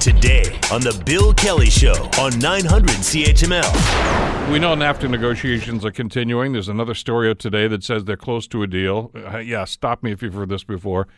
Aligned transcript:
Today 0.00 0.58
on 0.72 0.80
The 0.80 1.02
Bill 1.04 1.34
Kelly 1.34 1.70
Show 1.70 1.94
on 2.18 2.38
900 2.38 2.90
CHML. 2.90 4.52
We 4.52 4.58
know 4.58 4.74
NAFTA 4.74 5.10
negotiations 5.10 5.84
are 5.84 5.90
continuing. 5.90 6.52
There's 6.52 6.68
another 6.68 6.94
story 6.94 7.28
out 7.28 7.38
today 7.38 7.66
that 7.68 7.82
says 7.82 8.04
they're 8.04 8.16
close 8.16 8.46
to 8.48 8.62
a 8.62 8.66
deal. 8.66 9.10
Uh, 9.14 9.38
yeah, 9.38 9.64
stop 9.64 10.02
me 10.02 10.12
if 10.12 10.22
you've 10.22 10.34
heard 10.34 10.48
this 10.48 10.64
before. 10.64 11.08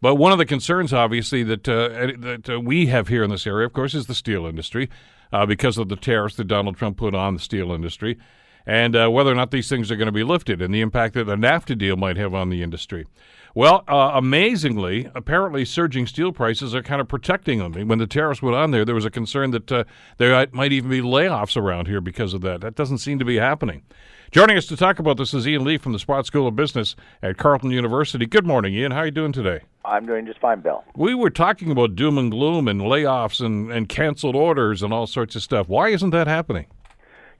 But 0.00 0.16
one 0.16 0.32
of 0.32 0.38
the 0.38 0.46
concerns, 0.46 0.92
obviously, 0.92 1.42
that 1.44 1.68
uh, 1.68 2.12
that 2.18 2.50
uh, 2.50 2.60
we 2.60 2.86
have 2.86 3.08
here 3.08 3.22
in 3.22 3.30
this 3.30 3.46
area, 3.46 3.66
of 3.66 3.72
course, 3.72 3.94
is 3.94 4.06
the 4.06 4.14
steel 4.14 4.46
industry, 4.46 4.88
uh, 5.32 5.46
because 5.46 5.78
of 5.78 5.88
the 5.88 5.96
tariffs 5.96 6.36
that 6.36 6.48
Donald 6.48 6.76
Trump 6.76 6.96
put 6.96 7.14
on 7.14 7.34
the 7.34 7.40
steel 7.40 7.70
industry, 7.70 8.18
and 8.66 8.96
uh, 8.96 9.08
whether 9.08 9.30
or 9.30 9.36
not 9.36 9.50
these 9.50 9.68
things 9.68 9.90
are 9.90 9.96
going 9.96 10.06
to 10.06 10.12
be 10.12 10.24
lifted, 10.24 10.60
and 10.60 10.74
the 10.74 10.80
impact 10.80 11.14
that 11.14 11.24
the 11.24 11.36
NAFTA 11.36 11.78
deal 11.78 11.96
might 11.96 12.16
have 12.16 12.34
on 12.34 12.50
the 12.50 12.62
industry. 12.62 13.06
Well, 13.54 13.84
uh, 13.86 14.12
amazingly, 14.14 15.10
apparently, 15.14 15.66
surging 15.66 16.06
steel 16.06 16.32
prices 16.32 16.74
are 16.74 16.82
kind 16.82 17.02
of 17.02 17.08
protecting 17.08 17.58
them. 17.58 17.86
When 17.86 17.98
the 17.98 18.06
tariffs 18.06 18.40
went 18.40 18.56
on 18.56 18.70
there, 18.70 18.84
there 18.86 18.94
was 18.94 19.04
a 19.04 19.10
concern 19.10 19.50
that 19.50 19.70
uh, 19.70 19.84
there 20.16 20.46
might 20.52 20.72
even 20.72 20.88
be 20.88 21.02
layoffs 21.02 21.54
around 21.54 21.86
here 21.86 22.00
because 22.00 22.32
of 22.32 22.40
that. 22.42 22.62
That 22.62 22.76
doesn't 22.76 22.98
seem 22.98 23.18
to 23.18 23.26
be 23.26 23.36
happening. 23.36 23.82
Joining 24.30 24.56
us 24.56 24.64
to 24.68 24.76
talk 24.78 24.98
about 24.98 25.18
this 25.18 25.34
is 25.34 25.46
Ian 25.46 25.64
Lee 25.64 25.76
from 25.76 25.92
the 25.92 25.98
Sprott 25.98 26.24
School 26.24 26.46
of 26.48 26.56
Business 26.56 26.96
at 27.22 27.36
Carleton 27.36 27.70
University. 27.70 28.24
Good 28.24 28.46
morning, 28.46 28.72
Ian. 28.72 28.92
How 28.92 29.00
are 29.00 29.04
you 29.04 29.10
doing 29.10 29.32
today? 29.32 29.60
I'm 29.84 30.06
doing 30.06 30.24
just 30.24 30.40
fine, 30.40 30.60
Bill. 30.62 30.82
We 30.96 31.14
were 31.14 31.28
talking 31.28 31.70
about 31.70 31.94
doom 31.94 32.16
and 32.16 32.30
gloom 32.30 32.68
and 32.68 32.80
layoffs 32.80 33.44
and, 33.44 33.70
and 33.70 33.86
canceled 33.86 34.34
orders 34.34 34.82
and 34.82 34.94
all 34.94 35.06
sorts 35.06 35.36
of 35.36 35.42
stuff. 35.42 35.68
Why 35.68 35.90
isn't 35.90 36.10
that 36.10 36.26
happening? 36.26 36.68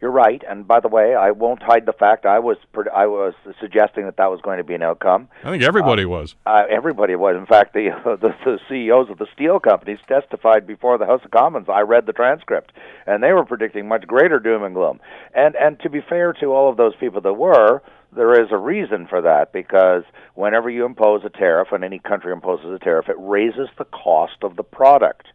You're 0.03 0.11
right, 0.11 0.43
and 0.51 0.67
by 0.67 0.81
the 0.81 0.89
way, 0.89 1.15
I 1.15 1.31
won't 1.31 1.63
hide 1.63 1.87
the 1.87 1.93
fact 1.93 2.27
I 2.27 2.41
was 2.41 2.57
I 2.93 3.07
was 3.07 3.35
suggesting 3.61 4.05
that 4.07 4.17
that 4.17 4.33
was 4.33 4.41
going 4.41 4.59
to 4.59 4.65
be 4.65 4.75
an 4.75 4.83
outcome. 4.83 5.29
I 5.45 5.51
think 5.53 5.63
everybody 5.63 6.05
uh, 6.05 6.09
was. 6.09 6.35
Uh, 6.45 6.65
everybody 6.69 7.15
was. 7.15 7.37
In 7.37 7.47
fact, 7.47 7.73
the, 7.73 7.91
uh, 7.91 8.17
the 8.21 8.35
the 8.45 8.59
CEOs 8.69 9.11
of 9.11 9.19
the 9.19 9.29
steel 9.33 9.61
companies 9.61 10.01
testified 10.09 10.67
before 10.67 10.99
the 10.99 11.07
House 11.07 11.21
of 11.25 11.31
Commons. 11.31 11.69
I 11.69 11.83
read 11.83 12.07
the 12.07 12.13
transcript, 12.13 12.73
and 13.07 13.23
they 13.23 13.33
were 13.33 13.45
predicting 13.45 13.87
much 13.87 14.05
greater 14.09 14.41
doom 14.41 14.65
and 14.65 14.75
gloom. 14.75 14.99
And 15.37 15.55
and 15.55 15.79
to 15.83 15.89
be 15.89 16.01
fair 16.01 16.33
to 16.33 16.47
all 16.47 16.69
of 16.69 16.77
those 16.77 16.97
people 16.99 17.21
that 17.21 17.35
were, 17.35 17.81
there 18.13 18.43
is 18.43 18.49
a 18.51 18.59
reason 18.59 19.07
for 19.07 19.23
that 19.23 19.53
because 19.53 20.03
whenever 20.35 20.69
you 20.69 20.85
impose 20.85 21.23
a 21.25 21.31
tariff, 21.31 21.69
and 21.71 21.85
any 21.85 22.01
country 22.01 22.33
imposes 22.33 22.73
a 22.73 22.81
tariff, 22.81 23.09
it 23.09 23.17
raises 23.21 23.69
the 23.79 23.85
cost 23.85 24.43
of 24.43 24.57
the 24.57 24.65
product. 24.65 25.29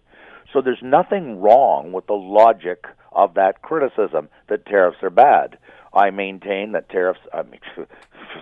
So 0.52 0.62
there's 0.62 0.84
nothing 0.84 1.40
wrong 1.40 1.94
with 1.94 2.08
the 2.08 2.14
logic 2.16 2.84
of 3.18 3.34
that 3.34 3.64
criticism 3.64 4.30
that 4.48 4.66
tariffs 4.66 5.00
are 5.02 5.10
bad. 5.10 5.58
I 5.94 6.12
maintain 6.12 6.74
that 6.74 6.90
tariffs, 6.90 7.20
I 7.34 7.42
mean, 7.42 7.60
for 7.76 7.88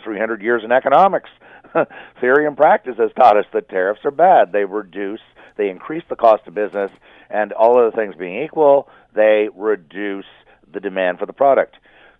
300 0.03 0.41
years 0.41 0.63
in 0.63 0.71
economics, 0.71 1.29
theory 2.21 2.45
and 2.45 2.57
practice 2.57 2.95
has 2.97 3.11
taught 3.15 3.37
us 3.37 3.45
that 3.53 3.69
tariffs 3.69 4.01
are 4.03 4.11
bad. 4.11 4.51
They 4.51 4.65
reduce, 4.65 5.21
they 5.57 5.69
increase 5.69 6.03
the 6.09 6.17
cost 6.17 6.45
of 6.45 6.53
business, 6.53 6.91
and 7.29 7.53
all 7.53 7.79
other 7.79 7.95
things 7.95 8.15
being 8.15 8.43
equal, 8.43 8.89
they 9.15 9.47
reduce 9.55 10.25
the 10.71 10.81
demand 10.81 11.19
for 11.19 11.25
the 11.25 11.33
product. 11.33 11.77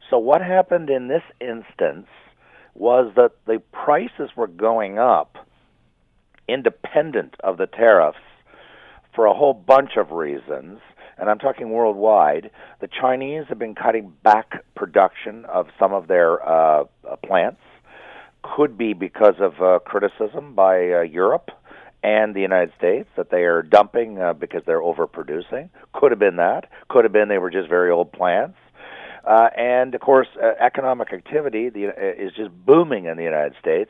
So 0.09 0.17
what 0.17 0.41
happened 0.41 0.89
in 0.89 1.09
this 1.09 1.23
instance 1.41 2.07
was 2.73 3.11
that 3.15 3.31
the 3.45 3.61
prices 3.71 4.29
were 4.35 4.47
going 4.47 4.97
up 4.97 5.37
independent 6.47 7.35
of 7.43 7.57
the 7.57 7.67
tariffs 7.67 8.19
for 9.13 9.25
a 9.25 9.33
whole 9.33 9.53
bunch 9.53 9.97
of 9.97 10.11
reasons 10.11 10.79
and 11.17 11.29
I'm 11.29 11.39
talking 11.39 11.69
worldwide, 11.69 12.51
the 12.81 12.87
Chinese 12.87 13.45
have 13.49 13.59
been 13.59 13.75
cutting 13.75 14.13
back 14.23 14.63
production 14.75 15.45
of 15.45 15.67
some 15.79 15.93
of 15.93 16.07
their 16.07 16.47
uh, 16.47 16.85
uh, 17.09 17.15
plants. 17.25 17.61
Could 18.43 18.77
be 18.77 18.93
because 18.93 19.35
of 19.39 19.61
uh, 19.61 19.79
criticism 19.79 20.53
by 20.53 20.91
uh, 20.91 21.01
Europe 21.01 21.49
and 22.03 22.35
the 22.35 22.41
United 22.41 22.71
States 22.77 23.09
that 23.15 23.31
they 23.31 23.43
are 23.43 23.63
dumping 23.63 24.21
uh, 24.21 24.33
because 24.33 24.61
they're 24.67 24.81
overproducing. 24.81 25.69
Could 25.93 26.11
have 26.11 26.19
been 26.19 26.35
that. 26.35 26.69
Could 26.87 27.03
have 27.03 27.11
been 27.11 27.29
they 27.29 27.39
were 27.39 27.49
just 27.49 27.67
very 27.67 27.89
old 27.89 28.11
plants. 28.11 28.57
Uh, 29.25 29.49
and 29.57 29.95
of 29.95 30.01
course, 30.01 30.27
uh, 30.41 30.51
economic 30.63 31.11
activity 31.11 31.69
the, 31.69 31.87
uh, 31.87 32.23
is 32.23 32.31
just 32.33 32.51
booming 32.65 33.05
in 33.05 33.17
the 33.17 33.23
United 33.23 33.55
States. 33.59 33.89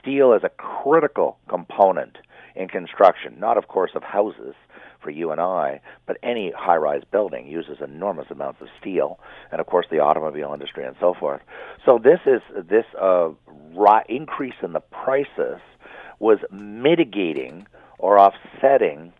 Steel 0.00 0.32
is 0.32 0.42
a 0.42 0.48
critical 0.48 1.36
component 1.48 2.16
in 2.56 2.66
construction, 2.68 3.36
not 3.38 3.58
of 3.58 3.68
course 3.68 3.90
of 3.94 4.02
houses, 4.02 4.54
for 5.02 5.10
you 5.10 5.30
and 5.30 5.40
I, 5.40 5.80
but 6.06 6.18
any 6.22 6.52
high 6.56 6.76
rise 6.76 7.02
building 7.10 7.46
uses 7.46 7.78
enormous 7.82 8.26
amounts 8.30 8.60
of 8.60 8.68
steel, 8.80 9.18
and 9.50 9.60
of 9.60 9.66
course 9.66 9.86
the 9.90 9.98
automobile 9.98 10.52
industry 10.52 10.84
and 10.84 10.96
so 11.00 11.14
forth. 11.14 11.40
So 11.84 11.98
this 12.02 12.20
is 12.26 12.40
this 12.68 12.84
uh, 13.00 13.30
ri- 13.74 14.04
increase 14.08 14.54
in 14.62 14.72
the 14.72 14.80
prices 14.80 15.60
was 16.18 16.38
mitigating 16.50 17.66
or 17.98 18.18
offsetting 18.18 19.12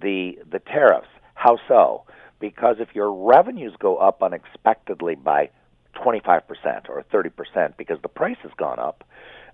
the 0.00 0.38
the 0.50 0.58
tariffs. 0.58 1.08
How 1.34 1.58
so? 1.68 2.04
Because 2.40 2.76
if 2.78 2.94
your 2.94 3.12
revenues 3.12 3.74
go 3.78 3.96
up 3.96 4.22
unexpectedly 4.22 5.14
by 5.14 5.50
25% 5.96 6.88
or 6.88 7.04
30% 7.12 7.76
because 7.76 7.98
the 8.02 8.08
price 8.08 8.36
has 8.42 8.50
gone 8.56 8.78
up, 8.78 9.04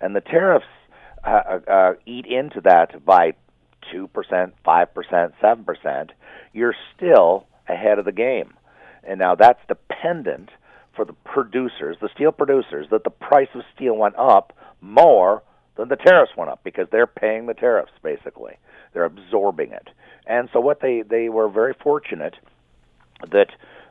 and 0.00 0.16
the 0.16 0.20
tariffs 0.20 0.66
uh, 1.24 1.28
uh, 1.30 1.70
uh 1.70 1.92
eat 2.06 2.26
into 2.26 2.60
that 2.62 3.04
by 3.04 3.32
2%, 3.92 4.08
5%, 4.66 5.32
7%, 5.42 6.10
you're 6.52 6.74
still 6.96 7.46
ahead 7.68 7.98
of 7.98 8.04
the 8.04 8.12
game. 8.12 8.54
And 9.04 9.18
now 9.18 9.34
that's 9.34 9.60
dependent 9.68 10.50
for 10.94 11.04
the 11.04 11.14
producers, 11.24 11.96
the 12.00 12.10
steel 12.14 12.32
producers, 12.32 12.86
that 12.90 13.04
the 13.04 13.10
price 13.10 13.48
of 13.54 13.62
steel 13.74 13.96
went 13.96 14.16
up 14.16 14.52
more 14.80 15.42
than 15.76 15.88
the 15.88 15.96
tariffs 15.96 16.32
went 16.36 16.50
up 16.50 16.60
because 16.64 16.86
they're 16.90 17.06
paying 17.06 17.46
the 17.46 17.54
tariffs 17.54 17.92
basically. 18.02 18.58
They're 18.92 19.04
absorbing 19.04 19.72
it. 19.72 19.88
And 20.26 20.48
so 20.52 20.60
what 20.60 20.80
they 20.80 21.02
they 21.02 21.28
were 21.28 21.48
very 21.48 21.74
fortunate 21.82 22.36
that 23.30 23.48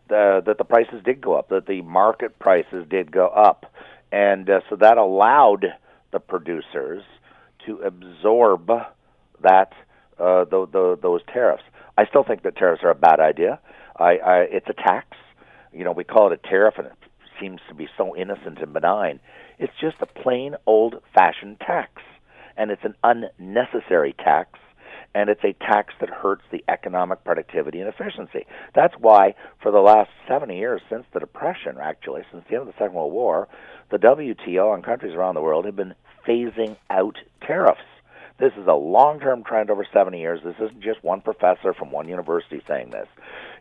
the 0.08 0.42
that 0.46 0.58
the 0.58 0.64
prices 0.64 1.02
did 1.04 1.22
go 1.22 1.36
up, 1.36 1.50
that 1.50 1.66
the 1.68 1.82
market 1.82 2.38
prices 2.38 2.86
did 2.90 3.12
go 3.12 3.28
up. 3.28 3.66
And 4.12 4.50
uh, 4.50 4.62
so 4.70 4.76
that 4.78 4.98
allowed 4.98 5.66
the 6.12 6.20
producers 6.20 7.04
to 7.66 7.78
absorb 7.78 8.72
that 9.42 9.72
uh, 10.20 10.46
the, 10.46 10.68
the, 10.72 11.00
those 11.02 11.22
tariffs. 11.32 11.64
I 11.98 12.06
still 12.06 12.24
think 12.24 12.44
that 12.44 12.56
tariffs 12.56 12.84
are 12.84 12.92
a 12.92 12.96
bad 12.96 13.20
idea. 13.20 13.60
I, 13.98 14.18
I, 14.18 14.38
it's 14.52 14.68
a 14.70 14.74
tax. 14.74 15.18
You 15.74 15.84
know, 15.84 15.92
we 15.92 16.04
call 16.04 16.32
it 16.32 16.40
a 16.44 16.48
tariff, 16.48 16.76
and 16.78 16.88
it 16.88 16.94
seems 17.40 17.60
to 17.70 17.76
be 17.76 17.88
so 17.98 18.16
innocent 18.16 18.60
and 18.60 18.74
benign. 18.74 19.20
It's 19.58 19.74
just 19.80 19.98
a 20.02 20.06
plain 20.06 20.56
old-fashioned 20.66 21.60
tax, 21.60 22.02
and 22.58 22.72
it's 22.72 22.84
an 22.84 22.96
unnecessary 23.04 24.14
tax 24.14 24.60
and 25.16 25.30
it's 25.30 25.44
a 25.44 25.54
tax 25.54 25.94
that 26.00 26.10
hurts 26.10 26.44
the 26.52 26.64
economic 26.68 27.24
productivity 27.24 27.80
and 27.80 27.90
efficiency. 27.90 28.46
That's 28.76 28.94
why, 29.00 29.36
for 29.62 29.72
the 29.72 29.80
last 29.80 30.10
70 30.28 30.56
years, 30.58 30.82
since 30.90 31.06
the 31.14 31.20
Depression, 31.20 31.78
actually, 31.82 32.22
since 32.32 32.44
the 32.48 32.56
end 32.56 32.68
of 32.68 32.68
the 32.68 32.74
Second 32.74 32.94
World 32.94 33.14
War, 33.14 33.48
the 33.90 33.98
WTO 33.98 34.74
and 34.74 34.84
countries 34.84 35.16
around 35.16 35.36
the 35.36 35.42
world 35.42 35.66
have 35.66 35.76
been 35.76 35.96
phasing 36.28 36.78
out 36.90 37.18
tariffs. 37.46 37.82
This 38.40 38.54
is 38.58 38.68
a 38.68 38.74
long 38.74 39.20
term 39.20 39.44
trend 39.44 39.70
over 39.70 39.86
70 39.92 40.18
years. 40.18 40.40
This 40.44 40.56
isn't 40.56 40.82
just 40.82 41.04
one 41.04 41.20
professor 41.20 41.74
from 41.74 41.92
one 41.92 42.08
university 42.08 42.62
saying 42.68 42.92
this. 42.92 43.08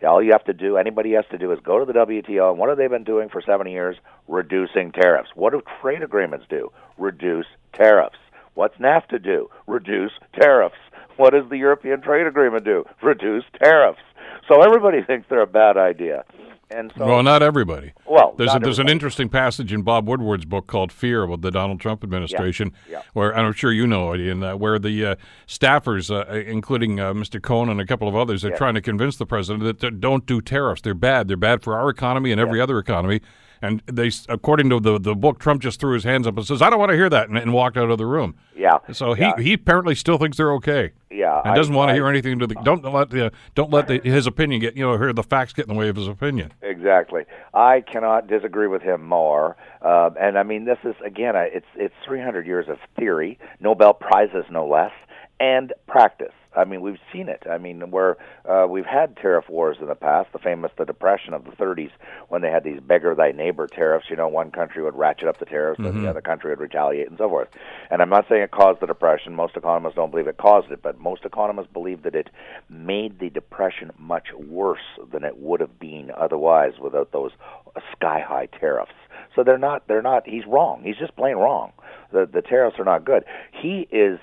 All 0.06 0.22
you 0.22 0.31
have 0.31 0.44
to 0.44 0.53
do, 0.53 0.77
anybody 0.77 1.12
has 1.15 1.25
to 1.33 1.39
do, 1.39 1.50
is 1.50 1.59
go 1.65 1.81
to 1.81 1.84
the 1.84 1.99
WTO, 1.99 2.50
and 2.50 2.59
what 2.59 2.69
have 2.69 2.78
they 2.78 2.87
been 2.87 3.03
doing 3.03 3.28
for 3.28 3.43
70 3.43 3.72
years? 3.72 3.97
Reducing 4.28 4.93
tariffs. 4.93 5.31
What 5.34 5.53
do 5.53 5.62
trade 5.81 6.03
agreements 6.03 6.47
do? 6.49 6.71
Reduce 6.97 7.47
tariffs. 7.72 8.19
What's 8.55 8.77
NAFTA 8.77 9.22
do? 9.22 9.49
Reduce 9.67 10.12
tariffs. 10.41 10.77
What 11.17 11.33
does 11.33 11.49
the 11.50 11.59
European 11.59 12.00
Trade 12.00 12.28
Agreement 12.28 12.65
do? 12.65 12.84
Reduce 13.03 13.44
tariffs. 13.61 13.99
So 14.47 14.62
everybody 14.62 15.03
thinks 15.06 15.27
they're 15.28 15.43
a 15.43 15.47
bad 15.47 15.77
idea. 15.77 16.25
And 16.71 16.93
so, 16.97 17.06
well, 17.06 17.23
not 17.23 17.43
everybody. 17.43 17.93
Well, 18.06 18.34
there's 18.37 18.55
a, 18.55 18.59
there's 18.59 18.79
an 18.79 18.91
interesting 18.91 19.31
passage 19.31 19.73
in 19.73 19.83
Bob 19.83 20.06
Woodward's 20.06 20.45
book 20.45 20.67
called 20.67 20.93
"Fear" 20.93 21.23
about 21.23 21.41
the 21.41 21.51
Donald 21.51 21.81
Trump 21.81 22.05
administration, 22.05 22.73
yeah, 22.87 22.99
yeah. 22.99 23.03
where 23.15 23.34
I'm 23.34 23.53
sure 23.55 23.73
you 23.73 23.87
know 23.87 24.12
it, 24.12 24.21
in 24.21 24.43
uh, 24.43 24.55
where 24.55 24.79
the 24.79 25.06
uh, 25.06 25.15
staffers, 25.47 26.11
uh, 26.11 26.31
including 26.34 27.01
uh, 27.01 27.15
Mr. 27.15 27.41
Cohn 27.41 27.71
and 27.71 27.81
a 27.81 27.87
couple 27.87 28.06
of 28.06 28.15
others, 28.15 28.45
are 28.45 28.51
yeah. 28.51 28.56
trying 28.56 28.75
to 28.75 28.82
convince 28.82 29.17
the 29.17 29.25
president 29.25 29.81
that 29.81 30.00
don't 30.00 30.26
do 30.26 30.43
tariffs. 30.43 30.82
They're 30.82 30.94
bad. 30.94 31.29
They're 31.29 31.38
bad 31.38 31.62
for 31.62 31.75
our 31.75 31.88
economy 31.88 32.32
and 32.32 32.41
every 32.41 32.61
other 32.61 32.79
economy. 32.79 33.23
And 33.60 33.82
they, 33.87 34.10
according 34.28 34.70
to 34.70 34.81
the 34.81 34.99
the 34.99 35.14
book, 35.14 35.38
Trump 35.38 35.62
just 35.62 35.81
threw 35.81 35.94
his 35.94 36.05
hands 36.05 36.26
up 36.26 36.37
and 36.37 36.46
says, 36.46 36.62
"I 36.62 36.70
don't 36.70 36.78
want 36.78 36.90
to 36.90 36.96
hear 36.96 37.10
that," 37.10 37.28
and, 37.28 37.38
and 37.38 37.52
walked 37.52 37.76
out 37.76 37.90
of 37.90 37.99
the 37.99 38.06
room. 38.06 38.37
Yeah. 38.56 38.78
So 38.93 39.14
yeah. 39.14 39.34
he 39.37 39.44
he 39.44 39.52
apparently 39.55 39.94
still 39.94 40.19
thinks 40.19 40.37
they're 40.37 40.52
okay. 40.55 40.93
Yeah. 41.10 41.40
And 41.44 41.55
doesn't 41.55 41.75
I, 41.75 41.76
want 41.76 41.88
to 41.88 41.93
I, 41.93 41.96
hear 41.96 42.06
anything 42.08 42.38
to 42.38 42.46
the 42.46 42.55
don't 42.64 42.84
let 42.84 43.10
the 43.10 43.32
don't 43.55 43.70
let 43.70 43.88
the, 43.88 44.00
his 44.00 44.26
opinion 44.26 44.60
get 44.60 44.76
you 44.76 44.84
know 44.84 44.96
hear 44.96 45.12
the 45.12 45.22
facts 45.22 45.52
get 45.52 45.66
in 45.66 45.75
the 45.75 45.78
way 45.78 45.88
of 45.88 45.96
his 45.96 46.08
opinion. 46.08 46.52
Exactly. 46.62 47.25
I 47.55 47.81
cannot 47.81 48.26
disagree 48.28 48.69
with 48.69 48.82
him 48.82 49.02
more. 49.02 49.56
Uh, 49.81 50.10
and 50.20 50.38
I 50.38 50.43
mean, 50.43 50.64
this 50.64 50.78
is 50.84 50.94
again, 51.05 51.34
it's 51.37 51.66
it's 51.76 51.94
300 52.05 52.46
years 52.46 52.66
of 52.69 52.78
theory, 52.99 53.38
Nobel 53.60 53.94
prizes 53.94 54.44
no 54.50 54.66
less, 54.66 54.93
and 55.40 55.73
practice. 55.87 56.32
I 56.56 56.64
mean, 56.64 56.81
we've 56.81 56.99
seen 57.12 57.29
it. 57.29 57.44
I 57.49 57.58
mean, 57.58 57.90
where 57.90 58.17
uh, 58.44 58.67
we've 58.69 58.87
had 58.87 59.17
tariff 59.17 59.49
wars 59.49 59.76
in 59.81 59.87
the 59.87 59.94
past, 59.94 60.32
the 60.32 60.38
famous 60.38 60.73
the 60.76 60.85
Depression 60.85 61.35
of 61.35 61.44
the 61.44 61.52
30s, 61.52 61.90
when 62.29 62.43
they 62.43 62.50
had 62.50 62.64
these 62.64 62.81
beggar 62.81 63.14
thy 63.14 63.31
neighbor 63.31 63.69
tariffs. 63.69 64.06
You 64.11 64.17
know, 64.17 64.26
one 64.26 64.50
country 64.50 64.82
would 64.82 64.96
ratchet 64.96 65.29
up 65.29 65.38
the 65.38 65.44
tariffs, 65.44 65.79
mm-hmm. 65.79 65.96
and 65.96 66.05
the 66.05 66.11
other 66.11 66.20
country 66.20 66.50
would 66.50 66.58
retaliate, 66.58 67.08
and 67.08 67.19
so 67.19 67.29
forth. 67.29 67.49
And 67.90 68.02
I'm 68.02 68.08
not 68.08 68.26
saying 68.29 68.43
it 68.43 68.50
caused 68.50 68.81
the 68.81 68.87
Depression. 68.87 69.35
Most 69.35 69.56
economists 69.56 69.94
don't 69.94 70.11
believe 70.11 70.26
it 70.26 70.38
caused 70.38 70.73
it, 70.73 70.82
but 70.82 70.99
most 70.99 71.25
economists 71.25 71.69
believe 71.73 72.02
that 72.02 72.17
it 72.17 72.31
made 72.69 73.20
the 73.20 73.31
Depression 73.31 73.93
much 73.99 74.29
worse 74.32 74.99
than 75.12 75.23
it 75.25 75.38
would 75.38 75.61
have 75.61 75.79
been 75.79 76.11
otherwise 76.17 76.73
without 76.81 77.12
those 77.12 77.32
sky 77.93 78.20
high 78.26 78.46
tariffs. 78.46 78.93
So 79.37 79.44
they're 79.44 79.58
not. 79.58 79.87
They're 79.87 80.02
not. 80.02 80.26
He's 80.26 80.46
wrong. 80.46 80.82
He's 80.82 80.96
just 80.96 81.14
plain 81.14 81.37
wrong. 81.37 81.73
The 82.11 82.26
the 82.26 82.43
tariffs 82.43 82.79
are 82.79 82.84
not 82.84 83.05
good. 83.05 83.25
He 83.52 83.87
is 83.93 84.19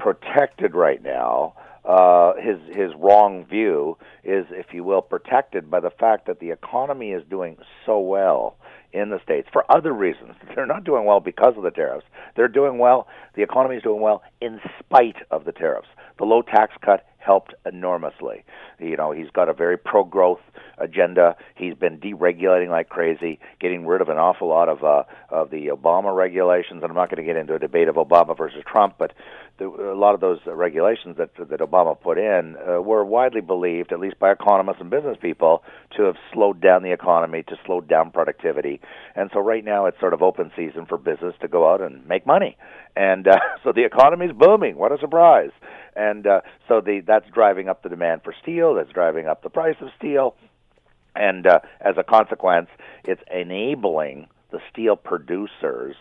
protected 0.00 0.74
right 0.74 1.02
now 1.02 1.54
uh, 1.84 2.34
his 2.36 2.58
his 2.74 2.92
wrong 2.98 3.46
view 3.46 3.96
is, 4.22 4.46
if 4.50 4.66
you 4.72 4.84
will, 4.84 5.00
protected 5.00 5.70
by 5.70 5.80
the 5.80 5.90
fact 5.90 6.26
that 6.26 6.38
the 6.38 6.50
economy 6.50 7.12
is 7.12 7.22
doing 7.30 7.56
so 7.86 7.98
well 7.98 8.56
in 8.92 9.10
the 9.10 9.18
states 9.22 9.48
for 9.52 9.64
other 9.70 9.92
reasons. 9.92 10.32
They're 10.54 10.66
not 10.66 10.84
doing 10.84 11.04
well 11.04 11.20
because 11.20 11.54
of 11.56 11.62
the 11.62 11.70
tariffs. 11.70 12.06
They're 12.36 12.48
doing 12.48 12.78
well. 12.78 13.08
The 13.34 13.42
economy 13.42 13.76
is 13.76 13.82
doing 13.82 14.00
well 14.00 14.22
in 14.40 14.60
spite 14.78 15.16
of 15.30 15.44
the 15.44 15.52
tariffs. 15.52 15.88
The 16.18 16.24
low 16.24 16.42
tax 16.42 16.74
cut 16.84 17.06
helped 17.20 17.54
enormously. 17.64 18.44
You 18.78 18.96
know, 18.96 19.12
he's 19.12 19.30
got 19.30 19.48
a 19.48 19.52
very 19.52 19.76
pro-growth 19.76 20.40
agenda. 20.78 21.36
He's 21.54 21.74
been 21.74 21.98
deregulating 21.98 22.70
like 22.70 22.88
crazy, 22.88 23.38
getting 23.60 23.86
rid 23.86 24.00
of 24.00 24.08
an 24.08 24.16
awful 24.16 24.48
lot 24.48 24.68
of 24.68 24.82
uh, 24.82 25.04
of 25.28 25.50
the 25.50 25.68
Obama 25.68 26.14
regulations. 26.14 26.82
And 26.82 26.90
I'm 26.90 26.96
not 26.96 27.10
going 27.10 27.24
to 27.24 27.30
get 27.30 27.36
into 27.36 27.54
a 27.54 27.58
debate 27.58 27.88
of 27.88 27.96
Obama 27.96 28.36
versus 28.36 28.62
Trump, 28.66 28.94
but 28.98 29.12
the, 29.58 29.66
a 29.66 29.94
lot 29.94 30.14
of 30.14 30.20
those 30.20 30.38
regulations 30.46 31.18
that 31.18 31.30
that 31.36 31.60
Obama 31.60 32.00
put 32.00 32.18
in 32.18 32.56
uh, 32.56 32.80
were 32.80 33.04
widely 33.04 33.42
believed, 33.42 33.92
at 33.92 34.00
least 34.00 34.18
by 34.18 34.32
economists 34.32 34.80
and 34.80 34.90
business 34.90 35.18
people, 35.20 35.62
to 35.96 36.04
have 36.04 36.16
slowed 36.32 36.60
down 36.60 36.82
the 36.82 36.92
economy, 36.92 37.42
to 37.44 37.56
slow 37.66 37.80
down 37.80 38.10
productivity. 38.10 38.80
And 39.14 39.30
so 39.32 39.40
right 39.40 39.64
now 39.64 39.86
it's 39.86 40.00
sort 40.00 40.14
of 40.14 40.22
open 40.22 40.50
season 40.56 40.86
for 40.86 40.96
business 40.96 41.34
to 41.42 41.48
go 41.48 41.70
out 41.70 41.80
and 41.82 42.06
make 42.06 42.26
money. 42.26 42.56
And 42.96 43.28
uh, 43.28 43.38
so 43.64 43.72
the 43.72 43.84
economy's 43.84 44.32
booming. 44.32 44.76
What 44.76 44.92
a 44.92 44.98
surprise! 44.98 45.50
And 45.96 46.26
uh, 46.26 46.40
so 46.68 46.80
the 46.80 47.02
that's 47.06 47.28
driving 47.32 47.68
up 47.68 47.82
the 47.82 47.88
demand 47.88 48.22
for 48.24 48.34
steel. 48.42 48.74
That's 48.74 48.92
driving 48.92 49.26
up 49.26 49.42
the 49.42 49.50
price 49.50 49.76
of 49.80 49.88
steel, 49.98 50.34
and 51.14 51.46
uh, 51.46 51.60
as 51.80 51.96
a 51.98 52.04
consequence, 52.04 52.68
it's 53.04 53.22
enabling 53.32 54.28
the 54.50 54.60
steel 54.70 54.96
producers 54.96 55.96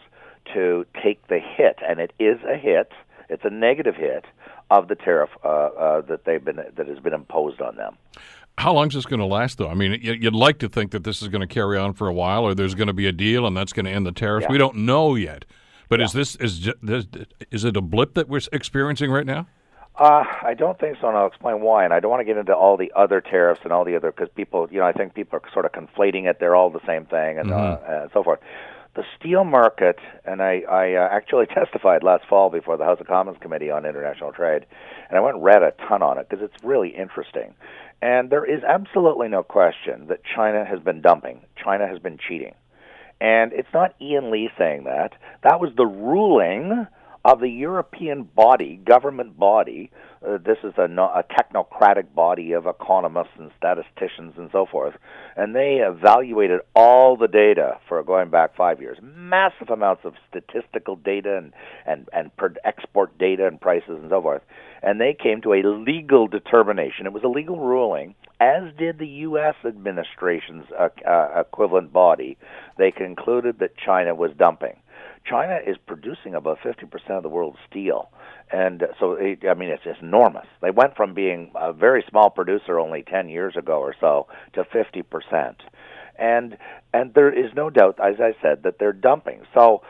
to 0.53 0.85
take 1.03 1.27
the 1.27 1.39
hit, 1.39 1.79
and 1.87 1.99
it 1.99 2.13
is 2.19 2.39
a 2.43 2.57
hit. 2.57 2.91
It's 3.29 3.43
a 3.45 3.49
negative 3.49 3.95
hit 3.95 4.25
of 4.71 4.87
the 4.87 4.95
tariff 4.95 5.29
uh, 5.43 5.47
uh, 5.47 6.01
that 6.01 6.25
they've 6.25 6.43
been 6.43 6.57
that 6.57 6.87
has 6.87 6.99
been 6.99 7.13
imposed 7.13 7.61
on 7.61 7.75
them. 7.75 7.97
How 8.57 8.73
long 8.73 8.87
is 8.89 8.93
this 8.93 9.05
going 9.05 9.21
to 9.21 9.25
last, 9.25 9.57
though? 9.57 9.69
I 9.69 9.73
mean, 9.73 9.99
you'd 10.01 10.35
like 10.35 10.59
to 10.59 10.67
think 10.67 10.91
that 10.91 11.05
this 11.05 11.21
is 11.21 11.29
going 11.29 11.41
to 11.41 11.47
carry 11.47 11.77
on 11.77 11.93
for 11.93 12.07
a 12.07 12.13
while, 12.13 12.43
or 12.43 12.53
there's 12.53 12.75
going 12.75 12.87
to 12.87 12.93
be 12.93 13.07
a 13.07 13.11
deal, 13.13 13.47
and 13.47 13.55
that's 13.55 13.71
going 13.71 13.85
to 13.85 13.91
end 13.91 14.05
the 14.05 14.11
tariffs. 14.11 14.45
Yeah. 14.49 14.51
We 14.51 14.57
don't 14.57 14.77
know 14.77 15.15
yet. 15.15 15.45
But 15.89 15.99
yeah. 15.99 16.05
is 16.05 16.13
this 16.13 16.35
is 16.35 16.69
this, 16.81 17.07
is 17.51 17.65
it 17.65 17.75
a 17.75 17.81
blip 17.81 18.13
that 18.13 18.29
we're 18.29 18.41
experiencing 18.53 19.11
right 19.11 19.25
now? 19.25 19.47
Uh, 19.95 20.23
I 20.43 20.53
don't 20.53 20.79
think 20.79 20.97
so, 21.01 21.09
and 21.09 21.17
I'll 21.17 21.27
explain 21.27 21.59
why. 21.59 21.83
And 21.83 21.93
I 21.93 21.99
don't 21.99 22.09
want 22.09 22.21
to 22.21 22.25
get 22.25 22.37
into 22.37 22.55
all 22.55 22.77
the 22.77 22.91
other 22.95 23.19
tariffs 23.19 23.61
and 23.65 23.73
all 23.73 23.83
the 23.83 23.97
other 23.97 24.11
because 24.11 24.29
people, 24.33 24.69
you 24.71 24.79
know, 24.79 24.85
I 24.85 24.93
think 24.93 25.13
people 25.13 25.37
are 25.37 25.51
sort 25.51 25.65
of 25.65 25.73
conflating 25.73 26.29
it. 26.29 26.37
They're 26.39 26.55
all 26.55 26.69
the 26.69 26.85
same 26.87 27.05
thing, 27.05 27.37
and, 27.37 27.49
mm-hmm. 27.49 27.91
uh, 27.91 28.01
and 28.03 28.11
so 28.13 28.23
forth. 28.23 28.39
The 28.95 29.03
steel 29.19 29.43
market, 29.43 29.99
and 30.25 30.41
I, 30.41 30.61
I 30.69 30.93
uh, 30.93 31.09
actually 31.11 31.45
testified 31.53 32.01
last 32.01 32.25
fall 32.29 32.49
before 32.49 32.77
the 32.77 32.85
House 32.85 32.99
of 33.01 33.07
Commons 33.07 33.37
Committee 33.41 33.71
on 33.71 33.85
International 33.85 34.31
Trade, 34.31 34.65
and 35.09 35.17
I 35.17 35.21
went 35.21 35.35
and 35.35 35.43
read 35.43 35.63
a 35.63 35.71
ton 35.87 36.01
on 36.01 36.17
it 36.17 36.29
because 36.29 36.43
it's 36.43 36.63
really 36.63 36.89
interesting. 36.89 37.53
And 38.01 38.29
there 38.29 38.45
is 38.45 38.63
absolutely 38.63 39.27
no 39.27 39.43
question 39.43 40.07
that 40.07 40.21
China 40.23 40.63
has 40.63 40.79
been 40.79 41.01
dumping. 41.01 41.41
China 41.61 41.87
has 41.87 41.99
been 41.99 42.17
cheating. 42.17 42.53
And 43.21 43.51
it's 43.53 43.67
not 43.73 43.95
Ian 44.01 44.31
Lee 44.31 44.49
saying 44.57 44.85
that. 44.85 45.13
That 45.43 45.59
was 45.59 45.71
the 45.75 45.85
ruling 45.85 46.87
of 47.25 47.39
the 47.41 47.49
European 47.49 48.23
body, 48.23 48.79
government 48.83 49.37
body. 49.37 49.91
Uh, 50.25 50.37
this 50.37 50.57
is 50.65 50.73
a, 50.77 50.83
a 50.83 51.23
technocratic 51.31 52.13
body 52.13 52.51
of 52.51 52.65
economists 52.65 53.31
and 53.37 53.51
statisticians 53.57 54.33
and 54.37 54.49
so 54.51 54.65
forth, 54.65 54.93
and 55.37 55.55
they 55.55 55.75
evaluated 55.75 56.59
all 56.75 57.15
the 57.15 57.27
data 57.27 57.79
for 57.87 58.03
going 58.03 58.29
back 58.29 58.53
five 58.55 58.81
years, 58.81 58.97
massive 59.01 59.69
amounts 59.69 60.03
of 60.03 60.13
statistical 60.29 60.97
data 60.97 61.37
and 61.37 61.53
and 61.85 62.09
and 62.11 62.35
per 62.35 62.53
export 62.65 63.17
data 63.17 63.47
and 63.47 63.61
prices 63.61 63.97
and 64.01 64.09
so 64.09 64.21
forth, 64.21 64.41
and 64.83 64.99
they 64.99 65.13
came 65.17 65.41
to 65.41 65.53
a 65.53 65.63
legal 65.63 66.27
determination. 66.27 67.05
It 67.05 67.13
was 67.13 67.23
a 67.23 67.29
legal 67.29 67.57
ruling, 67.57 68.13
as 68.41 68.63
did 68.77 68.99
the 68.99 69.07
U.S. 69.07 69.55
administration's 69.65 70.65
uh, 70.77 70.89
uh, 71.07 71.39
equivalent 71.39 71.93
body. 71.93 72.37
They 72.77 72.91
concluded 72.91 73.59
that 73.59 73.77
China 73.77 74.13
was 74.15 74.31
dumping. 74.37 74.75
China 75.29 75.59
is 75.65 75.77
producing 75.87 76.35
about 76.35 76.59
50% 76.59 76.83
of 77.09 77.23
the 77.23 77.29
world's 77.29 77.59
steel. 77.69 78.09
And 78.51 78.83
uh, 78.83 78.87
so, 78.99 79.13
it, 79.13 79.39
I 79.49 79.53
mean, 79.53 79.69
it's, 79.69 79.83
it's 79.85 80.01
enormous. 80.01 80.47
They 80.61 80.71
went 80.71 80.95
from 80.95 81.13
being 81.13 81.51
a 81.55 81.71
very 81.71 82.03
small 82.09 82.29
producer 82.29 82.79
only 82.79 83.03
10 83.03 83.29
years 83.29 83.55
ago 83.55 83.79
or 83.79 83.95
so 83.99 84.27
to 84.53 84.63
50%. 84.63 85.55
And, 86.17 86.57
and 86.93 87.13
there 87.13 87.31
is 87.31 87.51
no 87.55 87.69
doubt, 87.69 87.99
as 88.03 88.15
I 88.19 88.33
said, 88.41 88.63
that 88.63 88.79
they're 88.79 88.93
dumping. 88.93 89.41
So, 89.53 89.81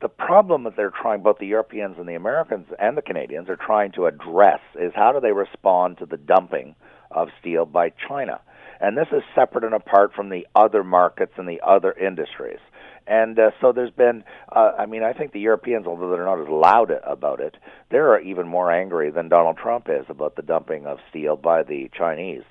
the 0.00 0.08
problem 0.08 0.64
that 0.64 0.76
they're 0.76 0.90
trying, 0.90 1.22
both 1.22 1.38
the 1.38 1.46
Europeans 1.46 1.96
and 1.98 2.06
the 2.06 2.16
Americans 2.16 2.66
and 2.78 2.98
the 2.98 3.02
Canadians 3.02 3.48
are 3.48 3.56
trying 3.56 3.92
to 3.92 4.04
address 4.04 4.60
is 4.78 4.92
how 4.94 5.12
do 5.12 5.20
they 5.20 5.32
respond 5.32 5.96
to 5.98 6.06
the 6.06 6.18
dumping 6.18 6.74
of 7.10 7.28
steel 7.40 7.64
by 7.64 7.92
China? 8.06 8.40
And 8.78 8.96
this 8.96 9.08
is 9.10 9.22
separate 9.34 9.64
and 9.64 9.72
apart 9.72 10.12
from 10.14 10.28
the 10.28 10.46
other 10.54 10.84
markets 10.84 11.32
and 11.38 11.48
the 11.48 11.62
other 11.66 11.92
industries. 11.92 12.58
And 13.06 13.38
uh, 13.38 13.50
so 13.60 13.72
there's 13.72 13.90
been, 13.90 14.24
uh, 14.50 14.72
I 14.78 14.86
mean, 14.86 15.02
I 15.02 15.12
think 15.12 15.32
the 15.32 15.40
Europeans, 15.40 15.86
although 15.86 16.10
they're 16.10 16.24
not 16.24 16.40
as 16.40 16.48
loud 16.48 16.90
about 17.04 17.40
it, 17.40 17.56
they're 17.90 18.20
even 18.20 18.48
more 18.48 18.70
angry 18.72 19.10
than 19.10 19.28
Donald 19.28 19.58
Trump 19.58 19.86
is 19.88 20.06
about 20.08 20.34
the 20.34 20.42
dumping 20.42 20.86
of 20.86 20.98
steel 21.08 21.36
by 21.36 21.62
the 21.62 21.88
Chinese. 21.96 22.42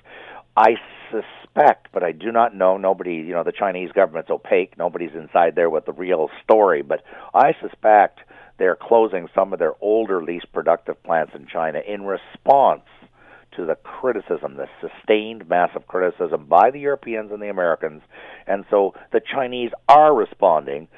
I 0.56 0.76
suspect, 1.10 1.88
but 1.92 2.02
I 2.02 2.12
do 2.12 2.32
not 2.32 2.54
know. 2.54 2.78
Nobody, 2.78 3.16
you 3.16 3.32
know, 3.32 3.44
the 3.44 3.52
Chinese 3.52 3.90
government's 3.92 4.30
opaque. 4.30 4.78
Nobody's 4.78 5.14
inside 5.14 5.54
there 5.54 5.68
with 5.68 5.84
the 5.84 5.92
real 5.92 6.30
story. 6.42 6.80
But 6.80 7.02
I 7.34 7.52
suspect 7.60 8.20
they're 8.58 8.78
closing 8.80 9.28
some 9.34 9.52
of 9.52 9.58
their 9.58 9.74
older, 9.82 10.22
least 10.22 10.50
productive 10.54 11.02
plants 11.02 11.32
in 11.34 11.46
China 11.46 11.80
in 11.86 12.04
response 12.04 12.82
to 13.56 13.66
the 13.66 13.74
criticism, 13.76 14.56
the 14.56 14.68
sustained 14.80 15.48
massive 15.48 15.86
criticism 15.86 16.46
by 16.46 16.70
the 16.70 16.80
Europeans 16.80 17.30
and 17.32 17.42
the 17.42 17.50
Americans, 17.50 18.02
and 18.46 18.64
so 18.70 18.94
the 19.12 19.20
Chinese 19.20 19.70
are 19.88 20.14
responding 20.14 20.88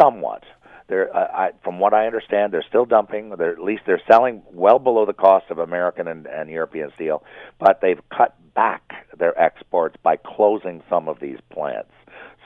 somewhat. 0.00 0.44
They're, 0.88 1.16
uh, 1.16 1.28
I, 1.32 1.50
from 1.62 1.78
what 1.78 1.94
I 1.94 2.06
understand, 2.06 2.52
they're 2.52 2.64
still 2.68 2.84
dumping. 2.84 3.32
They're, 3.38 3.52
at 3.52 3.62
least 3.62 3.82
they're 3.86 4.02
selling 4.10 4.42
well 4.52 4.80
below 4.80 5.06
the 5.06 5.12
cost 5.12 5.46
of 5.50 5.58
American 5.58 6.08
and, 6.08 6.26
and 6.26 6.50
European 6.50 6.90
steel, 6.96 7.22
but 7.60 7.78
they've 7.80 8.00
cut 8.14 8.34
back 8.54 9.06
their 9.16 9.38
exports 9.40 9.94
by 10.02 10.16
closing 10.16 10.82
some 10.90 11.08
of 11.08 11.20
these 11.20 11.38
plants. 11.52 11.92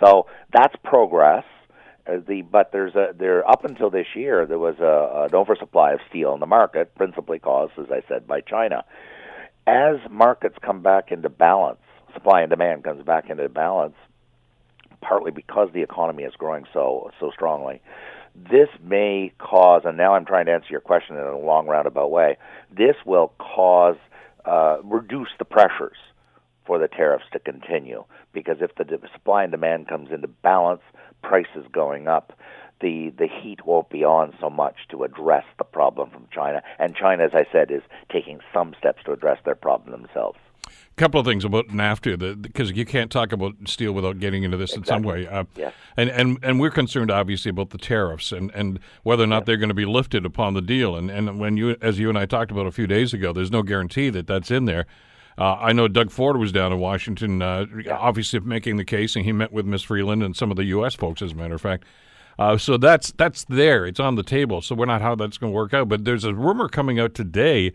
So 0.04 0.26
that's 0.52 0.74
progress. 0.84 1.44
Uh, 2.06 2.16
the 2.28 2.42
but 2.42 2.70
there's 2.70 2.94
a 2.94 3.14
there 3.18 3.48
up 3.48 3.64
until 3.64 3.88
this 3.88 4.08
year 4.14 4.44
there 4.44 4.58
was 4.58 4.74
a, 4.78 5.24
an 5.24 5.34
oversupply 5.34 5.92
of 5.92 6.00
steel 6.10 6.34
in 6.34 6.40
the 6.40 6.46
market, 6.46 6.94
principally 6.94 7.38
caused, 7.38 7.72
as 7.78 7.86
I 7.90 8.06
said, 8.06 8.26
by 8.26 8.42
China 8.42 8.84
as 9.66 9.96
markets 10.10 10.56
come 10.64 10.82
back 10.82 11.10
into 11.10 11.28
balance, 11.28 11.78
supply 12.12 12.42
and 12.42 12.50
demand 12.50 12.84
comes 12.84 13.04
back 13.04 13.30
into 13.30 13.48
balance, 13.48 13.94
partly 15.00 15.30
because 15.30 15.68
the 15.72 15.82
economy 15.82 16.22
is 16.24 16.34
growing 16.36 16.64
so 16.72 17.10
so 17.20 17.30
strongly. 17.32 17.80
This 18.34 18.68
may 18.82 19.32
cause, 19.38 19.82
and 19.84 19.96
now 19.96 20.14
I'm 20.14 20.24
trying 20.24 20.46
to 20.46 20.52
answer 20.52 20.68
your 20.70 20.80
question 20.80 21.16
in 21.16 21.22
a 21.22 21.38
long 21.38 21.66
roundabout 21.66 22.10
way. 22.10 22.36
This 22.76 22.96
will 23.06 23.32
cause 23.38 23.96
uh, 24.44 24.78
reduce 24.82 25.28
the 25.38 25.44
pressures 25.44 25.96
for 26.66 26.78
the 26.78 26.88
tariffs 26.88 27.24
to 27.32 27.38
continue 27.38 28.04
because 28.32 28.56
if 28.60 28.74
the 28.74 28.98
supply 29.12 29.44
and 29.44 29.52
demand 29.52 29.88
comes 29.88 30.10
into 30.10 30.26
balance, 30.26 30.82
prices 31.22 31.64
going 31.72 32.08
up, 32.08 32.32
the 32.80 33.12
the 33.16 33.26
heat 33.26 33.64
won't 33.66 33.88
be 33.90 34.04
on 34.04 34.34
so 34.40 34.50
much 34.50 34.76
to 34.90 35.04
address 35.04 35.44
the 35.58 35.64
problem 35.64 36.10
from 36.10 36.26
China. 36.32 36.62
And 36.78 36.94
China, 36.94 37.24
as 37.24 37.34
I 37.34 37.46
said, 37.52 37.70
is 37.70 37.82
taking 38.10 38.40
some 38.52 38.74
steps 38.78 39.02
to 39.04 39.12
address 39.12 39.38
their 39.44 39.54
problem 39.54 39.92
themselves. 39.92 40.38
A 40.66 40.96
couple 40.96 41.18
of 41.18 41.26
things 41.26 41.44
about 41.44 41.68
NAFTA, 41.68 42.40
because 42.40 42.70
you 42.70 42.84
can't 42.84 43.10
talk 43.10 43.32
about 43.32 43.54
steel 43.66 43.92
without 43.92 44.20
getting 44.20 44.44
into 44.44 44.56
this 44.56 44.74
exactly. 44.74 44.80
in 44.80 44.86
some 44.86 45.02
way. 45.02 45.26
Uh, 45.26 45.44
yes. 45.56 45.74
And, 45.96 46.08
and 46.10 46.38
and 46.42 46.60
we're 46.60 46.70
concerned, 46.70 47.10
obviously, 47.10 47.50
about 47.50 47.70
the 47.70 47.78
tariffs 47.78 48.32
and, 48.32 48.50
and 48.52 48.78
whether 49.02 49.24
or 49.24 49.26
not 49.26 49.40
yes. 49.40 49.46
they're 49.46 49.56
going 49.56 49.68
to 49.68 49.74
be 49.74 49.86
lifted 49.86 50.24
upon 50.24 50.54
the 50.54 50.62
deal. 50.62 50.96
And 50.96 51.10
and 51.10 51.38
when 51.38 51.56
you, 51.56 51.76
as 51.82 51.98
you 51.98 52.08
and 52.08 52.18
I 52.18 52.26
talked 52.26 52.50
about 52.50 52.66
a 52.66 52.72
few 52.72 52.86
days 52.86 53.12
ago, 53.12 53.32
there's 53.32 53.50
no 53.50 53.62
guarantee 53.62 54.08
that 54.10 54.26
that's 54.26 54.50
in 54.50 54.64
there. 54.64 54.86
Uh, 55.36 55.54
I 55.54 55.72
know 55.72 55.88
Doug 55.88 56.10
Ford 56.10 56.36
was 56.36 56.52
down 56.52 56.72
in 56.72 56.78
Washington, 56.78 57.42
uh, 57.42 57.66
yeah. 57.84 57.96
obviously 57.96 58.38
making 58.40 58.76
the 58.76 58.84
case, 58.84 59.16
and 59.16 59.24
he 59.24 59.32
met 59.32 59.52
with 59.52 59.66
Ms. 59.66 59.82
Freeland 59.82 60.22
and 60.22 60.36
some 60.36 60.50
of 60.50 60.56
the 60.56 60.64
U.S. 60.66 60.94
folks, 60.94 61.22
as 61.22 61.32
a 61.32 61.34
matter 61.34 61.54
of 61.54 61.60
fact. 61.60 61.84
Uh, 62.38 62.56
so 62.56 62.76
that's 62.76 63.12
that's 63.12 63.44
there. 63.44 63.86
It's 63.86 64.00
on 64.00 64.16
the 64.16 64.22
table. 64.22 64.62
So 64.62 64.74
we're 64.74 64.86
not 64.86 65.02
how 65.02 65.14
that's 65.14 65.38
going 65.38 65.52
to 65.52 65.54
work 65.54 65.74
out. 65.74 65.88
But 65.88 66.04
there's 66.04 66.24
a 66.24 66.34
rumor 66.34 66.68
coming 66.68 66.98
out 66.98 67.14
today 67.14 67.72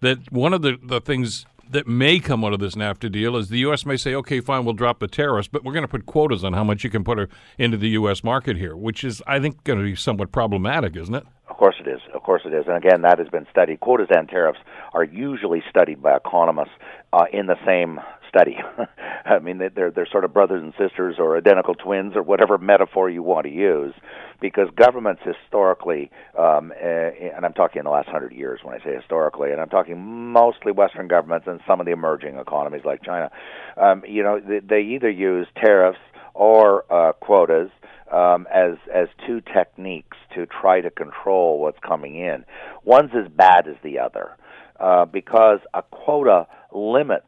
that 0.00 0.30
one 0.30 0.52
of 0.52 0.62
the, 0.62 0.78
the 0.82 1.00
things 1.00 1.46
that 1.70 1.86
may 1.86 2.18
come 2.20 2.44
out 2.44 2.52
of 2.52 2.60
this 2.60 2.74
NAFTA 2.74 3.10
deal 3.10 3.36
is 3.36 3.48
the 3.48 3.58
U.S. 3.58 3.84
may 3.84 3.96
say, 3.96 4.14
okay, 4.14 4.40
fine, 4.40 4.64
we'll 4.64 4.74
drop 4.74 5.00
the 5.00 5.08
tariffs, 5.08 5.48
but 5.48 5.64
we're 5.64 5.72
going 5.72 5.82
to 5.82 5.88
put 5.88 6.06
quotas 6.06 6.44
on 6.44 6.52
how 6.52 6.62
much 6.62 6.84
you 6.84 6.90
can 6.90 7.02
put 7.02 7.28
into 7.58 7.76
the 7.76 7.88
U.S. 7.90 8.22
market 8.22 8.56
here, 8.56 8.76
which 8.76 9.02
is, 9.02 9.22
I 9.26 9.40
think, 9.40 9.64
going 9.64 9.78
to 9.78 9.84
be 9.84 9.96
somewhat 9.96 10.32
problematic, 10.32 10.96
isn't 10.96 11.14
it? 11.14 11.24
Of 11.48 11.56
course 11.56 11.76
it 11.80 11.88
is. 11.88 12.00
Of 12.14 12.22
course 12.22 12.42
it 12.44 12.52
is. 12.52 12.66
And 12.66 12.76
again, 12.76 13.02
that 13.02 13.18
has 13.18 13.28
been 13.28 13.46
studied. 13.50 13.80
Quotas 13.80 14.08
and 14.10 14.28
tariffs 14.28 14.60
are 14.92 15.04
usually 15.04 15.62
studied 15.68 16.02
by 16.02 16.16
economists 16.16 16.74
uh, 17.12 17.24
in 17.32 17.46
the 17.46 17.56
same 17.66 17.98
study. 18.28 18.56
I 19.24 19.38
mean, 19.38 19.58
they're 19.58 19.90
they're 19.90 20.08
sort 20.10 20.24
of 20.24 20.32
brothers 20.32 20.62
and 20.62 20.72
sisters 20.78 21.16
or 21.18 21.36
identical 21.36 21.74
twins 21.74 22.14
or 22.16 22.22
whatever 22.22 22.58
metaphor 22.58 23.10
you 23.10 23.22
want 23.22 23.46
to 23.46 23.52
use, 23.52 23.94
because 24.40 24.68
governments 24.76 25.22
historically, 25.24 26.10
um, 26.38 26.72
eh, 26.80 27.30
and 27.34 27.44
I'm 27.44 27.52
talking 27.52 27.80
in 27.80 27.84
the 27.84 27.90
last 27.90 28.08
hundred 28.08 28.32
years 28.32 28.60
when 28.62 28.74
I 28.74 28.84
say 28.84 28.94
historically, 28.94 29.50
and 29.50 29.60
I'm 29.60 29.68
talking 29.68 29.98
mostly 30.32 30.72
Western 30.72 31.08
governments 31.08 31.46
and 31.48 31.60
some 31.66 31.80
of 31.80 31.86
the 31.86 31.92
emerging 31.92 32.36
economies 32.36 32.82
like 32.84 33.02
China. 33.02 33.30
Um, 33.76 34.04
you 34.06 34.22
know, 34.22 34.40
they, 34.40 34.60
they 34.60 34.80
either 34.80 35.10
use 35.10 35.46
tariffs 35.56 35.98
or 36.34 36.84
uh, 36.92 37.12
quotas 37.14 37.70
um, 38.12 38.46
as 38.52 38.76
as 38.94 39.08
two 39.26 39.40
techniques 39.40 40.16
to 40.34 40.46
try 40.46 40.80
to 40.80 40.90
control 40.90 41.60
what's 41.60 41.78
coming 41.86 42.16
in. 42.16 42.44
One's 42.84 43.10
as 43.14 43.30
bad 43.30 43.66
as 43.66 43.76
the 43.82 43.98
other 43.98 44.36
uh, 44.78 45.04
because 45.06 45.60
a 45.74 45.82
quota 45.82 46.46
limits 46.72 47.26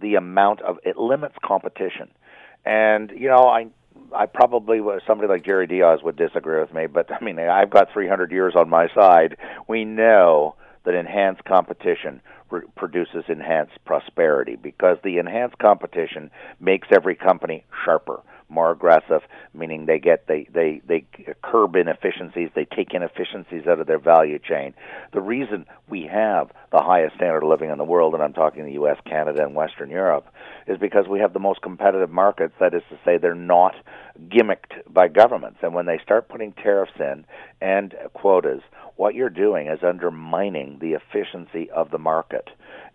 the 0.00 0.14
amount 0.14 0.62
of 0.62 0.78
it 0.84 0.96
limits 0.96 1.34
competition. 1.44 2.08
And 2.64 3.10
you 3.10 3.28
know, 3.28 3.48
I 3.48 3.66
I 4.14 4.26
probably 4.26 4.80
somebody 5.06 5.28
like 5.28 5.44
Jerry 5.44 5.66
Dias 5.66 6.00
would 6.02 6.16
disagree 6.16 6.60
with 6.60 6.72
me, 6.74 6.86
but 6.86 7.10
I 7.20 7.24
mean, 7.24 7.38
I've 7.38 7.70
got 7.70 7.92
300 7.92 8.30
years 8.32 8.54
on 8.56 8.68
my 8.68 8.88
side. 8.94 9.36
We 9.68 9.84
know 9.84 10.56
that 10.84 10.94
enhanced 10.94 11.44
competition 11.44 12.20
re- 12.50 12.62
produces 12.76 13.24
enhanced 13.28 13.78
prosperity 13.84 14.56
because 14.56 14.98
the 15.04 15.18
enhanced 15.18 15.58
competition 15.58 16.30
makes 16.58 16.88
every 16.90 17.14
company 17.14 17.64
sharper 17.84 18.22
more 18.50 18.70
aggressive, 18.70 19.22
meaning 19.54 19.86
they 19.86 19.98
get 19.98 20.26
they 20.26 20.46
they 20.52 20.82
they 20.86 21.04
curb 21.42 21.76
inefficiencies, 21.76 22.50
they 22.54 22.64
take 22.64 22.92
inefficiencies 22.92 23.66
out 23.66 23.80
of 23.80 23.86
their 23.86 23.98
value 23.98 24.38
chain. 24.38 24.74
The 25.12 25.20
reason 25.20 25.66
we 25.88 26.08
have 26.10 26.50
the 26.72 26.82
highest 26.82 27.16
standard 27.16 27.42
of 27.42 27.48
living 27.48 27.70
in 27.70 27.78
the 27.78 27.84
world, 27.84 28.14
and 28.14 28.22
I'm 28.22 28.32
talking 28.32 28.64
the 28.64 28.72
U.S., 28.72 28.96
Canada, 29.04 29.42
and 29.42 29.54
Western 29.54 29.90
Europe, 29.90 30.26
is 30.66 30.78
because 30.78 31.08
we 31.08 31.20
have 31.20 31.32
the 31.32 31.40
most 31.40 31.62
competitive 31.62 32.10
markets. 32.10 32.54
That 32.60 32.74
is 32.74 32.82
to 32.90 32.98
say, 33.04 33.18
they're 33.18 33.34
not 33.34 33.74
gimmicked 34.28 34.82
by 34.88 35.08
governments. 35.08 35.58
And 35.62 35.74
when 35.74 35.86
they 35.86 35.98
start 36.02 36.28
putting 36.28 36.52
tariffs 36.52 36.92
in 36.98 37.24
and 37.60 37.94
quotas, 38.12 38.62
what 38.96 39.14
you're 39.14 39.30
doing 39.30 39.66
is 39.66 39.80
undermining 39.82 40.78
the 40.80 40.92
efficiency 40.92 41.70
of 41.70 41.90
the 41.90 41.98
market. 41.98 42.50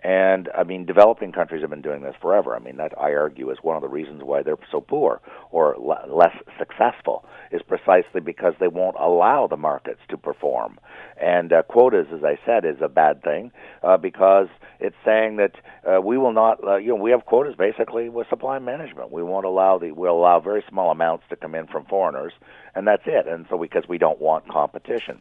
And 0.06 0.50
I 0.56 0.64
mean, 0.64 0.86
developing 0.86 1.32
countries 1.32 1.62
have 1.62 1.72
been 1.72 1.82
doing 1.82 2.04
this 2.04 2.14
forever. 2.22 2.56
I 2.56 2.60
mean, 2.60 2.78
that 2.78 2.94
I 2.96 3.16
argue 3.16 3.50
is 3.50 3.58
one 3.64 3.76
of 3.76 3.82
the 3.82 3.88
reasons 3.88 4.22
why 4.22 4.44
they're 4.44 4.56
so 4.72 4.80
poor 4.80 5.20
or 5.50 5.76
less 5.80 6.36
successful 6.60 7.26
is 7.52 7.64
precisely 7.64 8.22
because 8.22 8.54
they 8.60 8.68
won't 8.68 8.98
allow 9.00 9.48
the 9.48 9.58
markets 9.58 10.02
to 10.10 10.18
perform. 10.18 10.78
And 11.20 11.52
uh, 11.52 11.64
quotas, 11.64 12.06
as 12.14 12.24
I 12.24 12.38
said, 12.46 12.66
is 12.66 12.76
a 12.82 12.88
bad 12.88 13.24
thing 13.24 13.52
uh, 13.82 13.98
because 13.98 14.48
it's 14.80 14.96
saying 15.04 15.38
that 15.38 15.56
uh, 15.84 16.02
we 16.02 16.20
will 16.20 16.34
not, 16.34 16.64
uh, 16.64 16.76
you 16.76 16.90
know, 16.90 17.02
we 17.02 17.10
have 17.10 17.26
quotas 17.26 17.56
basically 17.56 18.08
with 18.08 18.30
supply 18.30 18.60
management. 18.60 19.12
We 19.12 19.24
won't 19.24 19.48
allow 19.48 19.80
the, 19.80 19.92
we'll 19.92 20.20
allow 20.20 20.40
very 20.40 20.64
small 20.70 20.92
amounts 20.92 21.24
to 21.30 21.36
come 21.36 21.56
in 21.56 21.66
from 21.66 21.84
foreigners, 21.86 22.34
and 22.76 22.88
that's 22.88 23.08
it. 23.08 23.28
And 23.28 23.48
so 23.50 23.58
because 23.58 23.88
we 23.90 23.98
don't 23.98 24.22
want 24.22 24.48
competition, 24.50 25.20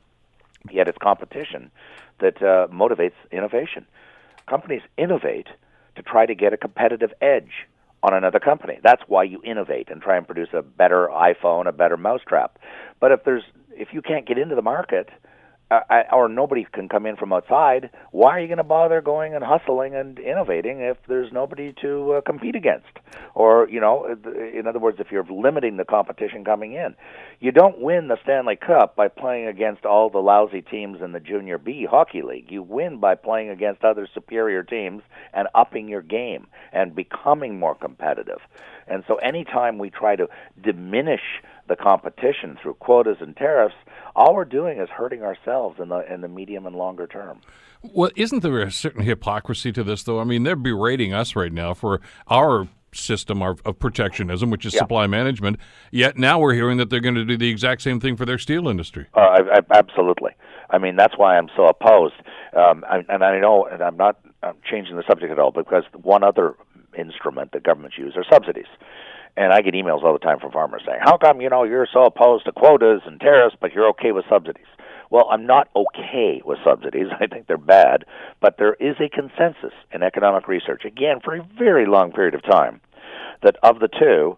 yet 0.71 0.88
it's 0.88 0.99
competition 0.99 1.71
that 2.21 2.37
uh, 2.43 2.67
motivates 2.71 3.17
innovation 3.33 3.87
companies 4.49 4.83
innovate 4.97 5.49
to 5.97 6.03
try 6.03 6.27
to 6.27 6.35
get 6.35 6.53
a 6.53 6.57
competitive 6.57 7.13
edge 7.21 7.67
on 8.03 8.13
another 8.13 8.39
company. 8.39 8.79
That's 8.83 9.03
why 9.07 9.25
you 9.25 9.41
innovate 9.45 9.91
and 9.91 10.03
try 10.03 10.17
and 10.17 10.27
produce 10.27 10.49
a 10.53 10.63
better 10.63 11.09
iPhone, 11.13 11.67
a 11.67 11.73
better 11.73 11.97
mousetrap. 11.97 12.59
But 13.01 13.13
if 13.13 13.25
there's 13.25 13.45
if 13.71 13.89
you 13.93 14.03
can't 14.03 14.27
get 14.27 14.39
into 14.39 14.55
the 14.55 14.63
market, 14.63 15.09
or 16.12 16.28
nobody 16.28 16.66
can 16.73 16.88
come 16.88 17.07
in 17.07 17.16
from 17.16 17.33
outside, 17.33 17.90
why 18.11 18.31
are 18.31 18.40
you 18.40 18.47
going 18.47 18.59
to 18.59 18.64
bother 18.64 19.00
going 19.00 19.35
and 19.35 19.45
hustling 19.45 19.95
and 19.95 20.19
innovating 20.19 20.81
if 20.81 20.97
there's 21.09 21.33
nobody 21.33 21.75
to 21.83 22.14
uh, 22.14 22.21
compete 22.21 22.54
against? 22.54 22.87
Or, 23.35 23.69
you 23.69 23.81
know, 23.81 24.16
in 24.52 24.66
other 24.66 24.78
words, 24.78 24.99
if 25.00 25.11
you're 25.11 25.25
limiting 25.25 25.76
the 25.76 25.85
competition 25.85 26.45
coming 26.45 26.73
in, 26.73 26.95
you 27.40 27.50
don't 27.52 27.81
win 27.81 28.09
the 28.09 28.19
Stanley 28.23 28.57
Cup 28.57 28.95
by 28.95 29.09
playing 29.09 29.47
against 29.49 29.85
all 29.85 30.11
the 30.11 30.19
lousy 30.19 30.62
teams 30.62 31.00
in 31.02 31.12
the 31.12 31.21
Junior 31.21 31.59
B 31.59 31.87
Hockey 31.90 32.23
League. 32.23 32.50
You 32.50 32.62
win 32.62 33.00
by 33.00 33.14
playing 33.14 33.50
against 33.50 33.85
other 33.85 34.09
superior 34.12 34.62
teams 34.62 35.02
and 35.33 35.49
upping 35.54 35.88
your 35.88 36.02
game 36.02 36.47
and 36.73 36.95
becoming 36.95 37.59
more 37.59 37.75
competitive. 37.75 38.38
And 38.87 39.02
so 39.09 39.16
anytime 39.16 39.78
we 39.78 39.90
try 39.90 40.16
to 40.16 40.28
diminish 40.62 41.23
the 41.68 41.76
competition 41.76 42.59
through 42.61 42.75
quotas 42.75 43.16
and 43.21 43.37
tariffs, 43.37 43.75
all 44.14 44.35
we're 44.35 44.44
doing 44.44 44.78
is 44.78 44.88
hurting 44.88 45.23
ourselves 45.23 45.78
in 45.80 45.88
the 45.88 46.12
in 46.12 46.21
the 46.21 46.28
medium 46.28 46.66
and 46.66 46.76
longer 46.76 47.06
term. 47.06 47.40
Well, 47.83 48.11
isn't 48.16 48.42
there 48.42 48.61
a 48.61 48.71
certain 48.71 49.02
hypocrisy 49.02 49.71
to 49.73 49.85
this, 49.85 50.02
though? 50.02 50.21
I 50.21 50.25
mean, 50.25 50.42
they're 50.42 50.56
berating 50.56 51.12
us 51.12 51.37
right 51.37 51.52
now 51.52 51.75
for 51.75 52.00
our 52.28 52.68
system 52.94 53.42
of, 53.42 53.61
of 53.64 53.78
protectionism, 53.78 54.50
which 54.50 54.64
is 54.64 54.73
yeah. 54.73 54.80
supply 54.80 55.06
management. 55.06 55.59
Yet 55.90 56.16
now 56.16 56.38
we're 56.38 56.54
hearing 56.54 56.78
that 56.78 56.90
they're 56.90 57.00
going 57.00 57.16
to 57.16 57.25
do 57.25 57.37
the 57.37 57.50
exact 57.50 57.83
same 57.83 58.00
thing 58.00 58.16
for 58.16 58.25
their 58.25 58.38
steel 58.38 58.68
industry. 58.68 59.06
Uh, 59.14 59.21
I, 59.21 59.38
I, 59.56 59.61
absolutely. 59.73 60.30
I 60.71 60.78
mean, 60.78 60.97
that's 60.97 61.14
why 61.18 61.37
I'm 61.37 61.49
so 61.56 61.66
opposed. 61.66 62.14
Um, 62.56 62.85
I, 62.88 63.04
and 63.09 63.25
I 63.25 63.38
know, 63.40 63.66
and 63.66 63.83
I'm 63.83 63.97
not 63.97 64.18
I'm 64.42 64.56
changing 64.71 64.97
the 64.97 65.04
subject 65.09 65.33
at 65.33 65.38
all, 65.38 65.50
because 65.50 65.85
one 66.00 66.23
other 66.23 66.54
instrument 66.97 67.52
that 67.52 67.64
governments 67.64 67.99
use 67.99 68.14
are 68.16 68.25
subsidies. 68.33 68.66
And 69.37 69.53
I 69.53 69.62
get 69.62 69.75
emails 69.75 70.05
all 70.05 70.12
the 70.12 70.19
time 70.21 70.38
from 70.38 70.53
farmers 70.53 70.83
saying, 70.87 71.00
"How 71.03 71.17
come 71.17 71.41
you 71.41 71.49
know 71.49 71.64
you're 71.64 71.88
so 71.93 72.05
opposed 72.05 72.45
to 72.45 72.53
quotas 72.53 73.03
and 73.05 73.21
tariffs, 73.21 73.57
but 73.61 73.73
you're 73.73 73.88
okay 73.88 74.12
with 74.12 74.25
subsidies?" 74.29 74.67
Well, 75.11 75.29
I'm 75.31 75.47
not 75.47 75.69
okay 75.76 76.43
with 76.45 76.59
subsidies. 76.64 77.09
I 77.21 77.26
think 77.26 77.47
they're 77.47 77.59
bad, 77.59 78.05
but 78.41 78.57
there 78.59 78.75
is 78.75 78.97
a 79.00 79.09
consensus 79.09 79.75
in 79.93 80.03
economic 80.03 80.49
research, 80.49 80.85
again 80.85 81.21
for 81.21 81.35
a 81.35 81.47
very 81.59 81.87
long 81.87 82.12
period 82.12 82.35
of 82.35 82.43
time, 82.43 82.81
that 83.43 83.57
of 83.62 83.81
the 83.81 83.88
two, 83.88 84.37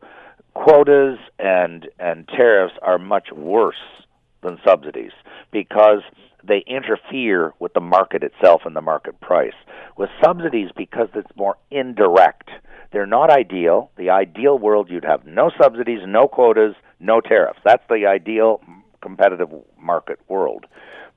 quotas 0.54 1.18
and 1.38 1.88
and 1.98 2.26
tariffs 2.28 2.74
are 2.82 2.98
much 2.98 3.30
worse 3.32 3.76
than 4.42 4.58
subsidies 4.64 5.12
because 5.50 6.00
they 6.46 6.64
interfere 6.66 7.52
with 7.58 7.72
the 7.74 7.80
market 7.80 8.22
itself 8.22 8.62
and 8.64 8.76
the 8.76 8.80
market 8.80 9.20
price. 9.20 9.54
With 9.96 10.10
subsidies, 10.24 10.70
because 10.76 11.08
it's 11.14 11.34
more 11.36 11.56
indirect, 11.70 12.50
they're 12.92 13.06
not 13.06 13.30
ideal. 13.30 13.90
The 13.96 14.10
ideal 14.10 14.58
world, 14.58 14.88
you'd 14.90 15.04
have 15.04 15.26
no 15.26 15.50
subsidies, 15.60 16.00
no 16.06 16.28
quotas, 16.28 16.74
no 17.00 17.20
tariffs. 17.20 17.60
That's 17.64 17.82
the 17.88 18.06
ideal 18.06 18.60
competitive 19.02 19.48
market 19.78 20.18
world. 20.28 20.66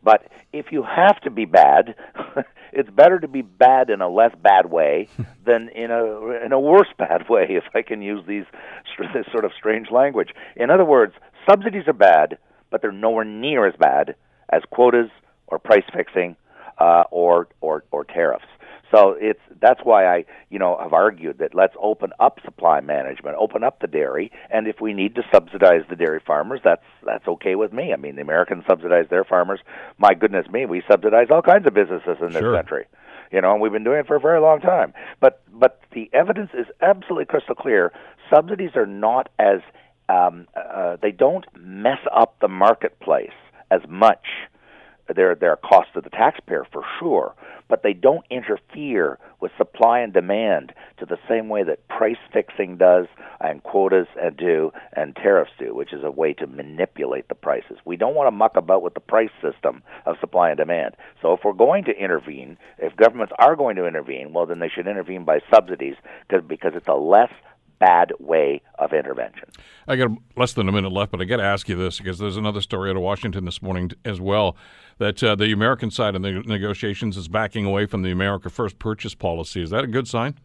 But 0.02 0.28
if 0.54 0.72
you 0.72 0.84
have 0.84 1.20
to 1.22 1.30
be 1.30 1.46
bad, 1.46 1.96
it's 2.74 2.90
better 2.90 3.20
to 3.20 3.28
be 3.28 3.42
bad 3.42 3.90
in 3.90 4.02
a 4.02 4.10
less 4.10 4.34
bad 4.42 4.72
way 4.72 5.10
than 5.46 5.70
in 5.70 5.92
a 5.92 6.46
in 6.46 6.54
a 6.54 6.60
worse 6.60 6.88
bad 6.98 7.28
way, 7.30 7.48
if 7.50 7.64
I 7.76 7.82
can 7.82 8.02
use 8.02 8.24
these 8.28 8.46
this 9.14 9.26
sort 9.32 9.46
of 9.46 9.52
strange 9.58 9.92
language. 9.92 10.30
In 10.56 10.70
other 10.70 10.86
words, 10.86 11.14
subsidies 11.50 11.88
are 11.88 11.94
bad, 11.94 12.38
but 12.70 12.82
they're 12.82 12.92
nowhere 12.92 13.26
near 13.26 13.68
as 13.68 13.76
bad 13.78 14.16
as 14.52 14.62
quotas 14.70 15.10
or 15.48 15.60
price 15.60 15.84
fixing 15.94 16.36
uh, 16.80 17.04
or 17.12 17.48
or 17.62 17.84
or 17.92 18.04
tariffs. 18.04 18.46
So 18.92 19.16
it's 19.20 19.40
that's 19.62 19.82
why 19.84 20.06
I 20.06 20.26
you 20.50 20.58
know 20.58 20.78
have 20.82 20.94
argued 20.94 21.38
that 21.40 21.54
let's 21.54 21.76
open 21.82 22.12
up 22.20 22.40
supply 22.44 22.80
management, 22.82 23.38
open 23.40 23.64
up 23.64 23.80
the 23.82 23.88
dairy, 23.88 24.32
and 24.50 24.68
if 24.68 24.82
we 24.82 24.94
need 24.94 25.16
to 25.16 25.22
subsidize 25.32 25.82
the 25.90 25.96
dairy 25.96 26.22
farmers, 26.26 26.62
that's 26.64 26.86
that's 27.06 27.28
okay 27.28 27.56
with 27.56 27.72
me. 27.72 27.94
I 27.94 27.98
mean, 27.98 28.16
the 28.16 28.22
Americans 28.22 28.64
subsidize 28.68 29.06
their 29.10 29.24
farmers. 29.24 29.60
My 29.98 30.14
goodness 30.14 30.48
me, 30.50 30.66
we 30.66 30.82
subsidize 30.90 31.28
all 31.30 31.42
kinds 31.42 31.68
of 31.68 31.74
businesses 31.74 32.18
in 32.22 32.30
this 32.30 32.40
sure. 32.40 32.56
country. 32.56 32.86
You 33.32 33.42
know, 33.42 33.52
and 33.52 33.62
we've 33.62 33.72
been 33.72 33.84
doing 33.84 34.00
it 34.00 34.08
for 34.08 34.16
a 34.16 34.20
very 34.20 34.40
long 34.40 34.60
time. 34.60 34.94
But 35.20 35.44
but 35.54 35.82
the 35.94 36.10
evidence 36.14 36.50
is 36.56 36.66
absolutely 36.82 37.26
crystal 37.26 37.54
clear. 37.54 37.92
Subsidies 38.34 38.72
are 38.76 38.88
not 38.88 39.30
as 39.38 39.60
um, 40.08 40.48
uh, 40.56 40.98
they 41.00 41.12
don't 41.12 41.46
mess 41.56 42.00
up 42.12 42.40
the 42.40 42.48
marketplace 42.48 43.30
as 43.72 43.82
much 43.88 44.26
they're 45.16 45.54
a 45.54 45.58
cost 45.58 45.90
to 45.94 46.02
the 46.02 46.10
taxpayer 46.10 46.66
for 46.72 46.84
sure, 47.00 47.34
but 47.68 47.84
they 47.84 47.94
don't 47.94 48.26
interfere 48.30 49.18
with 49.40 49.52
supply 49.58 50.00
and 50.00 50.14
demand 50.14 50.74
to 51.00 51.06
the 51.06 51.18
same 51.28 51.50
way 51.50 51.64
that 51.64 51.88
price 51.88 52.18
fixing 52.34 52.78
does 52.78 53.08
and 53.40 53.64
quotas 53.64 54.08
and 54.22 54.38
do 54.38 54.72
and 54.94 55.16
tariffs 55.16 55.52
do, 55.58 55.74
which 55.74 55.94
is 55.94 56.04
a 56.04 56.12
way 56.12 56.34
to 56.34 56.48
manipulate 56.48 57.28
the 57.28 57.36
prices. 57.36 57.78
We 57.86 57.98
don't 57.98 58.16
want 58.16 58.28
to 58.28 58.32
muck 58.32 58.56
about 58.56 58.82
with 58.82 58.94
the 58.94 59.00
price 59.00 59.32
system 59.42 59.82
of 60.06 60.18
supply 60.20 60.50
and 60.50 60.58
demand. 60.58 60.96
So 61.22 61.34
if 61.34 61.40
we're 61.44 61.54
going 61.54 61.86
to 61.86 61.98
intervene, 61.98 62.58
if 62.78 62.96
governments 62.96 63.34
are 63.40 63.56
going 63.56 63.78
to 63.78 63.88
intervene, 63.88 64.34
well 64.34 64.46
then 64.46 64.60
they 64.60 64.70
should 64.70 64.88
intervene 64.88 65.26
by 65.26 65.40
subsidies 65.54 65.96
because 66.28 66.44
because 66.48 66.74
it's 66.76 66.88
a 66.88 66.94
less 66.94 67.32
bad 67.80 68.14
way 68.20 68.62
of 68.78 68.94
intervention. 68.94 69.50
I 69.88 69.96
got 69.96 70.12
less 70.36 70.54
than 70.54 70.70
a 70.70 70.72
minute 70.72 70.92
left, 70.92 71.12
but 71.12 71.22
I 71.22 71.26
got 71.26 71.38
to 71.38 71.44
ask 71.44 71.68
you 71.70 71.76
this 71.76 71.98
because 71.98 72.20
there's 72.20 72.38
another 72.38 72.62
story 72.62 72.90
out 72.90 72.96
of 72.96 73.02
Washington 73.02 73.46
this 73.46 73.62
morning 73.62 73.92
as 74.06 74.20
well 74.22 74.56
that 74.98 75.24
uh, 75.24 75.36
the 75.36 75.52
American 75.52 75.90
side 75.90 76.16
of 76.16 76.22
the 76.22 76.44
negotiations 76.46 77.18
is 77.18 77.28
backing 77.28 77.66
away 77.66 77.86
from 77.86 78.02
the 78.02 78.12
America 78.12 78.50
First 78.50 78.80
purchase 78.80 79.16
policy. 79.16 79.62
Is 79.62 79.70
that 79.70 79.84
a 79.84 79.88
good 79.88 80.08
sign? 80.08 80.36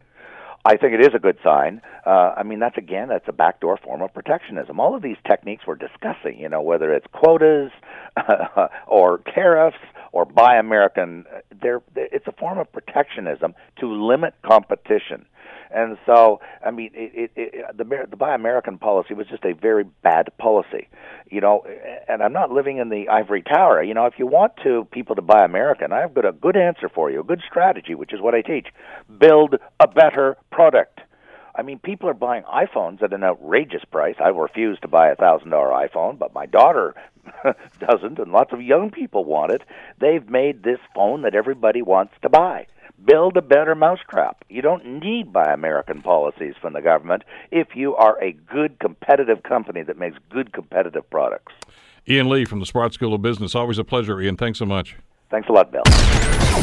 I 0.67 0.77
think 0.77 0.93
it 0.93 1.01
is 1.01 1.13
a 1.13 1.19
good 1.19 1.37
sign. 1.43 1.79
Uh, 2.07 2.33
I 2.35 2.41
mean, 2.41 2.59
that's 2.59 2.77
again, 2.77 3.09
that's 3.09 3.27
a 3.27 3.31
backdoor 3.31 3.77
form 3.77 4.01
of 4.01 4.11
protectionism. 4.13 4.79
All 4.79 4.95
of 4.95 5.03
these 5.03 5.17
techniques 5.27 5.63
we're 5.67 5.75
discussing, 5.75 6.39
you 6.39 6.49
know, 6.49 6.61
whether 6.61 6.91
it's 6.91 7.05
quotas 7.13 7.71
or 8.87 9.21
tariffs 9.35 9.77
or 10.11 10.25
buy 10.25 10.55
American, 10.55 11.25
they're, 11.61 11.83
it's 11.95 12.25
a 12.25 12.31
form 12.31 12.57
of 12.57 12.71
protectionism 12.71 13.53
to 13.79 13.91
limit 13.91 14.33
competition. 14.43 15.27
And 15.71 15.97
so, 16.05 16.39
I 16.65 16.71
mean, 16.71 16.91
it, 16.93 17.31
it, 17.35 17.53
it, 17.53 17.77
the 17.77 18.07
the 18.09 18.15
Buy 18.15 18.35
American 18.35 18.77
policy 18.77 19.13
was 19.13 19.27
just 19.27 19.43
a 19.45 19.53
very 19.53 19.83
bad 20.03 20.29
policy, 20.37 20.87
you 21.29 21.41
know. 21.41 21.65
And 22.07 22.21
I'm 22.21 22.33
not 22.33 22.51
living 22.51 22.77
in 22.77 22.89
the 22.89 23.09
ivory 23.09 23.41
tower. 23.41 23.81
You 23.83 23.93
know, 23.93 24.05
if 24.05 24.13
you 24.17 24.27
want 24.27 24.53
to 24.63 24.87
people 24.91 25.15
to 25.15 25.21
buy 25.21 25.43
American, 25.43 25.91
I've 25.91 26.13
got 26.13 26.25
a 26.25 26.31
good 26.31 26.57
answer 26.57 26.89
for 26.89 27.09
you, 27.09 27.21
a 27.21 27.23
good 27.23 27.41
strategy, 27.47 27.95
which 27.95 28.13
is 28.13 28.21
what 28.21 28.35
I 28.35 28.41
teach: 28.41 28.67
build 29.19 29.55
a 29.79 29.87
better 29.87 30.37
product. 30.51 31.01
I 31.57 31.61
mean, 31.61 31.79
people 31.79 32.09
are 32.09 32.13
buying 32.13 32.43
iPhones 32.43 33.01
at 33.01 33.13
an 33.13 33.23
outrageous 33.23 33.85
price. 33.89 34.15
I 34.19 34.27
refuse 34.27 34.77
to 34.81 34.89
buy 34.89 35.09
a 35.09 35.15
thousand 35.15 35.51
dollar 35.51 35.69
iPhone, 35.69 36.19
but 36.19 36.33
my 36.33 36.45
daughter 36.45 36.95
doesn't, 37.79 38.19
and 38.19 38.31
lots 38.31 38.51
of 38.51 38.61
young 38.61 38.91
people 38.91 39.23
want 39.23 39.51
it. 39.51 39.61
They've 39.99 40.29
made 40.29 40.63
this 40.63 40.79
phone 40.93 41.21
that 41.21 41.33
everybody 41.33 41.81
wants 41.81 42.13
to 42.21 42.29
buy 42.29 42.67
build 43.03 43.37
a 43.37 43.41
better 43.41 43.75
mousetrap. 43.75 44.43
You 44.49 44.61
don't 44.61 44.85
need 44.85 45.33
buy 45.33 45.51
American 45.53 46.01
policies 46.01 46.55
from 46.61 46.73
the 46.73 46.81
government 46.81 47.23
if 47.51 47.75
you 47.75 47.95
are 47.95 48.21
a 48.21 48.31
good 48.31 48.79
competitive 48.79 49.43
company 49.43 49.83
that 49.83 49.97
makes 49.97 50.17
good 50.29 50.53
competitive 50.53 51.09
products. 51.09 51.53
Ian 52.07 52.29
Lee 52.29 52.45
from 52.45 52.59
the 52.59 52.65
Sprott 52.65 52.93
School 52.93 53.13
of 53.13 53.21
Business. 53.21 53.55
Always 53.55 53.79
a 53.79 53.83
pleasure, 53.83 54.21
Ian. 54.21 54.37
Thanks 54.37 54.59
so 54.59 54.65
much. 54.65 54.95
Thanks 55.29 55.49
a 55.49 55.51
lot, 55.51 55.71
Bill. 55.71 55.81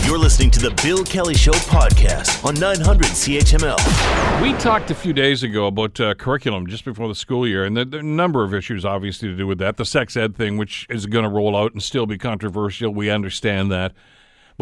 You're 0.07 0.19
listening 0.19 0.51
to 0.53 0.61
the 0.61 0.71
Bill 0.83 1.05
Kelly 1.05 1.35
Show 1.35 1.53
podcast 1.53 2.45
on 2.45 2.55
900 2.55 3.07
CHML. 3.07 4.43
We 4.43 4.53
talked 4.55 4.91
a 4.91 4.95
few 4.95 5.12
days 5.12 5.43
ago 5.43 5.67
about 5.67 6.01
uh, 6.01 6.15
curriculum 6.15 6.67
just 6.67 6.85
before 6.85 7.09
the 7.09 7.15
school 7.15 7.47
year, 7.47 7.65
and 7.65 7.77
there, 7.77 7.85
there, 7.85 8.01
are 8.01 8.03
a 8.03 8.07
number 8.07 8.43
of 8.43 8.55
issues 8.55 8.85
obviously 8.85 9.29
to 9.29 9.37
do 9.37 9.47
with 9.47 9.59
that. 9.59 9.77
The 9.77 9.85
sex 9.85 10.17
ed 10.17 10.35
thing, 10.35 10.57
which 10.57 10.87
is 10.89 11.07
going 11.07 11.25
to 11.25 11.29
roll 11.29 11.57
out 11.57 11.73
and 11.73 11.83
still 11.83 12.07
be 12.07 12.17
controversial, 12.17 12.93
we 12.93 13.11
understand 13.11 13.71
that. 13.71 13.93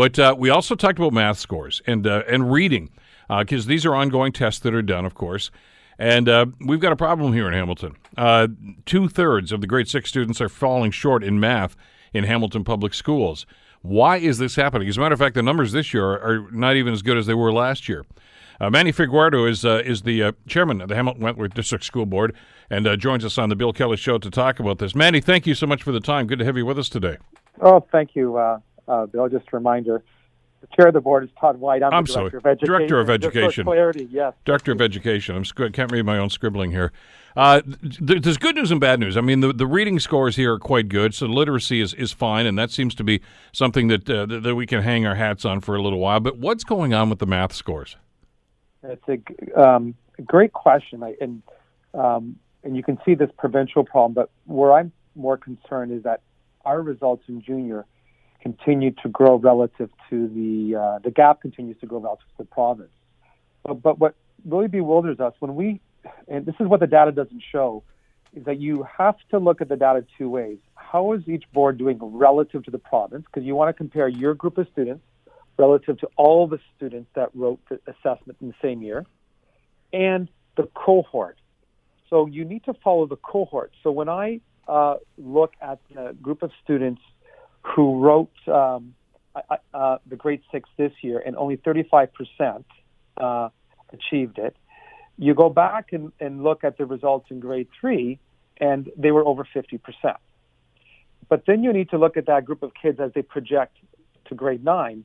But 0.00 0.18
uh, 0.18 0.34
we 0.38 0.48
also 0.48 0.76
talked 0.76 0.98
about 0.98 1.12
math 1.12 1.38
scores 1.38 1.82
and 1.86 2.06
uh, 2.06 2.22
and 2.26 2.50
reading 2.50 2.88
because 3.28 3.66
uh, 3.66 3.68
these 3.68 3.84
are 3.84 3.94
ongoing 3.94 4.32
tests 4.32 4.58
that 4.60 4.72
are 4.72 4.80
done, 4.80 5.04
of 5.04 5.12
course. 5.12 5.50
And 5.98 6.26
uh, 6.26 6.46
we've 6.66 6.80
got 6.80 6.92
a 6.92 6.96
problem 6.96 7.34
here 7.34 7.46
in 7.46 7.52
Hamilton. 7.52 7.96
Uh, 8.16 8.48
Two 8.86 9.08
thirds 9.08 9.52
of 9.52 9.60
the 9.60 9.66
grade 9.66 9.88
six 9.88 10.08
students 10.08 10.40
are 10.40 10.48
falling 10.48 10.90
short 10.90 11.22
in 11.22 11.38
math 11.38 11.76
in 12.14 12.24
Hamilton 12.24 12.64
public 12.64 12.94
schools. 12.94 13.44
Why 13.82 14.16
is 14.16 14.38
this 14.38 14.56
happening? 14.56 14.88
As 14.88 14.96
a 14.96 15.00
matter 15.00 15.12
of 15.12 15.18
fact, 15.18 15.34
the 15.34 15.42
numbers 15.42 15.72
this 15.72 15.92
year 15.92 16.06
are 16.06 16.50
not 16.50 16.76
even 16.76 16.94
as 16.94 17.02
good 17.02 17.18
as 17.18 17.26
they 17.26 17.34
were 17.34 17.52
last 17.52 17.86
year. 17.86 18.06
Uh, 18.58 18.70
Manny 18.70 18.94
Figueiredo 18.94 19.46
is 19.46 19.66
uh, 19.66 19.82
is 19.84 20.00
the 20.00 20.22
uh, 20.22 20.32
chairman 20.48 20.80
of 20.80 20.88
the 20.88 20.94
Hamilton 20.94 21.22
Wentworth 21.22 21.52
District 21.52 21.84
School 21.84 22.06
Board 22.06 22.34
and 22.70 22.88
joins 22.98 23.22
us 23.22 23.36
on 23.36 23.50
the 23.50 23.54
Bill 23.54 23.74
Kelly 23.74 23.98
Show 23.98 24.16
to 24.16 24.30
talk 24.30 24.60
about 24.60 24.78
this. 24.78 24.94
Manny, 24.94 25.20
thank 25.20 25.46
you 25.46 25.54
so 25.54 25.66
much 25.66 25.82
for 25.82 25.92
the 25.92 26.00
time. 26.00 26.26
Good 26.26 26.38
to 26.38 26.46
have 26.46 26.56
you 26.56 26.64
with 26.64 26.78
us 26.78 26.88
today. 26.88 27.18
Oh, 27.60 27.86
thank 27.92 28.16
you, 28.16 28.32
uh, 28.88 29.06
Bill. 29.06 29.28
Just 29.28 29.46
a 29.52 29.56
reminder. 29.56 30.02
The 30.60 30.66
chair 30.76 30.88
of 30.88 30.94
the 30.94 31.00
board 31.00 31.24
is 31.24 31.30
Todd 31.40 31.58
White. 31.58 31.82
I'm, 31.82 31.92
I'm 31.92 32.04
the 32.04 32.12
sorry. 32.12 32.30
director 32.30 32.38
of 32.38 32.46
education. 32.46 32.66
Director 32.66 33.00
of 33.00 33.10
education. 33.10 33.64
clarity, 33.64 34.08
yes. 34.10 34.34
Director 34.44 34.72
of 34.72 34.80
education. 34.82 35.36
I'm 35.36 35.44
sc- 35.44 35.72
can't 35.72 35.90
read 35.90 36.04
my 36.04 36.18
own 36.18 36.28
scribbling 36.28 36.70
here. 36.70 36.92
Uh, 37.34 37.62
th- 37.62 38.22
there's 38.22 38.36
good 38.36 38.56
news 38.56 38.70
and 38.70 38.80
bad 38.80 39.00
news. 39.00 39.16
I 39.16 39.22
mean, 39.22 39.40
the, 39.40 39.52
the 39.54 39.66
reading 39.66 39.98
scores 39.98 40.36
here 40.36 40.52
are 40.54 40.58
quite 40.58 40.88
good, 40.88 41.14
so 41.14 41.26
literacy 41.26 41.80
is, 41.80 41.94
is 41.94 42.12
fine, 42.12 42.44
and 42.44 42.58
that 42.58 42.70
seems 42.70 42.94
to 42.96 43.04
be 43.04 43.22
something 43.52 43.88
that 43.88 44.10
uh, 44.10 44.26
that 44.26 44.54
we 44.54 44.66
can 44.66 44.82
hang 44.82 45.06
our 45.06 45.14
hats 45.14 45.44
on 45.44 45.60
for 45.60 45.76
a 45.76 45.82
little 45.82 46.00
while. 46.00 46.20
But 46.20 46.38
what's 46.38 46.64
going 46.64 46.92
on 46.92 47.08
with 47.08 47.20
the 47.20 47.26
math 47.26 47.54
scores? 47.54 47.96
It's 48.82 49.02
a 49.08 49.60
um, 49.60 49.94
great 50.26 50.52
question, 50.52 51.02
I, 51.02 51.14
and 51.20 51.42
um, 51.94 52.36
and 52.64 52.76
you 52.76 52.82
can 52.82 52.98
see 53.04 53.14
this 53.14 53.30
provincial 53.38 53.84
problem. 53.84 54.12
But 54.12 54.30
where 54.44 54.72
I'm 54.72 54.92
more 55.14 55.36
concerned 55.36 55.92
is 55.92 56.02
that 56.02 56.20
our 56.64 56.82
results 56.82 57.24
in 57.28 57.40
junior 57.40 57.86
continue 58.40 58.90
to 59.02 59.08
grow 59.08 59.36
relative 59.36 59.90
to 60.08 60.28
the 60.28 60.76
uh, 60.76 60.98
the 61.00 61.10
gap 61.10 61.42
continues 61.42 61.78
to 61.80 61.86
grow 61.86 62.00
relative 62.00 62.26
to 62.28 62.38
the 62.38 62.44
province. 62.44 62.92
But, 63.62 63.82
but 63.82 63.98
what 63.98 64.14
really 64.46 64.68
bewilders 64.68 65.20
us 65.20 65.34
when 65.40 65.54
we, 65.54 65.80
and 66.28 66.46
this 66.46 66.54
is 66.60 66.66
what 66.66 66.80
the 66.80 66.86
data 66.86 67.12
doesn't 67.12 67.42
show, 67.52 67.82
is 68.34 68.44
that 68.44 68.58
you 68.60 68.86
have 68.98 69.16
to 69.30 69.38
look 69.38 69.60
at 69.60 69.68
the 69.68 69.76
data 69.76 70.04
two 70.16 70.28
ways. 70.28 70.58
How 70.74 71.12
is 71.12 71.22
each 71.28 71.44
board 71.52 71.78
doing 71.78 71.98
relative 72.00 72.64
to 72.64 72.70
the 72.70 72.78
province? 72.78 73.24
Because 73.26 73.46
you 73.46 73.54
want 73.54 73.68
to 73.68 73.74
compare 73.74 74.08
your 74.08 74.34
group 74.34 74.56
of 74.56 74.66
students 74.72 75.04
relative 75.58 75.98
to 75.98 76.08
all 76.16 76.46
the 76.46 76.58
students 76.76 77.10
that 77.14 77.28
wrote 77.34 77.60
the 77.68 77.78
assessment 77.86 78.38
in 78.40 78.48
the 78.48 78.54
same 78.62 78.82
year, 78.82 79.04
and 79.92 80.28
the 80.56 80.66
cohort. 80.74 81.36
So 82.08 82.26
you 82.26 82.44
need 82.44 82.64
to 82.64 82.74
follow 82.82 83.06
the 83.06 83.16
cohort. 83.16 83.72
So 83.82 83.90
when 83.90 84.08
I 84.08 84.40
uh, 84.66 84.96
look 85.18 85.52
at 85.60 85.78
the 85.94 86.16
group 86.22 86.42
of 86.42 86.50
students 86.64 87.02
who 87.62 88.00
wrote 88.00 88.32
um, 88.48 88.94
uh, 89.74 89.98
the 90.06 90.16
grade 90.16 90.42
six 90.50 90.68
this 90.76 90.92
year, 91.02 91.22
and 91.24 91.36
only 91.36 91.56
35% 91.56 92.64
uh, 93.16 93.48
achieved 93.92 94.38
it. 94.38 94.56
You 95.18 95.34
go 95.34 95.50
back 95.50 95.92
and, 95.92 96.12
and 96.20 96.42
look 96.42 96.64
at 96.64 96.78
the 96.78 96.86
results 96.86 97.26
in 97.30 97.40
grade 97.40 97.68
three, 97.78 98.18
and 98.58 98.90
they 98.96 99.10
were 99.10 99.24
over 99.24 99.46
50%. 99.54 99.80
But 101.28 101.44
then 101.46 101.62
you 101.62 101.72
need 101.72 101.90
to 101.90 101.98
look 101.98 102.16
at 102.16 102.26
that 102.26 102.44
group 102.44 102.62
of 102.62 102.72
kids 102.80 102.98
as 102.98 103.12
they 103.14 103.22
project 103.22 103.76
to 104.26 104.34
grade 104.34 104.64
nine. 104.64 105.04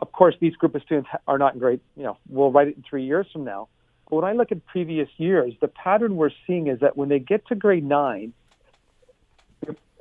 Of 0.00 0.12
course, 0.12 0.34
these 0.40 0.54
group 0.54 0.74
of 0.74 0.82
students 0.82 1.10
are 1.26 1.38
not 1.38 1.54
in 1.54 1.60
grade, 1.60 1.80
you 1.96 2.04
know, 2.04 2.16
we'll 2.28 2.52
write 2.52 2.68
it 2.68 2.76
in 2.76 2.84
three 2.88 3.04
years 3.04 3.26
from 3.32 3.44
now. 3.44 3.68
But 4.08 4.16
when 4.16 4.24
I 4.24 4.32
look 4.32 4.52
at 4.52 4.64
previous 4.66 5.08
years, 5.18 5.52
the 5.60 5.68
pattern 5.68 6.16
we're 6.16 6.30
seeing 6.46 6.68
is 6.68 6.80
that 6.80 6.96
when 6.96 7.08
they 7.08 7.18
get 7.18 7.46
to 7.48 7.54
grade 7.54 7.84
nine, 7.84 8.32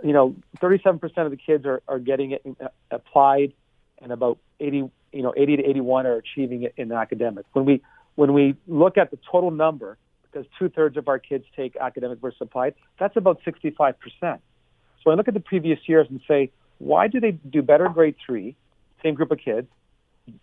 you 0.04 0.14
know, 0.14 0.36
37% 0.62 1.02
of 1.18 1.32
the 1.32 1.38
kids 1.38 1.66
are, 1.66 1.82
are 1.88 2.00
getting 2.00 2.32
it 2.32 2.44
uh, 2.62 2.68
applied, 2.92 3.54
and 4.02 4.12
about 4.12 4.38
80, 4.60 4.90
you 5.12 5.24
know, 5.24 5.34
80 5.36 5.58
to 5.58 5.64
81 5.64 6.06
are 6.06 6.16
achieving 6.16 6.64
it 6.64 6.74
in 6.78 6.92
academics. 6.92 7.48
When 7.54 7.66
we 7.66 7.82
when 8.16 8.34
we 8.34 8.56
look 8.68 8.98
at 8.98 9.12
the 9.12 9.20
total 9.32 9.52
number, 9.52 9.98
because 10.24 10.48
two 10.58 10.70
thirds 10.70 10.98
of 10.98 11.08
our 11.08 11.20
kids 11.20 11.46
take 11.56 11.76
academic 11.76 12.20
versus 12.20 12.40
applied, 12.42 12.74
that's 13.00 13.16
about 13.16 13.42
65%. 13.44 13.94
So 14.22 15.12
I 15.12 15.14
look 15.14 15.28
at 15.28 15.36
the 15.36 15.40
previous 15.40 15.80
years 15.86 16.08
and 16.10 16.20
say, 16.28 16.52
why 16.80 17.08
do 17.08 17.20
they 17.20 17.32
do 17.32 17.62
better 17.62 17.86
in 17.86 17.94
grade 17.94 18.16
three, 18.26 18.56
same 19.04 19.14
group 19.14 19.30
of 19.32 19.38
kids, 19.38 19.68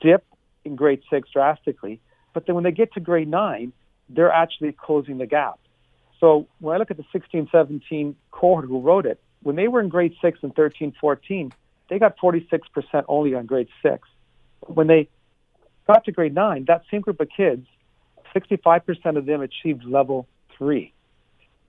dip 0.01 0.25
in 0.65 0.77
grade 0.77 1.03
six 1.11 1.29
drastically, 1.33 2.01
but 2.33 2.47
then 2.47 2.55
when 2.55 2.65
they 2.65 2.71
get 2.71 2.93
to 2.95 3.01
grade 3.01 3.29
nine, 3.29 3.73
they're 4.09 4.33
actually 4.33 4.73
closing 4.73 5.19
the 5.19 5.27
gap. 5.27 5.59
So 6.25 6.49
when 6.59 6.75
I 6.75 6.79
look 6.79 6.91
at 6.91 6.97
the 6.97 7.05
16, 7.13 7.51
17 7.53 8.17
cohort 8.31 8.65
who 8.65 8.81
wrote 8.81 9.05
it, 9.05 9.21
when 9.43 9.57
they 9.57 9.69
were 9.69 9.83
in 9.83 9.91
grade 9.91 10.15
six 10.23 10.39
and 10.41 10.57
13, 10.57 10.95
14, 10.99 11.53
they 11.91 11.99
got 11.99 12.17
46% 12.17 13.05
only 13.09 13.35
on 13.35 13.45
grade 13.45 13.69
six. 13.83 14.09
When 14.61 14.87
they 14.87 15.11
got 15.87 16.07
to 16.07 16.13
grade 16.13 16.35
nine, 16.35 16.65
that 16.67 16.85
same 16.91 17.03
group 17.03 17.21
of 17.21 17.29
kids, 17.29 17.67
65% 18.35 19.19
of 19.19 19.27
them 19.27 19.43
achieved 19.43 19.85
level 19.85 20.27
three 20.57 20.95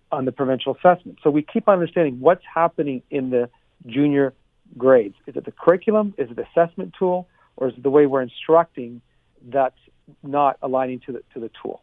on 0.09 0.23
the 0.23 0.31
provincial 0.31 0.73
assessment. 0.73 1.19
So 1.21 1.31
we 1.31 1.41
keep 1.41 1.67
understanding 1.67 2.21
what's 2.21 2.45
happening 2.45 3.01
in 3.11 3.31
the 3.31 3.49
junior 3.85 4.33
grades. 4.77 5.15
Is 5.27 5.35
it 5.35 5.43
the 5.43 5.51
curriculum? 5.51 6.13
Is 6.17 6.31
it 6.31 6.37
the 6.37 6.45
assessment 6.47 6.93
tool? 6.97 7.27
Or 7.57 7.67
is 7.67 7.73
it 7.73 7.83
the 7.83 7.89
way 7.89 8.05
we're 8.05 8.21
instructing 8.21 9.01
that's 9.49 9.75
not 10.23 10.57
aligning 10.61 11.01
to 11.07 11.11
the, 11.11 11.23
to 11.33 11.41
the 11.41 11.51
tool? 11.61 11.81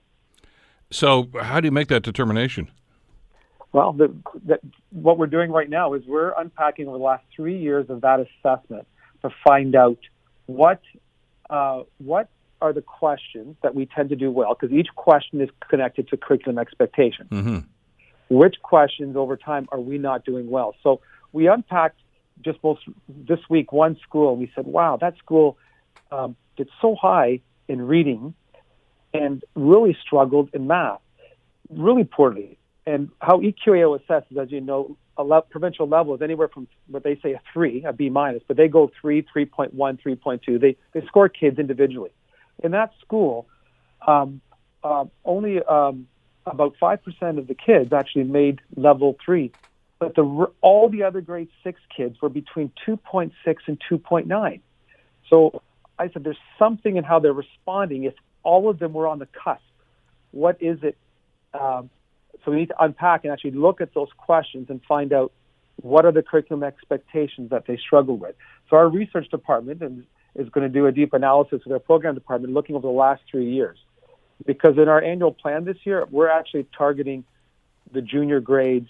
So, 0.93 1.29
how 1.41 1.61
do 1.61 1.67
you 1.67 1.73
make 1.73 1.89
that 1.89 2.03
determination? 2.03 2.71
Well, 3.73 3.93
the, 3.93 4.15
the, 4.45 4.59
what 4.91 5.19
we're 5.19 5.27
doing 5.27 5.51
right 5.51 5.69
now 5.69 5.95
is 5.95 6.03
we're 6.07 6.33
unpacking 6.39 6.89
over 6.89 6.99
the 6.99 7.05
last 7.05 7.25
three 7.35 7.59
years 7.59 7.89
of 7.89 8.03
that 8.03 8.21
assessment 8.21 8.87
to 9.23 9.31
find 9.45 9.75
out 9.75 9.99
what 10.47 10.81
uh, 11.49 11.83
what 11.99 12.29
are 12.61 12.73
the 12.73 12.83
questions 12.83 13.57
that 13.63 13.75
we 13.75 13.87
tend 13.87 14.11
to 14.11 14.17
do 14.17 14.31
well, 14.31 14.57
because 14.59 14.75
each 14.75 14.89
question 14.95 15.41
is 15.41 15.49
connected 15.69 16.09
to 16.09 16.17
curriculum 16.17 16.59
expectation. 16.59 17.27
Mm-hmm. 17.31 17.59
Which 18.29 18.57
questions 18.63 19.17
over 19.17 19.37
time 19.37 19.69
are 19.73 19.81
we 19.81 19.99
not 19.99 20.25
doing 20.25 20.49
well? 20.49 20.75
So 20.83 21.01
we 21.33 21.49
unpacked 21.49 22.01
just 22.43 22.63
most 22.63 22.83
this 23.09 23.41
week 23.49 23.73
one 23.73 23.99
school, 24.03 24.33
and 24.33 24.41
we 24.41 24.51
said, 24.55 24.67
"Wow, 24.67 24.97
that 25.01 25.17
school 25.19 25.57
um, 26.11 26.37
did 26.57 26.69
so 26.81 26.95
high 26.95 27.41
in 27.69 27.83
reading, 27.83 28.35
and 29.15 29.45
really 29.55 29.97
struggled 30.05 30.51
in 30.55 30.67
math, 30.67 31.01
really 31.71 32.05
poorly." 32.05 32.59
and 32.87 33.11
how 33.21 33.41
EQAO 33.41 34.01
assesses, 34.01 34.37
as 34.37 34.51
you 34.51 34.61
know, 34.61 34.97
a 35.17 35.23
le- 35.23 35.43
provincial 35.43 35.87
level 35.87 36.15
is 36.15 36.23
anywhere 36.23 36.49
from 36.49 36.67
what 36.89 37.05
they 37.05 37.17
say 37.23 37.33
a 37.33 37.41
three, 37.53 37.85
a 37.85 37.93
B 37.93 38.11
minus, 38.11 38.43
but 38.49 38.57
they 38.57 38.69
go 38.69 38.91
three, 39.01 39.23
3.1, 39.23 39.73
3.2. 39.75 40.61
They 40.61 40.77
they 40.93 41.07
score 41.07 41.29
kids 41.29 41.59
individually. 41.59 42.11
In 42.63 42.73
that 42.73 42.93
school, 43.01 43.47
um, 44.07 44.41
uh, 44.83 45.05
only 45.25 45.63
um, 45.63 46.09
about 46.47 46.75
5% 46.81 47.39
of 47.39 47.47
the 47.47 47.55
kids 47.55 47.93
actually 47.93 48.25
made 48.25 48.61
level 48.77 49.17
three, 49.25 49.53
but 49.99 50.17
the, 50.17 50.47
all 50.61 50.89
the 50.89 51.05
other 51.05 51.21
grade 51.21 51.49
six 51.63 51.81
kids 51.95 52.21
were 52.21 52.29
between 52.29 52.73
2.6 52.87 53.33
and 53.67 53.81
2.9. 53.91 54.61
So 55.31 55.63
I 55.99 56.09
said, 56.11 56.25
there's 56.25 56.37
something 56.59 56.97
in 56.97 57.05
how 57.05 57.21
they're 57.21 57.33
responding. 57.33 58.05
If 58.05 58.15
all 58.43 58.69
of 58.69 58.79
them 58.79 58.93
were 58.93 59.07
on 59.07 59.19
the 59.19 59.27
cusp, 59.27 59.63
what 60.31 60.57
is 60.61 60.79
it? 60.83 60.97
Um, 61.55 61.91
so 62.45 62.51
we 62.51 62.59
need 62.59 62.69
to 62.69 62.83
unpack 62.83 63.25
and 63.25 63.33
actually 63.33 63.53
look 63.53 63.81
at 63.81 63.95
those 63.95 64.09
questions 64.17 64.69
and 64.71 64.81
find 64.85 65.13
out 65.13 65.33
what 65.77 66.05
are 66.05 66.13
the 66.13 66.23
curriculum 66.23 66.63
expectations 66.63 67.51
that 67.51 67.67
they 67.67 67.77
struggle 67.77 68.17
with. 68.17 68.35
So 68.69 68.77
our 68.77 68.89
research 68.89 69.29
department 69.31 69.83
is 70.35 70.49
going 70.49 70.67
to 70.67 70.73
do 70.73 70.87
a 70.87 70.93
deep 70.93 71.13
analysis 71.13 71.63
with 71.65 71.73
our 71.73 71.79
program 71.79 72.15
department 72.15 72.55
looking 72.55 72.77
over 72.77 72.87
the 72.87 72.93
last 72.93 73.23
three 73.31 73.53
years. 73.53 73.79
Because 74.45 74.77
in 74.77 74.89
our 74.89 75.01
annual 75.01 75.33
plan 75.33 75.65
this 75.65 75.77
year, 75.85 76.07
we're 76.11 76.29
actually 76.31 76.67
targeting 76.77 77.25
the 77.93 78.03
junior 78.03 78.41
grades 78.41 78.89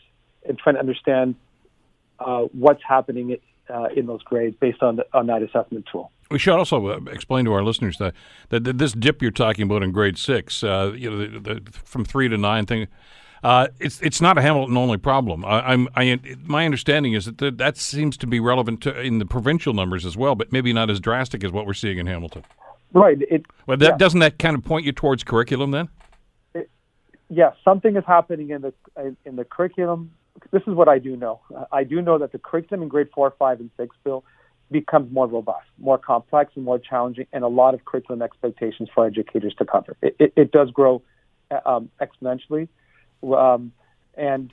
and 0.49 0.59
trying 0.59 0.77
to 0.77 0.81
understand 0.81 1.35
uh, 2.19 2.43
what's 2.53 2.83
happening 2.87 3.37
uh, 3.69 3.89
in 3.95 4.07
those 4.07 4.23
grades 4.23 4.57
based 4.59 4.83
on 4.83 4.97
the, 4.97 5.07
on 5.13 5.27
that 5.27 5.43
assessment 5.43 5.87
tool. 5.91 6.11
We 6.33 6.39
should 6.39 6.57
also 6.57 6.87
uh, 6.89 7.01
explain 7.11 7.45
to 7.45 7.53
our 7.53 7.63
listeners 7.63 7.99
that, 7.99 8.15
that, 8.49 8.65
that, 8.65 8.79
this 8.79 8.93
dip 8.93 9.23
you're 9.23 9.31
talking 9.31 9.65
about 9.65 9.83
in 9.83 9.93
grade 9.93 10.19
six, 10.19 10.65
uh, 10.65 10.93
you 10.97 11.11
know, 11.11 11.19
the, 11.19 11.61
the, 11.61 11.73
from 11.73 12.05
three 12.05 12.29
to 12.29 12.39
nine 12.39 12.67
thing, 12.67 12.89
uh, 13.45 13.69
it's 13.81 14.01
it's 14.03 14.21
not 14.21 14.39
a 14.39 14.43
Hamilton 14.43 14.77
only 14.77 14.99
problem. 14.99 15.45
I, 15.45 15.73
am 15.73 15.89
I, 15.97 16.19
my 16.45 16.65
understanding 16.65 17.13
is 17.13 17.27
that 17.27 17.39
the, 17.39 17.51
that 17.51 17.77
seems 17.77 18.17
to 18.19 18.27
be 18.27 18.41
relevant 18.41 18.83
to, 18.83 19.01
in 19.01 19.19
the 19.19 19.27
provincial 19.27 19.75
numbers 19.75 20.07
as 20.07 20.17
well, 20.17 20.35
but 20.35 20.53
maybe 20.53 20.73
not 20.73 20.91
as 20.91 21.01
drastic 21.01 21.43
as 21.45 21.51
what 21.51 21.67
we're 21.67 21.75
seeing 21.75 21.99
in 21.99 22.07
Hamilton. 22.07 22.45
Right. 22.93 23.19
It, 23.23 23.47
well, 23.67 23.77
that, 23.77 23.85
yeah. 23.85 23.97
doesn't 23.97 24.21
that 24.21 24.39
kind 24.39 24.57
of 24.57 24.65
point 24.65 24.87
you 24.87 24.93
towards 24.93 25.25
curriculum 25.25 25.71
then? 25.73 25.89
It, 26.55 26.71
yes, 27.29 27.55
something 27.65 27.97
is 27.97 28.05
happening 28.07 28.51
in 28.51 28.63
the 28.63 28.73
in 29.25 29.37
the 29.37 29.45
curriculum. 29.45 30.13
This 30.51 30.63
is 30.67 30.75
what 30.75 30.89
I 30.89 30.99
do 30.99 31.17
know. 31.17 31.41
I 31.73 31.85
do 31.85 32.01
know 32.01 32.19
that 32.19 32.33
the 32.33 32.39
curriculum 32.39 32.83
in 32.83 32.89
grade 32.89 33.09
four, 33.15 33.35
five, 33.39 33.61
and 33.61 33.71
six, 33.77 33.95
Bill, 34.05 34.25
becomes 34.73 35.13
more 35.13 35.27
robust, 35.27 35.67
more 35.79 35.99
complex, 35.99 36.53
and 36.57 36.65
more 36.65 36.79
challenging, 36.79 37.27
and 37.33 37.45
a 37.45 37.49
lot 37.49 37.75
of 37.75 37.85
curriculum 37.85 38.23
expectations 38.23 38.89
for 38.95 39.07
educators 39.07 39.55
to 39.59 39.65
cover. 39.65 39.97
It, 40.03 40.17
it, 40.19 40.33
it 40.37 40.53
does 40.53 40.71
grow 40.71 41.03
uh, 41.51 41.61
um, 41.67 41.91
exponentially. 42.01 42.69
Um, 43.23 43.73
and 44.15 44.53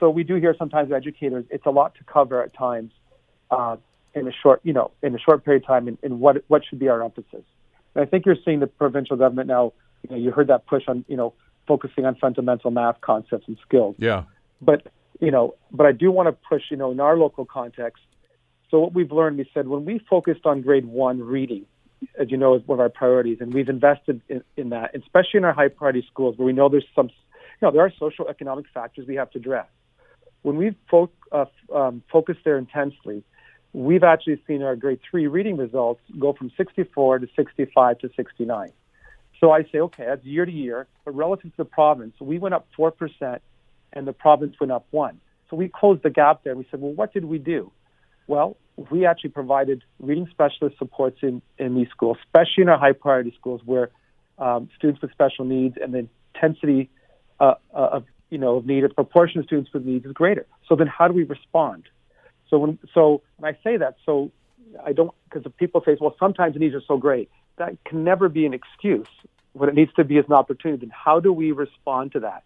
so 0.00 0.10
we 0.10 0.24
do 0.24 0.34
hear 0.36 0.54
sometimes 0.58 0.92
educators, 0.92 1.44
it's 1.50 1.66
a 1.66 1.70
lot 1.70 1.94
to 1.96 2.04
cover 2.04 2.42
at 2.42 2.54
times 2.54 2.92
uh, 3.50 3.76
in 4.14 4.26
a 4.26 4.32
short, 4.32 4.60
you 4.64 4.72
know, 4.72 4.90
in 5.02 5.14
a 5.14 5.18
short 5.18 5.44
period 5.44 5.62
of 5.62 5.66
time. 5.66 5.88
And, 5.88 5.98
and 6.02 6.20
what 6.20 6.44
what 6.48 6.62
should 6.64 6.78
be 6.78 6.88
our 6.88 7.02
emphasis? 7.02 7.44
And 7.94 8.02
I 8.02 8.06
think 8.06 8.26
you're 8.26 8.36
seeing 8.44 8.60
the 8.60 8.66
provincial 8.66 9.16
government 9.16 9.48
now. 9.48 9.72
You 10.02 10.10
know, 10.10 10.22
you 10.22 10.30
heard 10.30 10.48
that 10.48 10.66
push 10.66 10.84
on, 10.88 11.04
you 11.08 11.16
know, 11.16 11.32
focusing 11.66 12.04
on 12.04 12.14
fundamental 12.16 12.70
math 12.70 13.00
concepts 13.00 13.48
and 13.48 13.56
skills. 13.66 13.96
Yeah. 13.98 14.24
But 14.60 14.86
you 15.20 15.30
know, 15.30 15.54
but 15.70 15.86
I 15.86 15.92
do 15.92 16.10
want 16.10 16.28
to 16.28 16.32
push, 16.32 16.62
you 16.70 16.76
know, 16.76 16.90
in 16.90 17.00
our 17.00 17.16
local 17.16 17.44
context. 17.44 18.02
So 18.70 18.78
what 18.80 18.92
we've 18.92 19.12
learned, 19.12 19.38
we 19.38 19.48
said 19.54 19.68
when 19.68 19.84
we 19.84 19.98
focused 20.10 20.46
on 20.46 20.62
grade 20.62 20.86
one 20.86 21.20
reading, 21.20 21.66
as 22.18 22.30
you 22.30 22.36
know, 22.36 22.54
is 22.54 22.66
one 22.66 22.76
of 22.76 22.80
our 22.80 22.88
priorities, 22.88 23.38
and 23.40 23.52
we've 23.52 23.68
invested 23.68 24.20
in, 24.28 24.42
in 24.56 24.70
that, 24.70 24.94
especially 24.94 25.38
in 25.38 25.44
our 25.44 25.52
high 25.52 25.68
priority 25.68 26.06
schools 26.10 26.36
where 26.36 26.46
we 26.46 26.52
know 26.52 26.68
there's 26.68 26.86
some 26.94 27.10
you 27.60 27.68
know, 27.68 27.72
there 27.72 27.82
are 27.82 27.92
social 27.98 28.28
economic 28.28 28.66
factors 28.74 29.06
we 29.06 29.14
have 29.14 29.30
to 29.30 29.38
address. 29.38 29.66
When 30.42 30.56
we've 30.56 30.74
fo- 30.90 31.10
uh, 31.32 31.46
um, 31.74 32.02
focused 32.10 32.40
there 32.44 32.58
intensely, 32.58 33.22
we've 33.72 34.02
actually 34.02 34.42
seen 34.46 34.62
our 34.62 34.76
grade 34.76 35.00
three 35.08 35.26
reading 35.26 35.56
results 35.56 36.00
go 36.18 36.32
from 36.32 36.50
64 36.56 37.20
to 37.20 37.28
65 37.36 37.98
to 38.00 38.10
69. 38.14 38.72
So 39.40 39.50
I 39.50 39.62
say, 39.64 39.78
okay, 39.78 40.04
that's 40.04 40.24
year 40.24 40.44
to 40.44 40.52
year, 40.52 40.86
but 41.04 41.14
relative 41.14 41.50
to 41.52 41.56
the 41.58 41.64
province, 41.64 42.14
we 42.20 42.38
went 42.38 42.54
up 42.54 42.66
4% 42.78 43.40
and 43.92 44.06
the 44.06 44.12
province 44.12 44.56
went 44.60 44.72
up 44.72 44.86
1. 44.90 45.20
So 45.50 45.56
we 45.56 45.68
closed 45.68 46.02
the 46.02 46.10
gap 46.10 46.44
there. 46.44 46.54
We 46.54 46.66
said, 46.70 46.80
well, 46.80 46.92
what 46.92 47.12
did 47.12 47.24
we 47.24 47.38
do? 47.38 47.70
Well, 48.26 48.56
we 48.90 49.06
actually 49.06 49.30
provided 49.30 49.82
reading 50.00 50.28
specialist 50.30 50.78
supports 50.78 51.18
in, 51.22 51.42
in 51.58 51.74
these 51.74 51.88
schools, 51.90 52.16
especially 52.24 52.62
in 52.62 52.68
our 52.68 52.78
high 52.78 52.92
priority 52.92 53.32
schools 53.38 53.60
where 53.64 53.90
um, 54.38 54.68
students 54.76 55.00
with 55.00 55.12
special 55.12 55.44
needs 55.44 55.76
and 55.80 55.94
the 55.94 56.08
intensity 56.34 56.90
uh, 57.40 57.54
uh, 57.72 57.88
of 57.92 58.04
you 58.30 58.38
know 58.38 58.56
of 58.56 58.66
need, 58.66 58.84
a 58.84 58.88
proportion 58.88 59.40
of 59.40 59.46
students 59.46 59.72
with 59.72 59.84
needs 59.84 60.04
is 60.06 60.12
greater. 60.12 60.46
So 60.68 60.74
then, 60.74 60.86
how 60.88 61.06
do 61.08 61.14
we 61.14 61.24
respond? 61.24 61.84
So 62.50 62.58
when 62.58 62.78
so 62.92 63.22
when 63.36 63.54
I 63.54 63.58
say 63.62 63.76
that, 63.76 63.96
so 64.04 64.32
I 64.84 64.92
don't 64.92 65.12
because 65.28 65.50
people 65.56 65.82
say, 65.84 65.96
well, 66.00 66.16
sometimes 66.18 66.54
the 66.54 66.60
needs 66.60 66.74
are 66.74 66.82
so 66.86 66.96
great. 66.96 67.30
That 67.56 67.76
can 67.84 68.02
never 68.02 68.28
be 68.28 68.46
an 68.46 68.54
excuse. 68.54 69.06
What 69.52 69.68
it 69.68 69.76
needs 69.76 69.92
to 69.94 70.04
be 70.04 70.16
is 70.18 70.24
an 70.26 70.32
opportunity. 70.32 70.86
Then 70.86 70.92
how 70.92 71.20
do 71.20 71.32
we 71.32 71.52
respond 71.52 72.12
to 72.12 72.20
that? 72.20 72.42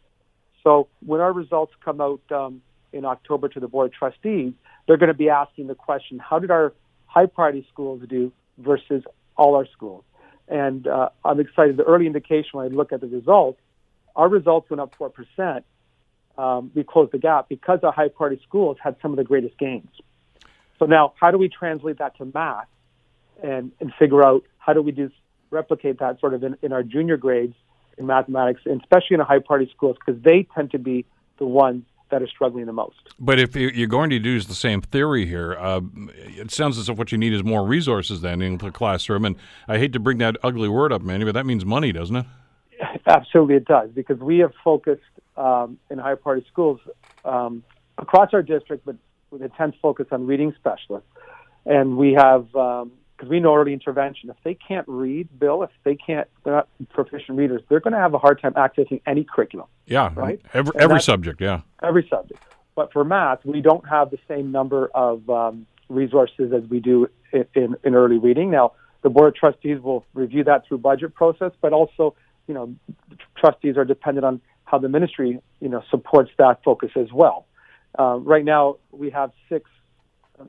So 0.62 0.88
when 1.04 1.20
our 1.20 1.32
results 1.32 1.72
come 1.82 2.00
out 2.02 2.20
um, 2.30 2.60
in 2.92 3.04
October 3.04 3.48
to 3.48 3.60
the 3.60 3.68
board 3.68 3.86
of 3.88 3.92
trustees, 3.92 4.52
they're 4.86 4.96
going 4.96 5.08
to 5.08 5.14
be 5.14 5.28
asking 5.28 5.66
the 5.66 5.74
question: 5.74 6.18
How 6.18 6.38
did 6.38 6.50
our 6.50 6.72
high 7.06 7.26
priority 7.26 7.66
schools 7.72 8.02
do 8.08 8.32
versus 8.58 9.04
all 9.36 9.54
our 9.54 9.66
schools? 9.66 10.04
And 10.48 10.86
uh, 10.86 11.10
I'm 11.24 11.40
excited. 11.40 11.76
The 11.76 11.84
early 11.84 12.06
indication 12.06 12.50
when 12.52 12.72
I 12.72 12.74
look 12.74 12.92
at 12.92 13.00
the 13.00 13.06
results 13.06 13.60
our 14.18 14.28
results 14.28 14.68
went 14.68 14.80
up 14.80 14.92
4%. 14.98 15.62
Um, 16.36 16.70
we 16.74 16.84
closed 16.84 17.12
the 17.12 17.18
gap 17.18 17.48
because 17.48 17.78
our 17.82 17.92
high 17.92 18.08
priority 18.08 18.42
schools 18.46 18.76
had 18.82 18.96
some 19.00 19.12
of 19.12 19.16
the 19.16 19.24
greatest 19.24 19.56
gains. 19.58 19.90
So 20.78 20.86
now, 20.86 21.14
how 21.18 21.30
do 21.30 21.38
we 21.38 21.48
translate 21.48 21.98
that 21.98 22.16
to 22.18 22.30
math 22.32 22.66
and, 23.42 23.72
and 23.80 23.92
figure 23.98 24.24
out 24.24 24.44
how 24.58 24.72
do 24.72 24.82
we 24.82 24.92
do 24.92 25.10
replicate 25.50 26.00
that 26.00 26.20
sort 26.20 26.34
of 26.34 26.44
in, 26.44 26.56
in 26.62 26.72
our 26.72 26.82
junior 26.82 27.16
grades 27.16 27.54
in 27.96 28.06
mathematics, 28.06 28.60
and 28.64 28.80
especially 28.80 29.14
in 29.14 29.18
the 29.18 29.24
high 29.24 29.38
priority 29.38 29.70
schools, 29.74 29.96
because 30.04 30.20
they 30.22 30.46
tend 30.54 30.72
to 30.72 30.78
be 30.78 31.04
the 31.38 31.46
ones 31.46 31.84
that 32.10 32.22
are 32.22 32.28
struggling 32.28 32.66
the 32.66 32.72
most. 32.72 32.96
But 33.18 33.38
if 33.38 33.54
you're 33.54 33.86
going 33.86 34.10
to 34.10 34.16
use 34.16 34.46
the 34.46 34.54
same 34.54 34.80
theory 34.80 35.26
here, 35.26 35.56
uh, 35.58 35.80
it 36.06 36.50
sounds 36.50 36.78
as 36.78 36.88
if 36.88 36.96
what 36.96 37.12
you 37.12 37.18
need 37.18 37.32
is 37.32 37.44
more 37.44 37.64
resources 37.64 38.20
then 38.20 38.42
in 38.42 38.58
the 38.58 38.70
classroom. 38.70 39.24
And 39.24 39.36
I 39.66 39.78
hate 39.78 39.92
to 39.94 40.00
bring 40.00 40.18
that 40.18 40.36
ugly 40.42 40.68
word 40.68 40.92
up, 40.92 41.02
Manny, 41.02 41.24
but 41.24 41.34
that 41.34 41.46
means 41.46 41.64
money, 41.64 41.92
doesn't 41.92 42.16
it? 42.16 42.26
Absolutely, 43.06 43.56
it 43.56 43.64
does 43.64 43.90
because 43.90 44.18
we 44.18 44.38
have 44.38 44.52
focused 44.62 45.02
um, 45.36 45.78
in 45.90 45.98
higher 45.98 46.16
priority 46.16 46.46
schools 46.50 46.80
um, 47.24 47.62
across 47.96 48.32
our 48.32 48.42
district, 48.42 48.84
but 48.84 48.96
with 49.30 49.42
intense 49.42 49.76
focus 49.80 50.06
on 50.10 50.26
reading 50.26 50.54
specialists. 50.58 51.08
And 51.66 51.96
we 51.96 52.14
have 52.14 52.54
because 53.18 53.30
we 53.30 53.40
know 53.40 53.56
early 53.56 53.72
intervention. 53.72 54.30
If 54.30 54.36
they 54.44 54.54
can't 54.54 54.86
read, 54.88 55.28
Bill, 55.38 55.64
if 55.64 55.70
they 55.82 55.96
can't, 55.96 56.28
they're 56.44 56.54
not 56.54 56.68
proficient 56.90 57.36
readers. 57.36 57.62
They're 57.68 57.80
going 57.80 57.92
to 57.92 57.98
have 57.98 58.14
a 58.14 58.18
hard 58.18 58.40
time 58.40 58.54
accessing 58.54 59.02
any 59.06 59.24
curriculum. 59.24 59.66
Yeah, 59.86 60.12
right. 60.14 60.40
Every 60.54 60.72
every 60.78 61.00
subject, 61.00 61.40
yeah. 61.40 61.62
Every 61.82 62.06
subject. 62.08 62.42
But 62.76 62.92
for 62.92 63.04
math, 63.04 63.44
we 63.44 63.60
don't 63.60 63.86
have 63.88 64.10
the 64.10 64.18
same 64.28 64.52
number 64.52 64.88
of 64.94 65.28
um, 65.28 65.66
resources 65.88 66.52
as 66.52 66.62
we 66.70 66.78
do 66.78 67.08
in, 67.32 67.44
in, 67.54 67.76
in 67.82 67.94
early 67.96 68.18
reading. 68.18 68.52
Now, 68.52 68.72
the 69.02 69.10
board 69.10 69.28
of 69.28 69.34
trustees 69.34 69.80
will 69.80 70.06
review 70.14 70.44
that 70.44 70.66
through 70.68 70.78
budget 70.78 71.14
process, 71.14 71.50
but 71.60 71.72
also 71.72 72.14
you 72.48 72.54
know, 72.54 72.74
trustees 73.36 73.76
are 73.76 73.84
dependent 73.84 74.24
on 74.24 74.40
how 74.64 74.78
the 74.78 74.88
ministry, 74.88 75.40
you 75.60 75.68
know, 75.68 75.82
supports 75.90 76.30
that 76.38 76.64
focus 76.64 76.90
as 76.96 77.12
well. 77.12 77.46
Uh, 77.98 78.16
right 78.16 78.44
now, 78.44 78.76
we 78.90 79.10
have 79.10 79.30
six 79.48 79.70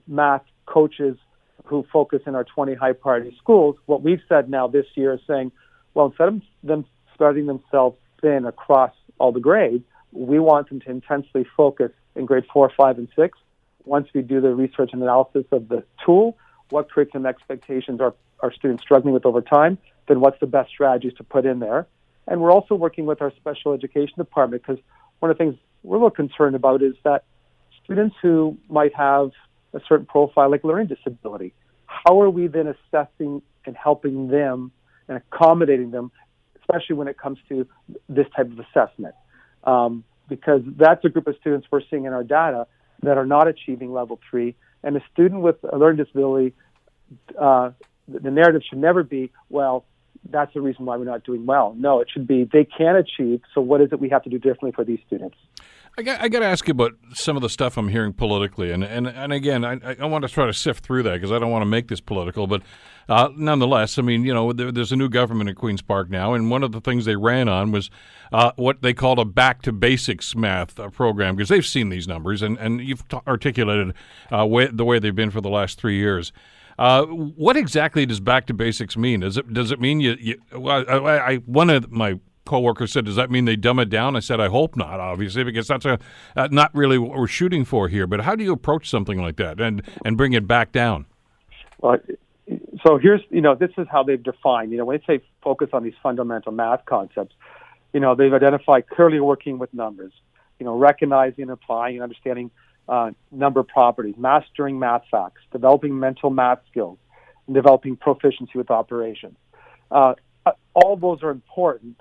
math 0.07 0.43
coaches 0.65 1.17
who 1.69 1.85
focus 1.91 2.21
in 2.25 2.35
our 2.35 2.43
20 2.43 2.73
high 2.73 2.93
priority 2.93 3.35
schools. 3.37 3.75
What 3.85 4.01
we've 4.01 4.21
said 4.27 4.49
now 4.49 4.67
this 4.67 4.85
year 4.95 5.13
is 5.13 5.21
saying, 5.27 5.51
well, 5.93 6.07
instead 6.07 6.27
of 6.27 6.41
them 6.63 6.85
spreading 7.13 7.45
themselves 7.45 7.97
thin 8.21 8.45
across 8.45 8.93
all 9.19 9.31
the 9.31 9.39
grades, 9.39 9.83
we 10.11 10.39
want 10.39 10.69
them 10.69 10.79
to 10.81 10.89
intensely 10.89 11.45
focus 11.55 11.91
in 12.15 12.25
grade 12.25 12.45
four, 12.51 12.71
five, 12.75 12.97
and 12.97 13.07
six. 13.15 13.37
Once 13.85 14.07
we 14.13 14.21
do 14.21 14.41
the 14.41 14.53
research 14.53 14.89
and 14.93 15.01
analysis 15.01 15.45
of 15.51 15.69
the 15.69 15.83
tool, 16.05 16.37
what 16.69 16.91
curriculum 16.91 17.25
expectations 17.25 18.01
are, 18.01 18.13
are 18.41 18.51
students 18.53 18.83
struggling 18.83 19.13
with 19.13 19.25
over 19.25 19.41
time, 19.41 19.77
then 20.07 20.19
what's 20.19 20.39
the 20.39 20.47
best 20.47 20.69
strategies 20.69 21.13
to 21.15 21.23
put 21.23 21.45
in 21.45 21.59
there? 21.59 21.87
And 22.27 22.41
we're 22.41 22.51
also 22.51 22.75
working 22.75 23.05
with 23.05 23.21
our 23.21 23.31
special 23.35 23.73
education 23.73 24.15
department 24.17 24.63
because 24.63 24.81
one 25.19 25.31
of 25.31 25.37
the 25.37 25.43
things 25.43 25.55
we're 25.83 25.97
a 25.97 25.99
little 25.99 26.11
concerned 26.11 26.55
about 26.55 26.81
is 26.81 26.93
that 27.03 27.23
students 27.83 28.15
who 28.21 28.57
might 28.69 28.93
have 28.93 29.31
a 29.73 29.79
certain 29.87 30.05
profile 30.05 30.49
like 30.49 30.63
learning 30.63 30.87
disability, 30.87 31.53
how 31.85 32.21
are 32.21 32.29
we 32.29 32.47
then 32.47 32.67
assessing 32.67 33.41
and 33.65 33.75
helping 33.75 34.27
them 34.27 34.71
and 35.07 35.17
accommodating 35.17 35.91
them, 35.91 36.11
especially 36.61 36.95
when 36.95 37.07
it 37.07 37.17
comes 37.17 37.37
to 37.49 37.67
this 38.07 38.27
type 38.35 38.51
of 38.51 38.59
assessment? 38.59 39.15
Um, 39.63 40.03
because 40.27 40.61
that's 40.77 41.03
a 41.03 41.09
group 41.09 41.27
of 41.27 41.35
students 41.41 41.67
we're 41.71 41.81
seeing 41.89 42.05
in 42.05 42.13
our 42.13 42.23
data 42.23 42.67
that 43.01 43.17
are 43.17 43.25
not 43.25 43.47
achieving 43.47 43.91
level 43.91 44.19
three. 44.29 44.55
And 44.83 44.95
a 44.95 45.01
student 45.11 45.41
with 45.41 45.57
a 45.63 45.77
learning 45.77 46.03
disability, 46.03 46.53
uh, 47.37 47.71
the 48.07 48.31
narrative 48.31 48.61
should 48.69 48.79
never 48.79 49.03
be, 49.03 49.31
well, 49.49 49.85
that's 50.29 50.53
the 50.53 50.61
reason 50.61 50.85
why 50.85 50.97
we're 50.97 51.05
not 51.05 51.23
doing 51.23 51.45
well. 51.45 51.75
No, 51.77 52.01
it 52.01 52.09
should 52.11 52.27
be 52.27 52.43
they 52.43 52.65
can 52.65 52.95
achieve. 52.95 53.41
So 53.53 53.61
what 53.61 53.81
is 53.81 53.91
it 53.91 53.99
we 53.99 54.09
have 54.09 54.23
to 54.23 54.29
do 54.29 54.37
differently 54.37 54.71
for 54.71 54.83
these 54.83 54.99
students? 55.07 55.37
I 55.99 56.01
got, 56.01 56.21
I 56.21 56.29
got 56.29 56.39
to 56.39 56.45
ask 56.45 56.65
you 56.65 56.71
about 56.71 56.93
some 57.13 57.35
of 57.35 57.41
the 57.41 57.49
stuff 57.49 57.75
I'm 57.75 57.89
hearing 57.89 58.13
politically, 58.13 58.71
and 58.71 58.85
and, 58.85 59.05
and 59.05 59.33
again, 59.33 59.65
I, 59.65 59.97
I 59.99 60.05
want 60.05 60.21
to 60.21 60.29
try 60.29 60.45
to 60.45 60.53
sift 60.53 60.81
through 60.81 61.03
that 61.03 61.15
because 61.15 61.29
I 61.29 61.39
don't 61.39 61.51
want 61.51 61.61
to 61.61 61.65
make 61.65 61.89
this 61.89 61.99
political, 61.99 62.47
but 62.47 62.61
uh, 63.09 63.27
nonetheless, 63.35 63.99
I 63.99 64.01
mean, 64.03 64.23
you 64.23 64.33
know, 64.33 64.53
there, 64.53 64.71
there's 64.71 64.93
a 64.93 64.95
new 64.95 65.09
government 65.09 65.49
in 65.49 65.57
Queens 65.57 65.81
Park 65.81 66.09
now, 66.09 66.33
and 66.33 66.49
one 66.49 66.63
of 66.63 66.71
the 66.71 66.79
things 66.79 67.03
they 67.03 67.17
ran 67.17 67.49
on 67.49 67.73
was 67.73 67.89
uh, 68.31 68.53
what 68.55 68.81
they 68.81 68.93
called 68.93 69.19
a 69.19 69.25
back 69.25 69.61
to 69.63 69.73
basics 69.73 70.37
math 70.37 70.79
uh, 70.79 70.89
program 70.89 71.35
because 71.35 71.49
they've 71.49 71.65
seen 71.65 71.89
these 71.89 72.07
numbers, 72.07 72.41
and 72.41 72.57
and 72.59 72.79
you've 72.79 73.05
t- 73.09 73.19
articulated 73.27 73.93
uh, 74.31 74.45
way, 74.45 74.67
the 74.67 74.85
way 74.85 74.99
they've 74.99 75.13
been 75.13 75.31
for 75.31 75.41
the 75.41 75.49
last 75.49 75.77
three 75.77 75.97
years. 75.97 76.31
Uh, 76.77 77.03
what 77.03 77.57
exactly 77.57 78.05
does 78.05 78.21
back 78.21 78.45
to 78.45 78.53
basics 78.53 78.95
mean? 78.95 79.19
Does 79.19 79.35
it 79.35 79.53
does 79.53 79.69
it 79.69 79.81
mean 79.81 79.99
you? 79.99 80.15
you 80.17 80.41
well, 80.53 80.85
I, 80.87 81.17
I, 81.17 81.35
one 81.39 81.69
of 81.69 81.91
my 81.91 82.21
coworker 82.49 82.87
said, 82.87 83.05
"Does 83.05 83.15
that 83.15 83.29
mean 83.29 83.45
they 83.45 83.55
dumb 83.55 83.79
it 83.79 83.89
down?" 83.89 84.15
I 84.15 84.19
said, 84.19 84.41
"I 84.41 84.47
hope 84.47 84.75
not, 84.75 84.99
obviously, 84.99 85.43
because 85.43 85.67
that's 85.67 85.85
a 85.85 85.99
uh, 86.35 86.49
not 86.51 86.73
really 86.73 86.97
what 86.97 87.17
we're 87.17 87.27
shooting 87.27 87.63
for 87.63 87.87
here." 87.87 88.07
But 88.07 88.21
how 88.21 88.35
do 88.35 88.43
you 88.43 88.51
approach 88.51 88.89
something 88.89 89.21
like 89.21 89.35
that 89.37 89.61
and 89.61 89.83
and 90.03 90.17
bring 90.17 90.33
it 90.33 90.47
back 90.47 90.71
down? 90.71 91.05
Well, 91.79 91.97
so 92.85 92.97
here's 92.97 93.21
you 93.29 93.41
know 93.41 93.53
this 93.55 93.69
is 93.77 93.87
how 93.91 94.03
they've 94.03 94.21
defined. 94.21 94.71
You 94.71 94.79
know, 94.79 94.85
when 94.85 94.97
they 94.97 95.17
say 95.17 95.23
focus 95.43 95.69
on 95.73 95.83
these 95.83 95.93
fundamental 96.01 96.51
math 96.51 96.85
concepts, 96.85 97.35
you 97.93 97.99
know 97.99 98.15
they've 98.15 98.33
identified 98.33 98.89
clearly 98.89 99.19
working 99.19 99.59
with 99.59 99.73
numbers. 99.73 100.11
You 100.59 100.65
know, 100.65 100.75
recognizing, 100.75 101.49
applying, 101.49 101.95
and 101.97 102.03
understanding 102.03 102.51
uh, 102.89 103.11
number 103.31 103.63
properties, 103.63 104.15
mastering 104.17 104.79
math 104.79 105.03
facts, 105.11 105.41
developing 105.51 105.99
mental 105.99 106.31
math 106.31 106.59
skills, 106.69 106.97
and 107.45 107.55
developing 107.55 107.95
proficiency 107.95 108.57
with 108.57 108.71
operations. 108.71 109.37
Uh, 109.91 110.15
all 110.73 110.95
those 110.95 111.23
are 111.23 111.29
important, 111.29 111.99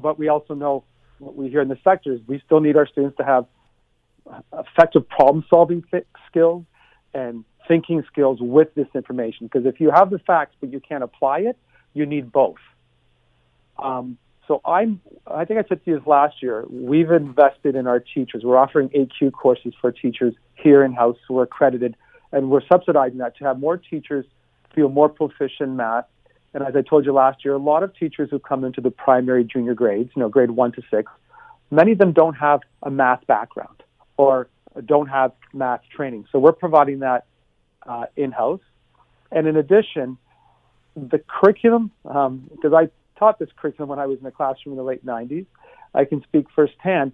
but 0.00 0.18
we 0.18 0.28
also 0.28 0.54
know 0.54 0.84
what 1.18 1.36
we 1.36 1.48
hear 1.48 1.60
in 1.60 1.68
the 1.68 1.78
sector 1.84 2.12
is 2.12 2.20
we 2.26 2.42
still 2.44 2.60
need 2.60 2.76
our 2.76 2.86
students 2.86 3.16
to 3.16 3.24
have 3.24 3.46
effective 4.52 5.08
problem 5.08 5.44
solving 5.48 5.84
skills 6.28 6.64
and 7.12 7.44
thinking 7.68 8.02
skills 8.10 8.38
with 8.40 8.74
this 8.74 8.88
information. 8.94 9.46
Because 9.46 9.66
if 9.66 9.80
you 9.80 9.90
have 9.90 10.10
the 10.10 10.18
facts 10.18 10.54
but 10.60 10.72
you 10.72 10.80
can't 10.80 11.04
apply 11.04 11.40
it, 11.40 11.56
you 11.92 12.06
need 12.06 12.32
both. 12.32 12.56
Um, 13.78 14.18
so 14.46 14.60
I'm, 14.64 15.00
I 15.26 15.44
think 15.44 15.64
I 15.64 15.68
said 15.68 15.84
to 15.84 15.90
you 15.90 15.98
this 15.98 16.06
last 16.06 16.42
year, 16.42 16.64
we've 16.68 17.10
invested 17.10 17.76
in 17.76 17.86
our 17.86 18.00
teachers. 18.00 18.42
We're 18.44 18.58
offering 18.58 18.90
AQ 18.90 19.32
courses 19.32 19.72
for 19.80 19.90
teachers 19.90 20.34
here 20.54 20.84
in 20.84 20.92
house 20.92 21.16
who 21.26 21.38
are 21.38 21.44
accredited, 21.44 21.96
and 22.30 22.50
we're 22.50 22.66
subsidizing 22.70 23.18
that 23.18 23.36
to 23.38 23.44
have 23.44 23.58
more 23.58 23.78
teachers 23.78 24.26
feel 24.74 24.88
more 24.88 25.08
proficient 25.08 25.70
in 25.70 25.76
math 25.76 26.04
and 26.54 26.62
as 26.62 26.76
I 26.76 26.82
told 26.82 27.04
you 27.04 27.12
last 27.12 27.44
year, 27.44 27.54
a 27.54 27.58
lot 27.58 27.82
of 27.82 27.94
teachers 27.96 28.30
who 28.30 28.38
come 28.38 28.64
into 28.64 28.80
the 28.80 28.90
primary 28.90 29.42
junior 29.42 29.74
grades, 29.74 30.10
you 30.14 30.20
know, 30.20 30.28
grade 30.28 30.52
one 30.52 30.70
to 30.72 30.82
six, 30.88 31.10
many 31.70 31.92
of 31.92 31.98
them 31.98 32.12
don't 32.12 32.34
have 32.34 32.60
a 32.82 32.90
math 32.90 33.26
background 33.26 33.82
or 34.16 34.48
don't 34.86 35.08
have 35.08 35.32
math 35.52 35.80
training. 35.94 36.26
So 36.30 36.38
we're 36.38 36.52
providing 36.52 37.00
that 37.00 37.26
uh, 37.84 38.06
in 38.16 38.30
house. 38.30 38.60
And 39.32 39.48
in 39.48 39.56
addition, 39.56 40.16
the 40.94 41.20
curriculum, 41.26 41.90
um, 42.04 42.48
because 42.52 42.72
I 42.72 42.88
taught 43.18 43.40
this 43.40 43.48
curriculum 43.56 43.88
when 43.88 43.98
I 43.98 44.06
was 44.06 44.18
in 44.18 44.24
the 44.24 44.30
classroom 44.30 44.74
in 44.74 44.76
the 44.76 44.84
late 44.84 45.04
90s, 45.04 45.46
I 45.92 46.04
can 46.04 46.22
speak 46.22 46.46
firsthand, 46.54 47.12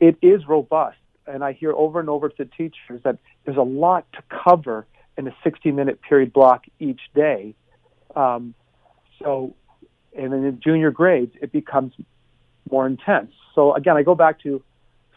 it 0.00 0.16
is 0.20 0.46
robust. 0.48 0.98
And 1.28 1.44
I 1.44 1.52
hear 1.52 1.72
over 1.72 2.00
and 2.00 2.08
over 2.08 2.28
to 2.28 2.44
teachers 2.44 3.02
that 3.04 3.18
there's 3.44 3.56
a 3.56 3.62
lot 3.62 4.04
to 4.14 4.22
cover 4.44 4.84
in 5.16 5.28
a 5.28 5.36
60 5.44 5.70
minute 5.70 6.00
period 6.02 6.32
block 6.32 6.64
each 6.80 7.00
day. 7.14 7.54
Um, 8.16 8.54
so, 9.22 9.54
and 10.16 10.32
in 10.32 10.42
the 10.44 10.52
junior 10.52 10.90
grades, 10.90 11.34
it 11.40 11.52
becomes 11.52 11.92
more 12.70 12.86
intense. 12.86 13.32
So 13.54 13.74
again, 13.74 13.96
I 13.96 14.02
go 14.02 14.14
back 14.14 14.40
to 14.42 14.62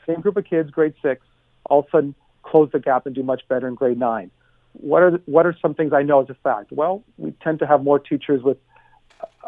same 0.07 0.21
group 0.21 0.37
of 0.37 0.45
kids, 0.45 0.69
grade 0.71 0.93
six, 1.01 1.25
all 1.69 1.79
of 1.79 1.85
a 1.85 1.89
sudden 1.91 2.15
close 2.43 2.69
the 2.71 2.79
gap 2.79 3.05
and 3.05 3.15
do 3.15 3.23
much 3.23 3.41
better 3.47 3.67
in 3.67 3.75
grade 3.75 3.97
nine. 3.97 4.31
What 4.73 5.03
are 5.03 5.11
the, 5.11 5.21
what 5.25 5.45
are 5.45 5.55
some 5.61 5.75
things 5.75 5.93
I 5.93 6.03
know 6.03 6.21
as 6.21 6.29
a 6.29 6.33
fact? 6.35 6.71
Well, 6.71 7.03
we 7.17 7.31
tend 7.43 7.59
to 7.59 7.67
have 7.67 7.83
more 7.83 7.99
teachers 7.99 8.41
with 8.43 8.57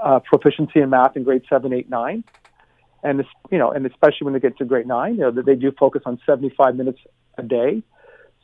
uh, 0.01 0.19
proficiency 0.19 0.79
in 0.79 0.89
math 0.89 1.17
in 1.17 1.23
grade 1.23 1.43
seven, 1.49 1.73
eight, 1.73 1.89
nine, 1.89 2.23
and 3.03 3.19
this, 3.19 3.27
you 3.51 3.57
know, 3.57 3.71
and 3.71 3.85
especially 3.85 4.25
when 4.25 4.33
they 4.33 4.39
get 4.39 4.57
to 4.57 4.65
grade 4.65 4.87
nine, 4.87 5.15
you 5.15 5.21
know, 5.21 5.31
they 5.31 5.55
do 5.55 5.71
focus 5.71 6.03
on 6.05 6.19
75 6.25 6.75
minutes 6.75 6.99
a 7.37 7.43
day. 7.43 7.83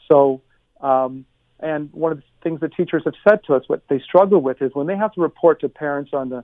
So, 0.08 0.42
um, 0.82 1.26
and 1.62 1.92
one 1.94 2.12
of 2.12 2.18
the 2.18 2.24
things 2.44 2.60
that 2.62 2.74
teachers 2.76 3.04
have 3.06 3.14
said 3.28 3.44
to 3.46 3.56
us, 3.56 3.64
what 3.68 3.84
they 3.88 4.00
struggle 4.00 4.42
with 4.42 4.62
is 4.62 4.74
when 4.74 4.88
they 4.88 4.98
have 4.98 5.14
to 5.14 5.22
report 5.22 5.62
to 5.62 5.70
parents 5.70 6.12
on 6.14 6.30
the 6.30 6.44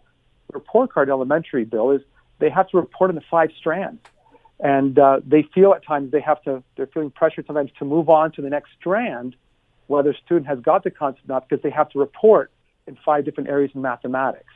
report 0.53 0.93
card 0.93 1.09
elementary 1.09 1.65
bill 1.65 1.91
is 1.91 2.01
they 2.39 2.49
have 2.49 2.69
to 2.69 2.77
report 2.77 3.09
on 3.09 3.15
the 3.15 3.23
five 3.29 3.49
strands. 3.57 3.99
And 4.59 4.97
uh, 4.97 5.19
they 5.25 5.43
feel 5.53 5.73
at 5.73 5.85
times 5.85 6.11
they 6.11 6.21
have 6.21 6.41
to, 6.43 6.63
they're 6.75 6.87
feeling 6.87 7.11
pressure 7.11 7.43
sometimes 7.45 7.71
to 7.79 7.85
move 7.85 8.09
on 8.09 8.31
to 8.33 8.41
the 8.41 8.49
next 8.49 8.71
strand, 8.79 9.35
whether 9.87 10.11
a 10.11 10.17
student 10.17 10.47
has 10.47 10.59
got 10.59 10.83
the 10.83 10.91
concept 10.91 11.25
or 11.25 11.33
not, 11.33 11.47
because 11.47 11.61
they 11.63 11.69
have 11.69 11.89
to 11.89 11.99
report 11.99 12.51
in 12.87 12.97
five 13.05 13.25
different 13.25 13.49
areas 13.49 13.71
in 13.75 13.81
mathematics. 13.81 14.53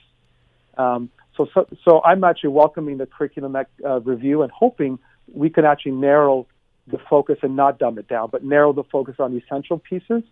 Um, 0.78 1.10
so, 1.36 1.48
so, 1.54 1.68
so 1.84 2.02
I'm 2.04 2.24
actually 2.24 2.52
welcoming 2.52 2.98
the 2.98 3.06
curriculum 3.06 3.56
uh, 3.56 4.00
review 4.02 4.42
and 4.42 4.52
hoping 4.52 5.00
we 5.32 5.50
can 5.50 5.66
actually 5.66 5.94
narrow 5.94 6.48
the 6.88 6.98
focus 7.10 7.38
and 7.44 7.56
not 7.56 7.80
dumb 7.80 7.98
it 7.98 8.08
down, 8.08 8.30
but 8.32 8.44
narrow 8.44 8.74
the 8.74 8.84
focus 8.84 9.16
on 9.20 9.34
the 9.34 9.38
essential 9.40 9.78
pieces 9.78 10.24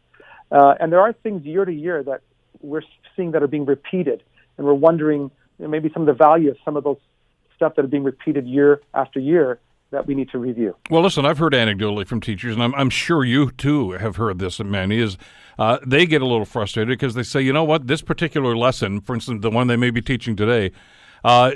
uh, 0.52 0.76
and 0.80 0.92
there 0.92 1.00
are 1.00 1.14
things 1.14 1.46
year 1.46 1.66
to 1.66 1.74
year 1.74 2.04
that 2.04 2.22
we're 2.62 2.82
seeing 3.16 3.32
that 3.32 3.44
are 3.44 3.48
being 3.48 3.66
repeated, 3.66 4.24
and 4.58 4.66
we're 4.66 4.74
wondering 4.74 5.32
maybe 5.60 5.90
some 5.94 6.02
of 6.02 6.08
the 6.08 6.14
value 6.14 6.50
of 6.50 6.58
some 6.66 6.76
of 6.76 6.84
those 6.84 6.98
stuff 7.56 7.76
that 7.76 7.86
are 7.86 7.90
being 7.90 8.04
repeated 8.04 8.48
year 8.48 8.82
after 8.94 9.20
year 9.20 9.60
that 9.92 10.06
we 10.06 10.14
need 10.14 10.30
to 10.30 10.38
review. 10.38 10.76
Well, 10.90 11.02
listen, 11.02 11.26
I've 11.26 11.40
heard 11.40 11.54
anecdotally 11.54 12.06
from 12.06 12.22
teachers, 12.22 12.54
and 12.54 12.64
I'm, 12.64 12.76
I'm 12.76 12.90
sure 12.90 13.26
you 13.26 13.52
too 13.52 13.92
have 13.92 14.18
heard 14.18 14.40
this, 14.40 14.60
Manny, 14.60 15.00
is 15.00 15.18
uh, 15.58 15.80
they 15.86 16.06
get 16.06 16.22
a 16.22 16.26
little 16.26 16.46
frustrated 16.46 16.90
because 16.90 17.16
they 17.16 17.24
say, 17.24 17.42
you 17.42 17.52
know 17.52 17.64
what, 17.64 17.88
this 17.88 18.02
particular 18.02 18.56
lesson, 18.56 19.02
for 19.02 19.16
instance, 19.16 19.42
the 19.42 19.50
one 19.50 19.68
they 19.68 19.76
may 19.76 19.90
be 19.90 20.02
teaching 20.02 20.36
today, 20.36 20.72
uh, 21.24 21.52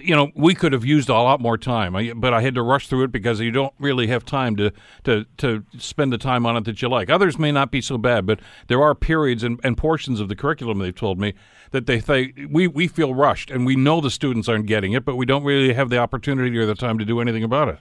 you 0.00 0.14
know, 0.14 0.30
we 0.34 0.54
could 0.54 0.72
have 0.72 0.84
used 0.84 1.08
a 1.08 1.14
lot 1.14 1.40
more 1.40 1.56
time, 1.56 2.20
but 2.20 2.34
I 2.34 2.40
had 2.40 2.54
to 2.54 2.62
rush 2.62 2.88
through 2.88 3.04
it 3.04 3.12
because 3.12 3.40
you 3.40 3.50
don't 3.50 3.74
really 3.78 4.06
have 4.08 4.24
time 4.24 4.56
to, 4.56 4.72
to, 5.04 5.24
to 5.38 5.64
spend 5.78 6.12
the 6.12 6.18
time 6.18 6.46
on 6.46 6.56
it 6.56 6.64
that 6.64 6.82
you 6.82 6.88
like. 6.88 7.10
Others 7.10 7.38
may 7.38 7.52
not 7.52 7.70
be 7.70 7.80
so 7.80 7.98
bad, 7.98 8.26
but 8.26 8.40
there 8.68 8.82
are 8.82 8.94
periods 8.94 9.42
and, 9.42 9.60
and 9.62 9.76
portions 9.76 10.20
of 10.20 10.28
the 10.28 10.36
curriculum 10.36 10.78
they've 10.78 10.94
told 10.94 11.18
me 11.18 11.34
that 11.70 11.86
they 11.86 12.00
say 12.00 12.32
we, 12.50 12.66
we 12.66 12.86
feel 12.86 13.14
rushed 13.14 13.50
and 13.50 13.66
we 13.66 13.76
know 13.76 14.00
the 14.00 14.10
students 14.10 14.48
aren't 14.48 14.66
getting 14.66 14.92
it, 14.92 15.04
but 15.04 15.16
we 15.16 15.26
don't 15.26 15.44
really 15.44 15.72
have 15.72 15.90
the 15.90 15.98
opportunity 15.98 16.56
or 16.58 16.66
the 16.66 16.74
time 16.74 16.98
to 16.98 17.04
do 17.04 17.20
anything 17.20 17.44
about 17.44 17.68
it. 17.68 17.78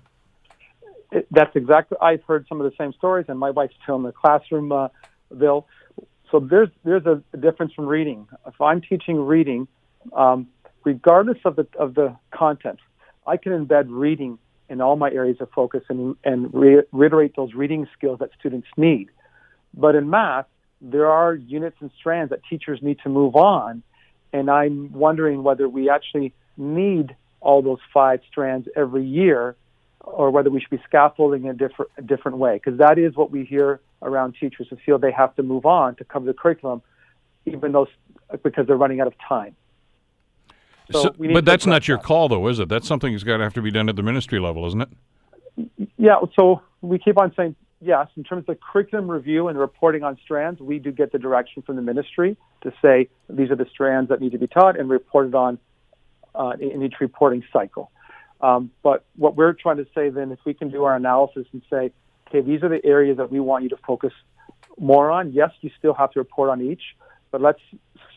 it 1.12 1.28
that's 1.32 1.56
exactly. 1.56 1.98
I've 2.02 2.24
heard 2.24 2.46
some 2.48 2.62
of 2.62 2.70
the 2.70 2.76
same 2.78 2.94
stories, 2.94 3.26
and 3.28 3.40
my 3.40 3.50
wife's 3.50 3.76
still 3.84 3.96
in 3.96 4.04
the 4.04 4.12
classroom, 4.12 4.72
uh, 4.72 4.88
Bill. 5.38 5.68
So 6.32 6.40
there's 6.40 6.70
there's 6.84 7.06
a, 7.06 7.22
difference 7.38 7.74
from 7.74 7.86
reading. 7.86 8.28
If 8.48 8.60
I'm 8.60 8.82
teaching 8.82 9.20
reading, 9.20 9.68
um, 10.14 10.48
regardless 10.84 11.40
of 11.46 11.56
the 11.56 11.68
of 11.78 11.96
the 11.96 12.16
content, 12.32 12.80
I 13.26 13.38
can 13.38 13.52
embed 13.52 13.86
reading 13.90 14.38
in 14.70 14.82
all 14.82 14.96
my 14.96 15.12
areas 15.12 15.38
of 15.40 15.50
focus 15.52 15.84
and 15.90 16.16
and 16.24 16.54
re- 16.54 16.84
reiterate 16.92 17.36
those 17.36 17.54
reading 17.54 17.88
skills 17.98 18.20
that 18.20 18.30
students 18.40 18.68
need. 18.78 19.10
But 19.74 19.96
in 19.96 20.10
math, 20.10 20.46
there 20.82 21.10
are 21.10 21.34
units 21.34 21.78
and 21.80 21.92
strands 21.98 22.30
that 22.32 22.42
teachers 22.50 22.80
need 22.82 23.00
to 23.04 23.10
move 23.10 23.36
on, 23.36 23.84
and 24.32 24.50
I'm 24.50 24.92
wondering 24.94 25.44
whether 25.44 25.68
we 25.68 25.90
actually 25.90 26.34
need 26.58 27.16
all 27.42 27.62
those 27.62 27.80
five 27.94 28.22
strands 28.30 28.68
every 28.76 29.06
year, 29.06 29.56
or 30.02 30.32
whether 30.32 30.50
we 30.50 30.62
should 30.62 30.70
be 30.70 30.82
scaffolding 30.86 31.46
in 31.46 31.50
a 31.50 31.54
different 31.54 31.92
a 31.98 32.02
different 32.02 32.38
way. 32.38 32.56
Because 32.56 32.78
that 32.80 32.98
is 32.98 33.16
what 33.16 33.32
we 33.32 33.46
hear 33.46 33.80
around 34.02 34.36
teachers 34.40 34.68
who 34.70 34.78
feel 34.86 34.98
they 35.00 35.12
have 35.12 35.36
to 35.36 35.44
move 35.44 35.66
on 35.66 35.96
to 35.96 36.04
cover 36.04 36.26
the 36.26 36.34
curriculum, 36.34 36.82
even 37.46 37.72
though 37.72 37.88
because 38.44 38.68
they're 38.68 38.78
running 38.78 39.00
out 39.00 39.08
of 39.08 39.14
time. 39.28 39.56
So, 40.94 41.04
so 41.04 41.34
but 41.34 41.46
that's 41.46 41.66
not 41.66 41.88
your 41.88 41.98
that. 41.98 42.06
call, 42.06 42.30
though, 42.30 42.48
is 42.48 42.60
it? 42.60 42.70
That's 42.70 42.88
something 42.88 43.12
that's 43.12 43.24
got 43.24 43.38
to 43.38 43.44
have 43.44 43.54
to 43.54 43.62
be 43.62 43.72
done 43.72 43.90
at 43.90 43.96
the 43.96 44.04
ministry 44.04 44.40
level, 44.40 44.66
isn't 44.68 44.82
it? 44.82 44.90
Yeah. 45.98 46.20
So 46.36 46.62
we 46.82 47.00
keep 47.00 47.18
on 47.18 47.34
saying 47.36 47.56
yes. 47.82 48.08
In 48.16 48.24
terms 48.24 48.46
of 48.48 48.58
curriculum 48.60 49.10
review 49.10 49.48
and 49.48 49.58
reporting 49.58 50.04
on 50.04 50.18
strands, 50.24 50.60
we 50.62 50.80
do 50.80 50.92
get 50.92 51.12
the 51.12 51.20
direction 51.20 51.62
from 51.62 51.76
the 51.76 51.82
ministry 51.82 52.38
to 52.62 52.74
say 52.82 53.10
these 53.30 53.52
are 53.52 53.56
the 53.56 53.68
strands 53.72 54.10
that 54.10 54.22
need 54.22 54.32
to 54.32 54.38
be 54.38 54.48
taught 54.48 54.80
and 54.80 54.90
reported 54.90 55.36
on 55.36 55.60
uh, 56.36 56.54
in 56.60 56.84
each 56.84 56.96
reporting 57.00 57.44
cycle. 57.52 57.92
Um, 58.42 58.72
but 58.82 59.06
what 59.16 59.36
we're 59.36 59.54
trying 59.54 59.78
to 59.78 59.88
say 59.96 60.10
then 60.10 60.32
is 60.32 60.40
we 60.46 60.54
can 60.54 60.70
do 60.70 60.84
our 60.84 60.96
analysis 60.96 61.46
and 61.54 61.62
say, 61.70 61.92
okay, 62.28 62.42
these 62.42 62.62
are 62.64 62.70
the 62.70 62.84
areas 62.86 63.18
that 63.18 63.32
we 63.32 63.40
want 63.40 63.64
you 63.64 63.70
to 63.70 63.78
focus 63.88 64.12
more 64.80 65.12
on. 65.12 65.32
Yes, 65.32 65.52
you 65.62 65.70
still 65.78 65.94
have 65.94 66.12
to 66.12 66.20
report 66.20 66.50
on 66.50 66.62
each, 66.62 66.82
but 67.34 67.42
let's 67.42 67.60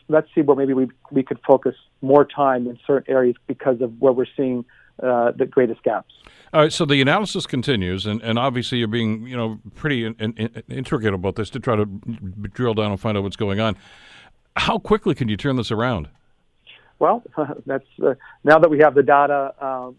let's 0.07 0.29
see 0.33 0.41
where 0.41 0.55
maybe 0.55 0.73
we 0.73 0.87
we 1.11 1.23
could 1.23 1.39
focus 1.45 1.75
more 2.01 2.23
time 2.23 2.67
in 2.67 2.79
certain 2.87 3.11
areas 3.13 3.35
because 3.47 3.81
of 3.81 3.99
where 3.99 4.13
we're 4.13 4.27
seeing 4.37 4.63
uh, 5.03 5.31
the 5.31 5.45
greatest 5.45 5.83
gaps. 5.83 6.13
All 6.53 6.61
right, 6.61 6.71
so 6.71 6.85
the 6.85 7.01
analysis 7.01 7.45
continues, 7.45 8.05
and, 8.05 8.21
and 8.21 8.39
obviously 8.39 8.77
you're 8.77 8.87
being 8.87 9.27
you 9.27 9.35
know 9.35 9.59
pretty 9.75 10.05
in, 10.05 10.15
in, 10.19 10.63
intricate 10.69 11.13
about 11.13 11.35
this 11.35 11.49
to 11.49 11.59
try 11.59 11.75
to 11.75 11.85
drill 11.85 12.75
down 12.75 12.91
and 12.91 13.01
find 13.01 13.17
out 13.17 13.23
what's 13.23 13.35
going 13.35 13.59
on. 13.59 13.75
How 14.55 14.77
quickly 14.77 15.13
can 15.13 15.27
you 15.27 15.35
turn 15.35 15.57
this 15.57 15.71
around? 15.71 16.07
Well, 16.99 17.23
that's 17.65 17.85
uh, 18.01 18.13
now 18.43 18.59
that 18.59 18.69
we 18.69 18.79
have 18.79 18.93
the 18.93 19.03
data 19.03 19.53
uh, 19.59 19.91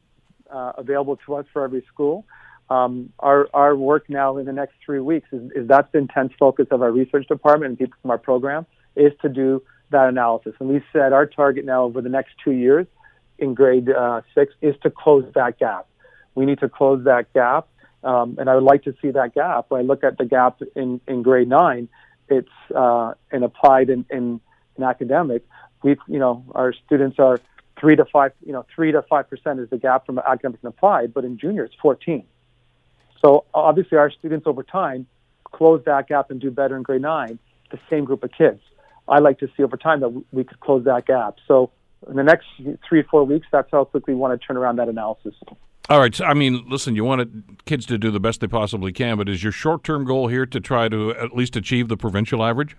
uh, 0.51 0.73
available 0.79 1.19
to 1.27 1.35
us 1.35 1.47
for 1.53 1.65
every 1.65 1.85
school. 1.93 2.25
um, 2.71 3.13
our 3.19 3.49
our 3.53 3.75
work 3.75 4.09
now 4.09 4.37
in 4.37 4.47
the 4.47 4.53
next 4.53 4.75
three 4.87 5.01
weeks 5.01 5.29
is, 5.33 5.51
is 5.57 5.67
that's 5.67 5.91
the 5.91 5.99
intense 5.99 6.33
focus 6.39 6.69
of 6.71 6.83
our 6.83 6.93
research 6.93 7.27
department 7.27 7.71
and 7.71 7.79
people 7.79 7.99
from 8.01 8.13
our 8.13 8.19
program 8.19 8.65
is 8.97 9.13
to 9.23 9.29
do 9.29 9.63
that 9.91 10.09
analysis. 10.09 10.55
And 10.61 10.69
we 10.69 10.83
said 10.93 11.13
our 11.13 11.27
target 11.27 11.65
now 11.65 11.85
over 11.85 12.01
the 12.01 12.09
next 12.09 12.33
two 12.43 12.53
years 12.53 12.87
in 13.39 13.55
grade 13.55 13.89
uh, 13.91 14.23
six 14.35 14.53
is 14.61 14.75
to 14.83 14.91
close 14.91 15.25
that 15.35 15.59
gap. 15.59 15.87
We 16.35 16.47
need 16.47 16.61
to 16.61 16.69
close 16.69 17.05
that 17.05 17.33
gap, 17.33 17.69
um, 18.05 18.37
and 18.39 18.49
I 18.49 18.55
would 18.55 18.65
like 18.65 18.85
to 18.85 18.95
see 19.01 19.11
that 19.11 19.35
gap. 19.35 19.67
When 19.69 19.81
I 19.81 19.85
look 19.85 20.05
at 20.05 20.19
the 20.19 20.25
gap 20.25 20.61
in, 20.77 21.01
in 21.09 21.23
grade 21.23 21.49
nine, 21.49 21.89
it's 22.29 22.49
uh, 22.75 23.15
in 23.33 23.43
applied 23.43 23.91
in, 23.91 24.05
in, 24.11 24.41
in 24.77 24.85
academic. 24.85 25.45
We've 25.83 25.99
you 26.07 26.19
know 26.19 26.45
our 26.55 26.73
students 26.73 27.19
are 27.19 27.41
three 27.81 27.97
to 27.97 28.05
five 28.05 28.33
you 28.45 28.53
know 28.53 28.67
three 28.75 28.93
to 28.93 29.03
five 29.03 29.31
percent 29.31 29.61
is 29.61 29.71
the 29.71 29.79
gap 29.79 30.07
from 30.07 30.19
academic 30.19 30.61
and 30.63 30.69
applied, 30.69 31.15
but 31.15 31.25
in 31.25 31.39
junior 31.39 31.65
it's 31.65 31.75
fourteen. 31.81 32.25
So 33.21 33.45
obviously 33.53 33.99
our 33.99 34.11
students 34.11 34.47
over 34.47 34.63
time 34.63 35.07
close 35.45 35.83
that 35.87 36.09
gap 36.09 36.31
and 36.31 36.41
do 36.41 36.51
better 36.51 36.77
in 36.77 36.83
grade 36.83 37.03
nine. 37.03 37.39
The 37.71 37.79
same 37.91 38.05
group 38.05 38.23
of 38.23 38.31
kids. 38.33 38.61
I 39.09 39.19
like 39.19 39.39
to 39.39 39.49
see 39.57 39.63
over 39.63 39.77
time 39.77 40.01
that 40.01 40.11
we 40.33 40.45
could 40.45 40.61
close 40.61 40.85
that 40.85 41.07
gap. 41.07 41.37
So 41.47 41.71
in 42.09 42.17
the 42.17 42.23
next 42.23 42.47
three 42.89 43.01
or 43.01 43.05
four 43.05 43.25
weeks, 43.25 43.47
that's 43.51 43.69
how 43.71 43.85
quickly 43.85 44.15
we 44.15 44.21
want 44.21 44.39
to 44.39 44.47
turn 44.47 44.57
around 44.57 44.77
that 44.77 44.89
analysis. 44.89 45.35
All 45.89 45.99
right. 45.99 46.15
So, 46.15 46.25
I 46.25 46.35
mean, 46.35 46.65
listen, 46.69 46.95
you 46.95 47.05
want 47.05 47.65
kids 47.65 47.87
to 47.87 47.97
do 47.97 48.11
the 48.11 48.21
best 48.21 48.41
they 48.41 48.47
possibly 48.47 48.93
can, 48.93 49.17
but 49.17 49.29
is 49.29 49.43
your 49.43 49.53
short 49.53 49.85
term 49.85 50.05
goal 50.05 50.29
here 50.29 50.45
to 50.45 50.61
try 50.61 50.89
to 50.89 51.13
at 51.13 51.35
least 51.35 51.57
achieve 51.57 51.89
the 51.89 51.97
provincial 51.97 52.45
average? 52.45 52.77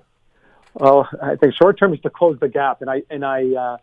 Well, 0.75 1.09
I 1.21 1.35
think 1.35 1.55
short 1.55 1.79
term 1.79 1.93
is 1.93 1.99
to 2.01 2.11
close 2.11 2.37
the 2.39 2.47
gap, 2.47 2.81
and 2.81 2.89
I 2.89 3.01
and 3.09 3.25
I 3.25 3.47
uh, 3.55 3.77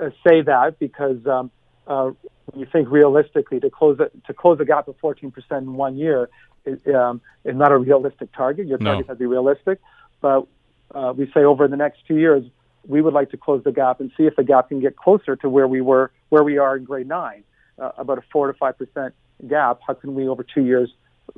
uh 0.00 0.10
say 0.26 0.42
that 0.42 0.76
because 0.80 1.24
um, 1.26 1.52
uh, 1.86 2.10
when 2.46 2.60
you 2.60 2.66
think 2.70 2.90
realistically, 2.90 3.60
to 3.60 3.70
close 3.70 3.98
it, 4.00 4.12
to 4.26 4.34
close 4.34 4.58
the 4.58 4.64
gap 4.64 4.88
of 4.88 4.96
14% 4.98 5.32
in 5.58 5.74
one 5.74 5.96
year 5.96 6.28
is, 6.64 6.80
um, 6.92 7.20
is 7.44 7.54
not 7.54 7.70
a 7.70 7.78
realistic 7.78 8.32
target. 8.32 8.66
Your 8.66 8.78
target 8.78 9.06
no. 9.06 9.12
has 9.12 9.16
to 9.16 9.20
be 9.20 9.26
realistic, 9.26 9.80
but 10.20 10.48
uh, 10.94 11.12
we 11.16 11.30
say 11.32 11.40
over 11.40 11.68
the 11.68 11.76
next 11.76 12.00
two 12.06 12.16
years, 12.16 12.44
we 12.86 13.00
would 13.00 13.14
like 13.14 13.30
to 13.30 13.36
close 13.36 13.62
the 13.64 13.72
gap 13.72 14.00
and 14.00 14.10
see 14.16 14.24
if 14.24 14.36
the 14.36 14.44
gap 14.44 14.68
can 14.68 14.80
get 14.80 14.96
closer 14.96 15.36
to 15.36 15.48
where 15.48 15.66
we 15.66 15.80
were, 15.80 16.12
where 16.28 16.44
we 16.44 16.58
are 16.58 16.76
in 16.76 16.84
grade 16.84 17.08
nine, 17.08 17.42
uh, 17.78 17.90
about 17.98 18.18
a 18.18 18.22
four 18.32 18.46
to 18.46 18.54
five 18.58 18.78
percent 18.78 19.14
gap. 19.48 19.80
How 19.86 19.94
can 19.94 20.14
we 20.14 20.28
over 20.28 20.44
two 20.44 20.64
years 20.64 20.92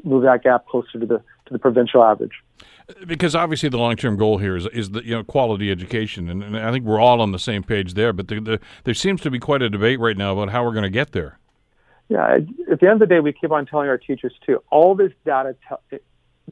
move 0.04 0.22
that 0.22 0.42
gap 0.42 0.66
closer 0.66 0.98
to 0.98 1.06
the 1.06 1.18
to 1.18 1.52
the 1.52 1.58
provincial 1.58 2.04
average? 2.04 2.42
Because 3.06 3.34
obviously 3.34 3.68
the 3.68 3.78
long 3.78 3.96
term 3.96 4.16
goal 4.16 4.38
here 4.38 4.56
is 4.56 4.66
is 4.68 4.90
the 4.90 5.04
you 5.04 5.14
know 5.14 5.24
quality 5.24 5.70
education, 5.70 6.28
and, 6.28 6.42
and 6.42 6.56
I 6.56 6.70
think 6.70 6.84
we're 6.84 7.00
all 7.00 7.20
on 7.20 7.32
the 7.32 7.38
same 7.38 7.62
page 7.62 7.94
there. 7.94 8.12
But 8.12 8.28
the, 8.28 8.40
the, 8.40 8.60
there 8.84 8.94
seems 8.94 9.20
to 9.22 9.30
be 9.30 9.38
quite 9.38 9.62
a 9.62 9.70
debate 9.70 10.00
right 10.00 10.16
now 10.16 10.32
about 10.32 10.50
how 10.50 10.64
we're 10.64 10.72
going 10.72 10.84
to 10.84 10.90
get 10.90 11.12
there. 11.12 11.38
Yeah, 12.08 12.38
at 12.70 12.80
the 12.80 12.86
end 12.86 13.02
of 13.02 13.08
the 13.08 13.14
day, 13.14 13.20
we 13.20 13.34
keep 13.34 13.50
on 13.50 13.66
telling 13.66 13.88
our 13.88 13.98
teachers 13.98 14.32
too. 14.44 14.62
All 14.70 14.94
this 14.94 15.12
data, 15.26 15.54
te- 15.90 15.98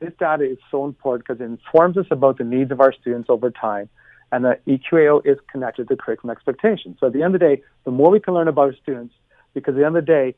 this 0.01 0.13
data 0.19 0.45
is 0.45 0.59
so 0.71 0.85
important 0.85 1.27
because 1.27 1.41
it 1.41 1.45
informs 1.45 1.97
us 1.97 2.07
about 2.11 2.39
the 2.39 2.45
needs 2.45 2.71
of 2.71 2.81
our 2.81 2.93
students 2.93 3.29
over 3.31 3.51
time 3.51 3.89
and 4.33 4.45
that 4.45 4.65
EQAO 4.67 5.25
is 5.25 5.39
connected 5.51 5.89
to 5.89 5.97
curriculum 5.97 6.35
expectations. 6.37 6.97
So 7.01 7.07
at 7.07 7.13
the 7.13 7.23
end 7.23 7.35
of 7.35 7.41
the 7.41 7.47
day, 7.47 7.63
the 7.85 7.91
more 7.91 8.11
we 8.11 8.21
can 8.21 8.35
learn 8.35 8.49
about 8.49 8.63
our 8.63 8.77
students, 8.83 9.15
because 9.55 9.73
at 9.75 9.79
the 9.79 9.87
end 9.87 9.97
of 9.97 10.05
the 10.05 10.13
day, 10.13 10.35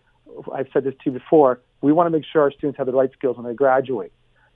I've 0.54 0.68
said 0.72 0.84
this 0.84 0.94
to 1.04 1.10
you 1.10 1.12
before, 1.12 1.60
we 1.80 1.92
want 1.92 2.06
to 2.06 2.10
make 2.10 2.24
sure 2.30 2.42
our 2.42 2.52
students 2.52 2.76
have 2.78 2.86
the 2.86 2.92
right 2.92 3.10
skills 3.12 3.36
when 3.36 3.46
they 3.46 3.54
graduate. 3.54 4.12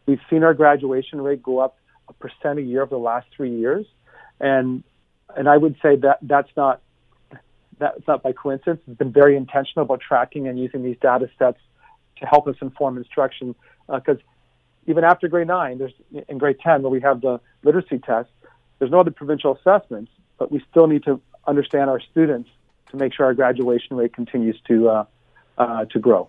We've 0.06 0.20
seen 0.28 0.42
our 0.42 0.54
graduation 0.54 1.20
rate 1.20 1.42
go 1.42 1.60
up 1.60 1.78
a 2.08 2.12
percent 2.12 2.58
a 2.58 2.62
year 2.62 2.82
over 2.82 2.90
the 2.90 2.98
last 2.98 3.28
three 3.34 3.56
years, 3.56 3.86
and 4.40 4.82
and 5.36 5.48
I 5.48 5.56
would 5.56 5.76
say 5.80 5.96
that 5.96 6.18
that's 6.22 6.50
not 6.56 6.82
that's 7.78 8.06
not 8.06 8.22
by 8.22 8.32
coincidence. 8.32 8.80
It's 8.86 8.98
been 8.98 9.12
very 9.12 9.36
intentional 9.36 9.84
about 9.84 10.00
tracking 10.00 10.48
and 10.48 10.58
using 10.58 10.82
these 10.82 10.96
data 11.00 11.30
sets 11.38 11.58
to 12.18 12.26
help 12.26 12.46
us 12.48 12.56
inform 12.60 12.98
instruction. 12.98 13.54
Because 13.88 14.18
uh, 14.18 14.22
even 14.86 15.04
after 15.04 15.28
grade 15.28 15.46
nine, 15.46 15.78
there's 15.78 15.92
in 16.28 16.38
grade 16.38 16.58
ten 16.60 16.82
where 16.82 16.90
we 16.90 17.00
have 17.00 17.20
the 17.20 17.40
literacy 17.62 17.98
test, 17.98 18.30
there's 18.78 18.90
no 18.90 19.00
other 19.00 19.10
provincial 19.10 19.56
assessments, 19.56 20.10
but 20.38 20.50
we 20.50 20.64
still 20.70 20.86
need 20.86 21.04
to 21.04 21.20
understand 21.46 21.88
our 21.88 22.00
students 22.00 22.50
to 22.90 22.96
make 22.96 23.14
sure 23.14 23.26
our 23.26 23.34
graduation 23.34 23.96
rate 23.96 24.12
continues 24.12 24.60
to 24.68 24.88
uh, 24.88 25.04
uh, 25.58 25.84
to 25.86 25.98
grow. 25.98 26.28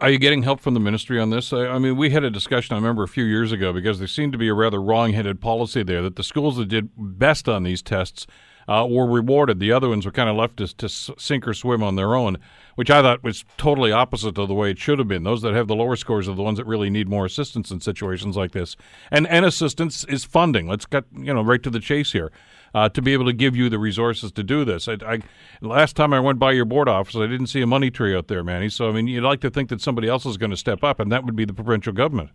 Are 0.00 0.10
you 0.10 0.18
getting 0.18 0.44
help 0.44 0.60
from 0.60 0.74
the 0.74 0.80
ministry 0.80 1.18
on 1.18 1.30
this? 1.30 1.52
I, 1.52 1.76
mean, 1.78 1.96
we 1.96 2.10
had 2.10 2.22
a 2.22 2.30
discussion, 2.30 2.74
I 2.74 2.78
remember, 2.78 3.02
a 3.02 3.08
few 3.08 3.24
years 3.24 3.50
ago 3.50 3.72
because 3.72 3.98
there 3.98 4.06
seemed 4.06 4.30
to 4.30 4.38
be 4.38 4.46
a 4.46 4.54
rather 4.54 4.80
wrong 4.80 5.12
headed 5.12 5.40
policy 5.40 5.82
there 5.82 6.02
that 6.02 6.14
the 6.14 6.22
schools 6.22 6.56
that 6.56 6.68
did 6.68 6.90
best 6.96 7.48
on 7.48 7.64
these 7.64 7.82
tests 7.82 8.24
uh, 8.68 8.86
were 8.88 9.06
rewarded. 9.06 9.58
The 9.58 9.72
other 9.72 9.88
ones 9.88 10.04
were 10.04 10.12
kind 10.12 10.28
of 10.28 10.36
left 10.36 10.58
to, 10.58 10.76
to 10.76 10.88
sink 10.88 11.48
or 11.48 11.54
swim 11.54 11.82
on 11.82 11.96
their 11.96 12.14
own, 12.14 12.36
which 12.74 12.90
I 12.90 13.00
thought 13.00 13.24
was 13.24 13.44
totally 13.56 13.90
opposite 13.90 14.36
of 14.38 14.46
the 14.46 14.54
way 14.54 14.70
it 14.70 14.78
should 14.78 14.98
have 14.98 15.08
been. 15.08 15.24
Those 15.24 15.42
that 15.42 15.54
have 15.54 15.68
the 15.68 15.74
lower 15.74 15.96
scores 15.96 16.28
are 16.28 16.34
the 16.34 16.42
ones 16.42 16.58
that 16.58 16.66
really 16.66 16.90
need 16.90 17.08
more 17.08 17.24
assistance 17.24 17.70
in 17.70 17.80
situations 17.80 18.36
like 18.36 18.52
this. 18.52 18.76
And 19.10 19.26
and 19.26 19.46
assistance 19.46 20.04
is 20.04 20.24
funding. 20.24 20.68
Let's 20.68 20.86
get 20.86 21.04
you 21.16 21.32
know 21.32 21.42
right 21.42 21.62
to 21.62 21.70
the 21.70 21.80
chase 21.80 22.12
here. 22.12 22.30
Uh, 22.74 22.86
to 22.86 23.00
be 23.00 23.14
able 23.14 23.24
to 23.24 23.32
give 23.32 23.56
you 23.56 23.70
the 23.70 23.78
resources 23.78 24.30
to 24.30 24.42
do 24.42 24.62
this. 24.62 24.88
I, 24.88 24.98
I, 25.06 25.20
last 25.62 25.96
time 25.96 26.12
I 26.12 26.20
went 26.20 26.38
by 26.38 26.52
your 26.52 26.66
board 26.66 26.86
office, 26.86 27.16
I 27.16 27.26
didn't 27.26 27.46
see 27.46 27.62
a 27.62 27.66
money 27.66 27.90
tree 27.90 28.14
out 28.14 28.28
there, 28.28 28.44
Manny. 28.44 28.68
So 28.68 28.90
I 28.90 28.92
mean, 28.92 29.06
you'd 29.06 29.24
like 29.24 29.40
to 29.40 29.48
think 29.48 29.70
that 29.70 29.80
somebody 29.80 30.06
else 30.06 30.26
is 30.26 30.36
going 30.36 30.50
to 30.50 30.56
step 30.56 30.84
up, 30.84 31.00
and 31.00 31.10
that 31.10 31.24
would 31.24 31.34
be 31.34 31.46
the 31.46 31.54
provincial 31.54 31.94
government. 31.94 32.28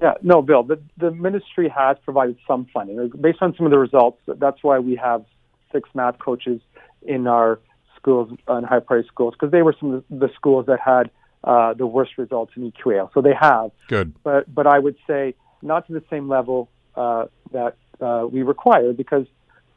Yeah, 0.00 0.14
no, 0.22 0.40
Bill. 0.40 0.62
The 0.62 0.80
the 0.96 1.10
ministry 1.10 1.68
has 1.68 1.98
provided 2.02 2.38
some 2.46 2.66
funding 2.72 3.10
based 3.20 3.42
on 3.42 3.54
some 3.56 3.66
of 3.66 3.72
the 3.72 3.78
results. 3.78 4.18
That's 4.26 4.62
why 4.62 4.78
we 4.78 4.96
have 4.96 5.26
six 5.74 5.90
math 5.94 6.18
coaches 6.18 6.60
in 7.02 7.26
our 7.26 7.58
schools 7.96 8.30
and 8.48 8.66
high 8.66 8.80
priced 8.80 9.08
schools 9.08 9.34
because 9.34 9.50
they 9.50 9.62
were 9.62 9.74
some 9.78 9.94
of 9.94 10.04
the 10.10 10.30
schools 10.34 10.66
that 10.66 10.78
had 10.80 11.10
uh, 11.42 11.74
the 11.74 11.86
worst 11.86 12.12
results 12.16 12.52
in 12.56 12.70
EQAO. 12.70 13.10
So 13.12 13.20
they 13.20 13.34
have. 13.38 13.70
Good. 13.88 14.14
But 14.22 14.52
but 14.54 14.66
I 14.66 14.78
would 14.78 14.96
say 15.06 15.34
not 15.62 15.86
to 15.88 15.92
the 15.92 16.04
same 16.10 16.28
level 16.28 16.68
uh, 16.96 17.26
that 17.52 17.76
uh, 18.00 18.26
we 18.30 18.42
require 18.42 18.92
because 18.92 19.26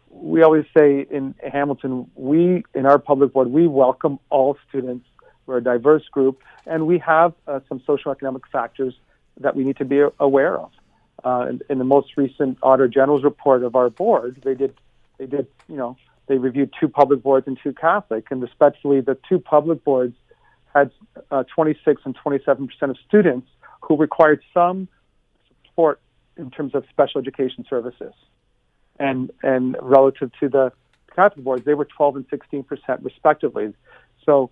we 0.10 0.44
always 0.44 0.66
say 0.78 1.06
in 1.10 1.36
Hamilton 1.52 2.10
we 2.16 2.64
in 2.74 2.86
our 2.86 3.00
public 3.00 3.34
board 3.34 3.50
we 3.50 3.68
welcome 3.68 4.20
all 4.30 4.58
students. 4.70 5.08
We're 5.46 5.58
a 5.58 5.64
diverse 5.64 6.06
group, 6.10 6.42
and 6.66 6.88
we 6.88 7.00
have 7.00 7.34
uh, 7.48 7.62
some 7.70 7.80
socioeconomic 7.80 8.42
factors 8.52 8.94
that 9.40 9.56
we 9.56 9.64
need 9.64 9.78
to 9.78 9.86
be 9.86 10.04
aware 10.20 10.58
of. 10.58 10.72
Uh, 11.24 11.48
in, 11.50 11.62
in, 11.70 11.78
the 11.78 11.86
most 11.86 12.18
recent 12.18 12.58
Auditor 12.62 12.88
General's 12.88 13.24
report 13.24 13.64
of 13.64 13.76
our 13.76 13.90
board, 13.90 14.42
they 14.44 14.54
did 14.54 14.76
they 15.18 15.26
did, 15.26 15.48
you 15.68 15.76
know, 15.76 15.98
they 16.28 16.38
reviewed 16.38 16.74
two 16.80 16.90
public 16.90 17.24
boards 17.24 17.48
and 17.48 17.58
two 17.62 17.74
Catholic, 17.74 18.28
and 18.32 18.42
respectfully, 18.42 19.02
the 19.02 19.18
two 19.28 19.40
public 19.40 19.84
boards 19.84 20.16
had 20.74 20.92
uh, 21.32 21.44
26 21.56 22.02
and 22.06 22.16
27 22.16 22.68
percent 22.68 22.92
of 22.92 22.98
students 23.08 23.48
who 23.82 23.96
required 23.98 24.42
some 24.54 24.88
support 25.66 26.00
in 26.36 26.52
terms 26.52 26.76
of 26.76 26.84
special 26.90 27.22
education 27.22 27.66
services, 27.70 28.14
and 29.00 29.32
and 29.42 29.78
relative 29.82 30.32
to 30.40 30.50
the 30.50 30.72
Catholic 31.16 31.44
boards, 31.44 31.66
they 31.66 31.74
were 31.74 31.86
12 31.86 32.18
and 32.18 32.26
16 32.30 32.64
percent 32.64 33.02
respectively. 33.04 33.74
So 34.26 34.52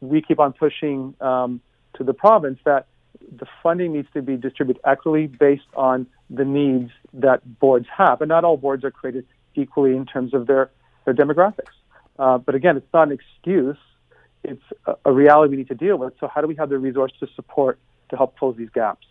we 0.00 0.22
keep 0.22 0.40
on 0.40 0.54
pushing 0.54 1.14
um, 1.20 1.60
to 1.94 2.04
the 2.04 2.14
province 2.14 2.58
that 2.64 2.86
the 3.30 3.46
funding 3.62 3.92
needs 3.92 4.08
to 4.14 4.22
be 4.22 4.36
distributed 4.36 4.80
equitably 4.84 5.26
based 5.26 5.68
on 5.74 6.06
the 6.30 6.44
needs 6.44 6.90
that 7.12 7.58
boards 7.60 7.86
have, 7.94 8.22
and 8.22 8.30
not 8.30 8.44
all 8.44 8.56
boards 8.56 8.84
are 8.84 8.90
created 8.90 9.26
equally 9.60 9.96
in 9.96 10.06
terms 10.06 10.34
of 10.34 10.46
their, 10.46 10.70
their 11.04 11.14
demographics. 11.14 11.74
Uh, 12.18 12.38
but 12.38 12.54
again, 12.54 12.76
it's 12.76 12.92
not 12.92 13.08
an 13.08 13.12
excuse. 13.12 13.76
It's 14.42 14.62
a, 14.86 14.94
a 15.04 15.12
reality 15.12 15.50
we 15.50 15.56
need 15.58 15.68
to 15.68 15.74
deal 15.74 15.96
with. 15.96 16.14
So 16.20 16.28
how 16.28 16.40
do 16.40 16.46
we 16.46 16.54
have 16.56 16.68
the 16.68 16.78
resource 16.78 17.12
to 17.20 17.26
support 17.34 17.78
to 18.10 18.16
help 18.16 18.36
close 18.38 18.56
these 18.56 18.70
gaps? 18.70 19.06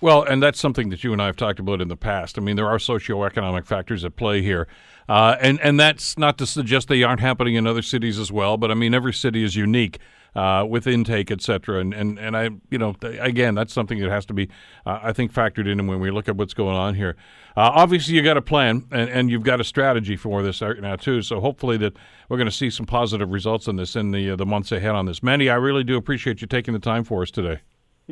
Well, 0.00 0.22
and 0.22 0.42
that's 0.42 0.58
something 0.58 0.88
that 0.88 1.04
you 1.04 1.12
and 1.12 1.20
I 1.20 1.26
have 1.26 1.36
talked 1.36 1.60
about 1.60 1.82
in 1.82 1.88
the 1.88 1.96
past. 1.96 2.38
I 2.38 2.40
mean, 2.40 2.56
there 2.56 2.68
are 2.68 2.78
socioeconomic 2.78 3.66
factors 3.66 4.02
at 4.02 4.16
play 4.16 4.40
here, 4.40 4.66
uh, 5.10 5.36
and 5.40 5.60
and 5.60 5.78
that's 5.78 6.16
not 6.16 6.38
to 6.38 6.46
suggest 6.46 6.88
they 6.88 7.02
aren't 7.02 7.20
happening 7.20 7.54
in 7.54 7.66
other 7.66 7.82
cities 7.82 8.18
as 8.18 8.32
well. 8.32 8.56
But 8.56 8.70
I 8.70 8.74
mean, 8.74 8.94
every 8.94 9.12
city 9.12 9.44
is 9.44 9.56
unique 9.56 9.98
uh, 10.34 10.64
with 10.68 10.86
intake, 10.86 11.30
et 11.30 11.40
cetera. 11.40 11.80
And, 11.80 11.94
and, 11.94 12.18
and 12.18 12.36
I, 12.36 12.50
you 12.70 12.78
know, 12.78 12.94
again, 13.02 13.54
that's 13.54 13.72
something 13.72 13.98
that 14.00 14.10
has 14.10 14.26
to 14.26 14.34
be, 14.34 14.48
uh, 14.86 15.00
I 15.02 15.12
think, 15.12 15.32
factored 15.32 15.70
in 15.70 15.86
when 15.86 16.00
we 16.00 16.10
look 16.10 16.28
at 16.28 16.36
what's 16.36 16.54
going 16.54 16.76
on 16.76 16.94
here. 16.94 17.16
Uh, 17.56 17.70
obviously, 17.74 18.14
you 18.14 18.22
got 18.22 18.36
a 18.36 18.42
plan 18.42 18.86
and, 18.92 19.10
and 19.10 19.30
you've 19.30 19.42
got 19.42 19.60
a 19.60 19.64
strategy 19.64 20.16
for 20.16 20.42
this 20.42 20.62
right 20.62 20.80
now 20.80 20.96
too. 20.96 21.22
So 21.22 21.40
hopefully 21.40 21.76
that 21.78 21.96
we're 22.28 22.36
going 22.36 22.48
to 22.48 22.56
see 22.56 22.70
some 22.70 22.86
positive 22.86 23.30
results 23.30 23.66
in 23.66 23.76
this 23.76 23.96
in 23.96 24.12
the 24.12 24.30
uh, 24.30 24.36
the 24.36 24.46
months 24.46 24.72
ahead 24.72 24.94
on 24.94 25.06
this. 25.06 25.22
Manny, 25.22 25.48
I 25.48 25.56
really 25.56 25.84
do 25.84 25.96
appreciate 25.96 26.40
you 26.40 26.46
taking 26.46 26.74
the 26.74 26.80
time 26.80 27.04
for 27.04 27.22
us 27.22 27.30
today. 27.30 27.60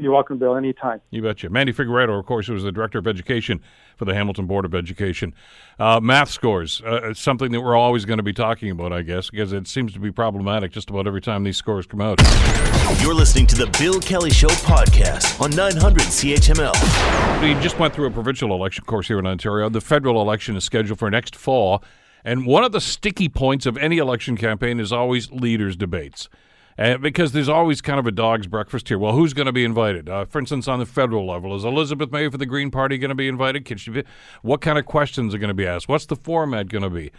You're 0.02 0.12
welcome, 0.12 0.38
Bill. 0.38 0.56
Anytime. 0.56 1.00
You 1.10 1.22
betcha. 1.22 1.50
Mandy 1.50 1.72
Figueiredo, 1.72 2.18
of 2.18 2.26
course, 2.26 2.46
who 2.46 2.54
was 2.54 2.62
the 2.62 2.72
director 2.72 2.98
of 2.98 3.06
education 3.06 3.60
for 3.96 4.04
the 4.04 4.14
Hamilton 4.14 4.46
Board 4.46 4.64
of 4.64 4.74
Education. 4.74 5.34
Uh, 5.78 6.00
math 6.00 6.30
scores, 6.30 6.80
uh, 6.82 7.12
something 7.14 7.52
that 7.52 7.60
we're 7.60 7.76
always 7.76 8.04
going 8.04 8.18
to 8.18 8.22
be 8.22 8.32
talking 8.32 8.70
about, 8.70 8.92
I 8.92 9.02
guess, 9.02 9.30
because 9.30 9.52
it 9.52 9.66
seems 9.66 9.92
to 9.94 10.00
be 10.00 10.12
problematic 10.12 10.72
just 10.72 10.90
about 10.90 11.06
every 11.06 11.20
time 11.20 11.44
these 11.44 11.56
scores 11.56 11.86
come 11.86 12.00
out. 12.00 12.20
You're 13.00 13.14
listening 13.14 13.46
to 13.48 13.56
the 13.56 13.66
Bill 13.78 14.00
Kelly 14.00 14.30
Show 14.30 14.48
podcast 14.48 15.40
on 15.40 15.50
900 15.50 16.02
CHML. 16.02 17.42
We 17.42 17.60
just 17.62 17.78
went 17.78 17.94
through 17.94 18.06
a 18.06 18.10
provincial 18.10 18.52
election 18.52 18.84
course 18.84 19.08
here 19.08 19.18
in 19.18 19.26
Ontario. 19.26 19.68
The 19.68 19.80
federal 19.80 20.20
election 20.22 20.56
is 20.56 20.64
scheduled 20.64 20.98
for 20.98 21.10
next 21.10 21.36
fall. 21.36 21.82
And 22.24 22.46
one 22.46 22.64
of 22.64 22.72
the 22.72 22.80
sticky 22.80 23.28
points 23.28 23.66
of 23.66 23.76
any 23.76 23.98
election 23.98 24.36
campaign 24.36 24.80
is 24.80 24.92
always 24.92 25.30
leaders' 25.30 25.76
debates. 25.76 26.28
Uh, 26.78 26.96
because 26.96 27.32
there's 27.32 27.48
always 27.48 27.80
kind 27.80 27.98
of 27.98 28.06
a 28.06 28.12
dog's 28.12 28.46
breakfast 28.46 28.88
here. 28.88 28.98
Well, 28.98 29.12
who's 29.12 29.32
going 29.32 29.46
to 29.46 29.52
be 29.52 29.64
invited? 29.64 30.08
Uh, 30.08 30.24
for 30.26 30.38
instance, 30.38 30.68
on 30.68 30.78
the 30.78 30.86
federal 30.86 31.26
level, 31.26 31.56
is 31.56 31.64
Elizabeth 31.64 32.12
May 32.12 32.28
for 32.28 32.38
the 32.38 32.46
Green 32.46 32.70
Party 32.70 32.98
going 32.98 33.08
to 33.08 33.16
be 33.16 33.26
invited? 33.26 33.64
Can 33.64 33.78
she 33.78 33.90
be, 33.90 34.04
what 34.42 34.60
kind 34.60 34.78
of 34.78 34.86
questions 34.86 35.34
are 35.34 35.38
going 35.38 35.48
to 35.48 35.54
be 35.54 35.66
asked? 35.66 35.88
What's 35.88 36.06
the 36.06 36.14
format 36.14 36.68
going 36.68 36.84
to 36.84 36.90
be? 36.90 37.10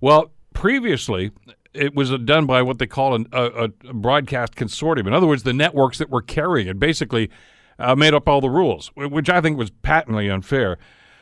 Well, 0.00 0.30
previously, 0.54 1.32
it 1.74 1.96
was 1.96 2.10
done 2.10 2.46
by 2.46 2.62
what 2.62 2.78
they 2.78 2.86
call 2.86 3.16
an, 3.16 3.26
a, 3.32 3.70
a, 3.88 3.92
broadcast 3.92 4.54
consortium. 4.54 5.08
In 5.08 5.12
other 5.12 5.26
words, 5.26 5.42
the 5.42 5.52
networks 5.52 5.98
that 5.98 6.10
were 6.10 6.22
carrying 6.22 6.68
it 6.68 6.78
basically 6.78 7.28
uh, 7.80 7.96
made 7.96 8.14
up 8.14 8.28
all 8.28 8.40
the 8.40 8.48
rules, 8.48 8.92
which 8.94 9.28
I 9.28 9.40
think 9.40 9.58
was 9.58 9.70
patently 9.70 10.30
unfair. 10.30 10.78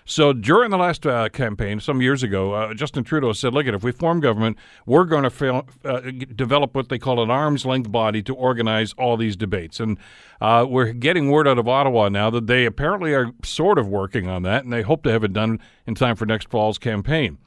So 0.08 0.32
during 0.32 0.70
the 0.70 0.78
last 0.78 1.04
uh, 1.04 1.28
campaign, 1.30 1.80
some 1.80 2.00
years 2.00 2.22
ago, 2.22 2.52
uh, 2.52 2.74
Justin 2.74 3.02
Trudeau 3.02 3.32
said, 3.32 3.52
"Look, 3.52 3.66
if 3.66 3.82
we 3.82 3.90
form 3.90 4.20
government, 4.20 4.56
we're 4.86 5.04
going 5.04 5.24
to 5.24 5.30
fail, 5.30 5.68
uh, 5.84 6.00
develop 6.34 6.76
what 6.76 6.88
they 6.88 6.98
call 6.98 7.20
an 7.20 7.28
arm's 7.28 7.66
length 7.66 7.90
body 7.90 8.22
to 8.22 8.34
organize 8.34 8.92
all 8.92 9.16
these 9.16 9.34
debates." 9.34 9.80
And 9.80 9.98
uh, 10.40 10.64
we're 10.68 10.92
getting 10.92 11.32
word 11.32 11.48
out 11.48 11.58
of 11.58 11.66
Ottawa 11.66 12.08
now 12.08 12.30
that 12.30 12.46
they 12.46 12.66
apparently 12.66 13.14
are 13.14 13.32
sort 13.42 13.78
of 13.78 13.88
working 13.88 14.28
on 14.28 14.44
that, 14.44 14.62
and 14.62 14.72
they 14.72 14.82
hope 14.82 15.02
to 15.02 15.10
have 15.10 15.24
it 15.24 15.32
done 15.32 15.58
in 15.88 15.96
time 15.96 16.14
for 16.14 16.24
next 16.24 16.48
fall's 16.50 16.78
campaign. 16.78 17.38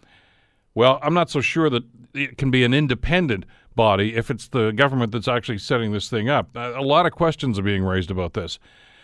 Well, 0.75 0.99
I'm 1.01 1.13
not 1.13 1.29
so 1.29 1.39
sure 1.39 1.69
that 1.69 1.83
it 2.13 2.37
can 2.37 2.51
be 2.51 2.65
an 2.65 2.73
independent 2.73 3.45
body 3.73 4.15
if 4.17 4.29
it's 4.29 4.49
the 4.49 4.71
government 4.71 5.13
that's 5.13 5.29
actually 5.29 5.59
setting 5.59 5.93
this 5.93 6.09
thing 6.09 6.27
up. 6.27 6.49
A 6.55 6.81
lot 6.81 7.05
of 7.05 7.13
questions 7.13 7.57
are 7.57 7.63
being 7.63 7.83
raised 7.83 8.11
about 8.11 8.33
this. 8.33 8.59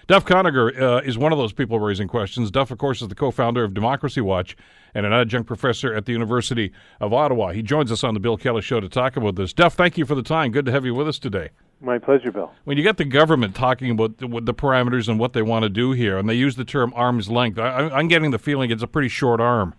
Duff 0.07 0.23
Conacher 0.23 0.79
uh, 0.79 1.01
is 1.03 1.17
one 1.17 1.31
of 1.31 1.39
those 1.39 1.51
people 1.51 1.79
raising 1.79 2.07
questions. 2.07 2.51
Duff, 2.51 2.69
of 2.69 2.77
course, 2.77 3.01
is 3.01 3.07
the 3.07 3.15
co 3.15 3.31
founder 3.31 3.63
of 3.63 3.73
Democracy 3.73 4.21
Watch 4.21 4.55
and 4.93 5.03
an 5.03 5.11
adjunct 5.11 5.47
professor 5.47 5.95
at 5.95 6.05
the 6.05 6.11
University 6.11 6.71
of 6.99 7.11
Ottawa. 7.11 7.51
He 7.51 7.63
joins 7.63 7.91
us 7.91 8.03
on 8.03 8.13
the 8.13 8.19
Bill 8.19 8.37
Kelly 8.37 8.61
Show 8.61 8.79
to 8.79 8.87
talk 8.87 9.17
about 9.17 9.35
this. 9.35 9.51
Duff, 9.51 9.73
thank 9.73 9.97
you 9.97 10.05
for 10.05 10.13
the 10.13 10.21
time. 10.21 10.51
Good 10.51 10.65
to 10.67 10.71
have 10.71 10.85
you 10.85 10.93
with 10.93 11.07
us 11.07 11.17
today. 11.17 11.49
My 11.81 11.97
pleasure, 11.97 12.31
Bill. 12.31 12.53
When 12.65 12.77
you 12.77 12.83
get 12.83 12.97
the 12.97 13.05
government 13.05 13.55
talking 13.55 13.89
about 13.89 14.19
the, 14.19 14.27
the 14.27 14.53
parameters 14.53 15.09
and 15.09 15.19
what 15.19 15.33
they 15.33 15.41
want 15.41 15.63
to 15.63 15.69
do 15.69 15.91
here, 15.91 16.17
and 16.19 16.29
they 16.29 16.35
use 16.35 16.55
the 16.55 16.65
term 16.65 16.93
arm's 16.95 17.29
length, 17.29 17.57
I, 17.57 17.89
I'm 17.89 18.07
getting 18.07 18.29
the 18.29 18.39
feeling 18.39 18.69
it's 18.69 18.83
a 18.83 18.87
pretty 18.87 19.09
short 19.09 19.41
arm. 19.41 19.73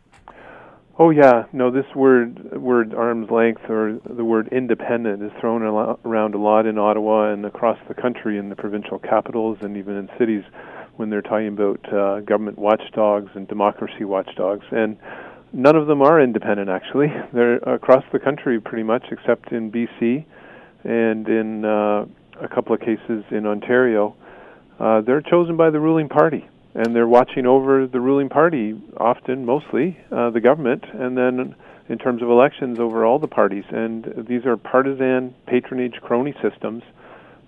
Oh 0.98 1.10
yeah, 1.10 1.44
no. 1.52 1.70
This 1.70 1.84
word, 1.94 2.58
word 2.58 2.94
arm's 2.94 3.30
length, 3.30 3.68
or 3.68 4.00
the 4.08 4.24
word 4.24 4.48
independent, 4.50 5.22
is 5.22 5.30
thrown 5.40 5.62
around 5.62 6.34
a 6.34 6.38
lot 6.38 6.64
in 6.64 6.78
Ottawa 6.78 7.32
and 7.32 7.44
across 7.44 7.78
the 7.86 7.92
country 7.94 8.38
in 8.38 8.48
the 8.48 8.56
provincial 8.56 8.98
capitals 8.98 9.58
and 9.60 9.76
even 9.76 9.94
in 9.96 10.08
cities 10.18 10.42
when 10.96 11.10
they're 11.10 11.20
talking 11.20 11.48
about 11.48 11.92
uh, 11.92 12.20
government 12.20 12.58
watchdogs 12.58 13.30
and 13.34 13.46
democracy 13.46 14.04
watchdogs. 14.04 14.64
And 14.70 14.96
none 15.52 15.76
of 15.76 15.86
them 15.86 16.00
are 16.00 16.18
independent. 16.18 16.70
Actually, 16.70 17.08
they're 17.34 17.56
across 17.56 18.04
the 18.10 18.18
country 18.18 18.58
pretty 18.58 18.84
much, 18.84 19.04
except 19.10 19.52
in 19.52 19.70
BC 19.70 20.24
and 20.84 21.28
in 21.28 21.64
uh, 21.66 22.06
a 22.42 22.48
couple 22.48 22.74
of 22.74 22.80
cases 22.80 23.22
in 23.30 23.44
Ontario. 23.44 24.16
Uh, 24.80 25.02
they're 25.02 25.20
chosen 25.20 25.58
by 25.58 25.68
the 25.68 25.78
ruling 25.78 26.08
party 26.08 26.48
and 26.76 26.94
they're 26.94 27.08
watching 27.08 27.46
over 27.46 27.86
the 27.86 28.00
ruling 28.00 28.28
party, 28.28 28.74
often, 28.98 29.46
mostly, 29.46 29.98
uh, 30.12 30.30
the 30.30 30.40
government, 30.40 30.84
and 30.92 31.16
then 31.16 31.54
in 31.88 31.98
terms 31.98 32.20
of 32.22 32.28
elections 32.28 32.78
over 32.78 33.04
all 33.04 33.18
the 33.18 33.28
parties. 33.28 33.64
And 33.70 34.26
these 34.28 34.44
are 34.44 34.56
partisan 34.56 35.34
patronage 35.46 35.94
crony 36.02 36.34
systems 36.42 36.82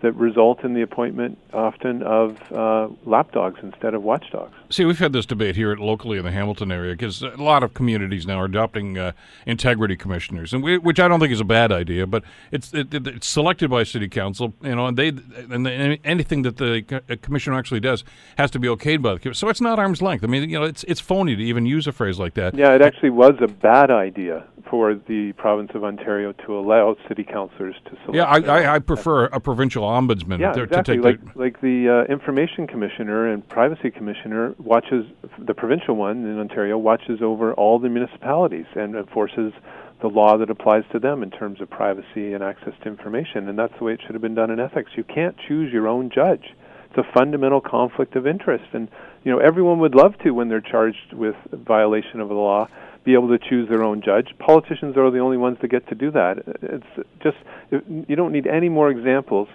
that 0.00 0.12
result 0.12 0.62
in 0.64 0.74
the 0.74 0.82
appointment 0.82 1.38
often 1.52 2.02
of 2.02 2.40
uh, 2.52 2.88
lapdogs 3.04 3.58
instead 3.62 3.94
of 3.94 4.02
watchdogs. 4.02 4.54
See, 4.70 4.84
we've 4.84 4.98
had 4.98 5.12
this 5.12 5.26
debate 5.26 5.56
here 5.56 5.74
locally 5.76 6.18
in 6.18 6.24
the 6.24 6.30
Hamilton 6.30 6.70
area 6.70 6.92
because 6.92 7.22
a 7.22 7.30
lot 7.36 7.62
of 7.62 7.74
communities 7.74 8.26
now 8.26 8.40
are 8.40 8.44
adopting 8.44 8.96
uh, 8.96 9.12
integrity 9.46 9.96
commissioners, 9.96 10.52
and 10.52 10.62
we, 10.62 10.78
which 10.78 11.00
I 11.00 11.08
don't 11.08 11.20
think 11.20 11.32
is 11.32 11.40
a 11.40 11.44
bad 11.44 11.72
idea. 11.72 12.06
But 12.06 12.24
it's 12.52 12.72
it, 12.72 12.92
it, 12.94 13.06
it's 13.06 13.26
selected 13.26 13.70
by 13.70 13.82
city 13.82 14.08
council, 14.08 14.54
you 14.62 14.74
know, 14.74 14.86
and 14.86 14.96
they 14.96 15.08
and 15.08 15.66
the, 15.66 15.98
anything 16.04 16.42
that 16.42 16.58
the 16.58 17.18
commissioner 17.22 17.56
actually 17.56 17.80
does 17.80 18.04
has 18.36 18.50
to 18.52 18.58
be 18.58 18.68
okayed 18.68 19.02
by 19.02 19.14
the 19.14 19.34
so 19.34 19.48
it's 19.48 19.60
not 19.60 19.78
arm's 19.78 20.02
length. 20.02 20.24
I 20.24 20.26
mean, 20.28 20.48
you 20.48 20.58
know, 20.58 20.64
it's 20.64 20.84
it's 20.84 21.00
phony 21.00 21.34
to 21.34 21.42
even 21.42 21.66
use 21.66 21.86
a 21.86 21.92
phrase 21.92 22.18
like 22.18 22.34
that. 22.34 22.54
Yeah, 22.54 22.74
it 22.74 22.82
actually 22.82 23.10
was 23.10 23.34
a 23.40 23.48
bad 23.48 23.90
idea 23.90 24.44
for 24.70 24.94
the 24.94 25.32
province 25.32 25.70
of 25.74 25.84
Ontario 25.84 26.32
to 26.46 26.58
allow 26.58 26.96
city 27.08 27.24
councillors 27.24 27.74
to 27.86 27.90
select. 28.04 28.14
Yeah, 28.14 28.24
I, 28.24 28.38
I, 28.38 28.74
I 28.74 28.78
prefer 28.78 29.24
a 29.26 29.40
provincial 29.40 29.84
ombudsman 29.88 30.38
yeah, 30.38 30.52
to, 30.52 30.62
exactly. 30.62 30.96
to 30.96 31.02
take 31.02 31.04
like, 31.04 31.34
the 31.34 31.38
like 31.38 31.60
the 31.60 32.06
uh, 32.08 32.12
information 32.12 32.66
commissioner 32.66 33.26
and 33.32 33.46
privacy 33.48 33.90
commissioner 33.90 34.54
watches 34.58 35.06
the 35.38 35.54
provincial 35.54 35.96
one 35.96 36.24
in 36.24 36.38
Ontario 36.38 36.78
watches 36.78 37.20
over 37.22 37.52
all 37.54 37.78
the 37.78 37.88
municipalities 37.88 38.66
and 38.74 38.94
enforces 38.94 39.52
the 40.00 40.08
law 40.08 40.38
that 40.38 40.48
applies 40.50 40.84
to 40.92 40.98
them 40.98 41.22
in 41.22 41.30
terms 41.30 41.60
of 41.60 41.68
privacy 41.68 42.32
and 42.32 42.42
access 42.42 42.72
to 42.82 42.88
information. 42.88 43.48
And 43.48 43.58
that's 43.58 43.76
the 43.78 43.84
way 43.84 43.94
it 43.94 44.00
should 44.00 44.14
have 44.14 44.22
been 44.22 44.34
done 44.34 44.50
in 44.50 44.60
ethics. 44.60 44.92
You 44.96 45.04
can't 45.04 45.36
choose 45.48 45.72
your 45.72 45.88
own 45.88 46.10
judge. 46.14 46.54
It's 46.90 46.98
a 46.98 47.12
fundamental 47.12 47.60
conflict 47.60 48.14
of 48.16 48.26
interest. 48.26 48.64
And 48.72 48.88
you 49.24 49.32
know 49.32 49.38
everyone 49.38 49.80
would 49.80 49.94
love 49.94 50.16
to 50.24 50.30
when 50.30 50.48
they're 50.48 50.60
charged 50.60 51.12
with 51.12 51.34
violation 51.52 52.20
of 52.20 52.28
the 52.28 52.34
law 52.34 52.68
be 53.08 53.14
able 53.14 53.28
to 53.28 53.38
choose 53.38 53.66
their 53.70 53.82
own 53.82 54.02
judge. 54.02 54.28
Politicians 54.38 54.94
are 54.98 55.10
the 55.10 55.18
only 55.18 55.38
ones 55.38 55.56
that 55.62 55.68
get 55.68 55.88
to 55.88 55.94
do 55.94 56.10
that. 56.10 56.44
It's 56.60 57.08
just 57.22 57.38
you 57.70 58.14
don't 58.16 58.32
need 58.32 58.46
any 58.46 58.68
more 58.68 58.90
examples 58.90 59.48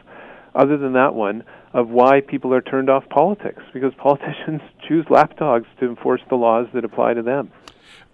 other 0.56 0.76
than 0.76 0.94
that 0.94 1.14
one 1.14 1.44
of 1.72 1.90
why 1.90 2.22
people 2.22 2.52
are 2.52 2.62
turned 2.62 2.90
off 2.90 3.08
politics 3.10 3.62
because 3.72 3.94
politicians 3.98 4.62
choose 4.88 5.06
lapdogs 5.12 5.68
to 5.80 5.88
enforce 5.88 6.22
the 6.30 6.36
laws 6.36 6.66
that 6.74 6.84
apply 6.84 7.14
to 7.14 7.22
them. 7.22 7.52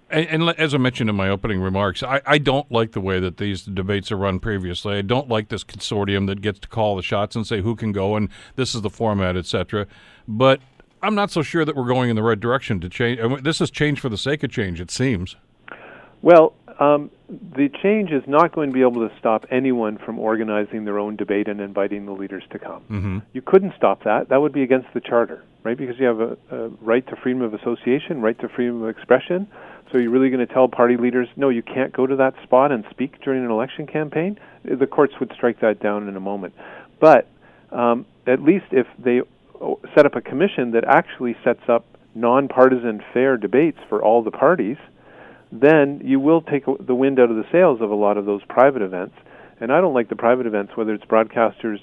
And, 0.10 0.28
and, 0.28 0.50
as 0.60 0.74
I 0.74 0.78
mentioned 0.78 1.10
in 1.10 1.16
my 1.16 1.30
opening 1.30 1.62
remarks, 1.62 2.04
I, 2.04 2.20
I, 2.26 2.40
don't 2.40 2.70
like 2.72 2.94
the 2.94 3.02
way 3.02 3.20
that 3.20 3.38
these 3.38 3.62
debates 3.62 4.12
are 4.12 4.18
run 4.18 4.40
previously. 4.40 4.98
I 4.98 5.04
don't 5.04 5.30
like 5.30 5.50
this 5.50 5.64
consortium 5.64 6.26
that 6.28 6.42
gets 6.42 6.60
to 6.62 6.68
call 6.68 6.96
the 6.96 7.04
shots 7.04 7.36
and 7.36 7.46
say 7.46 7.62
who 7.62 7.76
can 7.76 7.92
go 7.92 8.16
and 8.16 8.28
this 8.56 8.74
is 8.74 8.82
the 8.82 8.90
format, 8.90 9.38
etc. 9.38 9.86
But 10.28 10.62
I'm 11.02 11.16
not 11.16 11.32
so 11.32 11.42
sure 11.42 11.66
that 11.66 11.76
we're 11.76 11.88
going 11.88 12.10
in 12.10 12.16
the 12.16 12.24
right 12.24 12.40
direction 12.40 12.80
to 12.82 12.90
change. 12.90 13.20
This 13.44 13.62
is 13.62 13.72
change 13.72 14.00
for 14.00 14.10
the 14.10 14.18
sake 14.18 14.44
of 14.44 14.52
change, 14.52 14.82
it 14.82 14.92
seems. 14.92 15.36
Well, 16.22 16.54
um, 16.80 17.12
the 17.30 17.70
change 17.82 18.12
is 18.12 18.24
not 18.28 18.54
going 18.54 18.70
to 18.70 18.74
be 18.74 18.82
able 18.82 19.08
to 19.08 19.14
stop 19.18 19.46
anyone 19.52 19.98
from 19.98 20.20
organizing 20.20 20.86
their 20.86 21.00
own 21.00 21.16
debate 21.16 21.48
and 21.48 21.62
inviting 21.62 22.06
the 22.06 22.12
leaders 22.12 22.44
to 22.52 22.60
come. 22.60 22.82
Mm-hmm. 22.90 23.20
You 23.34 23.42
couldn't 23.42 23.74
stop 23.78 24.04
that. 24.04 24.30
That 24.30 24.42
would 24.42 24.54
be 24.54 24.64
against 24.64 24.88
the 24.94 25.02
charter, 25.02 25.44
right? 25.64 25.78
Because 25.78 25.98
you 26.00 26.06
have 26.06 26.20
a, 26.20 26.38
a 26.52 26.70
right 26.82 27.06
to 27.08 27.16
freedom 27.16 27.42
of 27.42 27.54
association, 27.54 28.22
right 28.22 28.38
to 28.40 28.50
freedom 28.50 28.82
of 28.82 28.90
expression. 28.90 29.48
So 29.92 29.98
you're 29.98 30.12
really 30.12 30.30
going 30.30 30.46
to 30.46 30.54
tell 30.54 30.68
party 30.68 30.98
leaders, 30.98 31.28
no, 31.36 31.50
you 31.50 31.64
can't 31.64 31.92
go 31.92 32.06
to 32.06 32.16
that 32.18 32.36
spot 32.44 32.72
and 32.72 32.86
speak 32.90 33.22
during 33.22 33.44
an 33.44 33.52
election 33.52 33.88
campaign? 33.88 34.40
The 34.64 34.88
courts 34.88 35.14
would 35.20 35.32
strike 35.34 35.60
that 35.62 35.80
down 35.80 36.08
in 36.08 36.16
a 36.16 36.20
moment. 36.20 36.54
But 37.00 37.28
um, 37.72 38.06
at 38.28 38.42
least 38.42 38.66
if 38.72 38.88
they 38.98 39.22
set 39.96 40.06
up 40.06 40.16
a 40.16 40.22
commission 40.22 40.72
that 40.72 40.84
actually 40.86 41.36
sets 41.44 41.68
up 41.68 41.86
nonpartisan, 42.16 43.04
fair 43.14 43.38
debates 43.38 43.78
for 43.88 44.02
all 44.02 44.24
the 44.24 44.32
parties, 44.32 44.78
then 45.52 46.02
you 46.04 46.20
will 46.20 46.42
take 46.42 46.64
the 46.66 46.96
wind 46.96 47.20
out 47.20 47.30
of 47.30 47.36
the 47.36 47.46
sails 47.52 47.82
of 47.82 47.90
a 47.90 47.96
lot 47.96 48.18
of 48.18 48.26
those 48.26 48.42
private 48.50 48.82
events. 48.82 49.16
And 49.60 49.72
I 49.72 49.82
don't 49.82 49.94
like 49.94 50.10
the 50.10 50.16
private 50.16 50.46
events, 50.46 50.76
whether 50.76 50.94
it's 50.94 51.06
broadcasters 51.06 51.80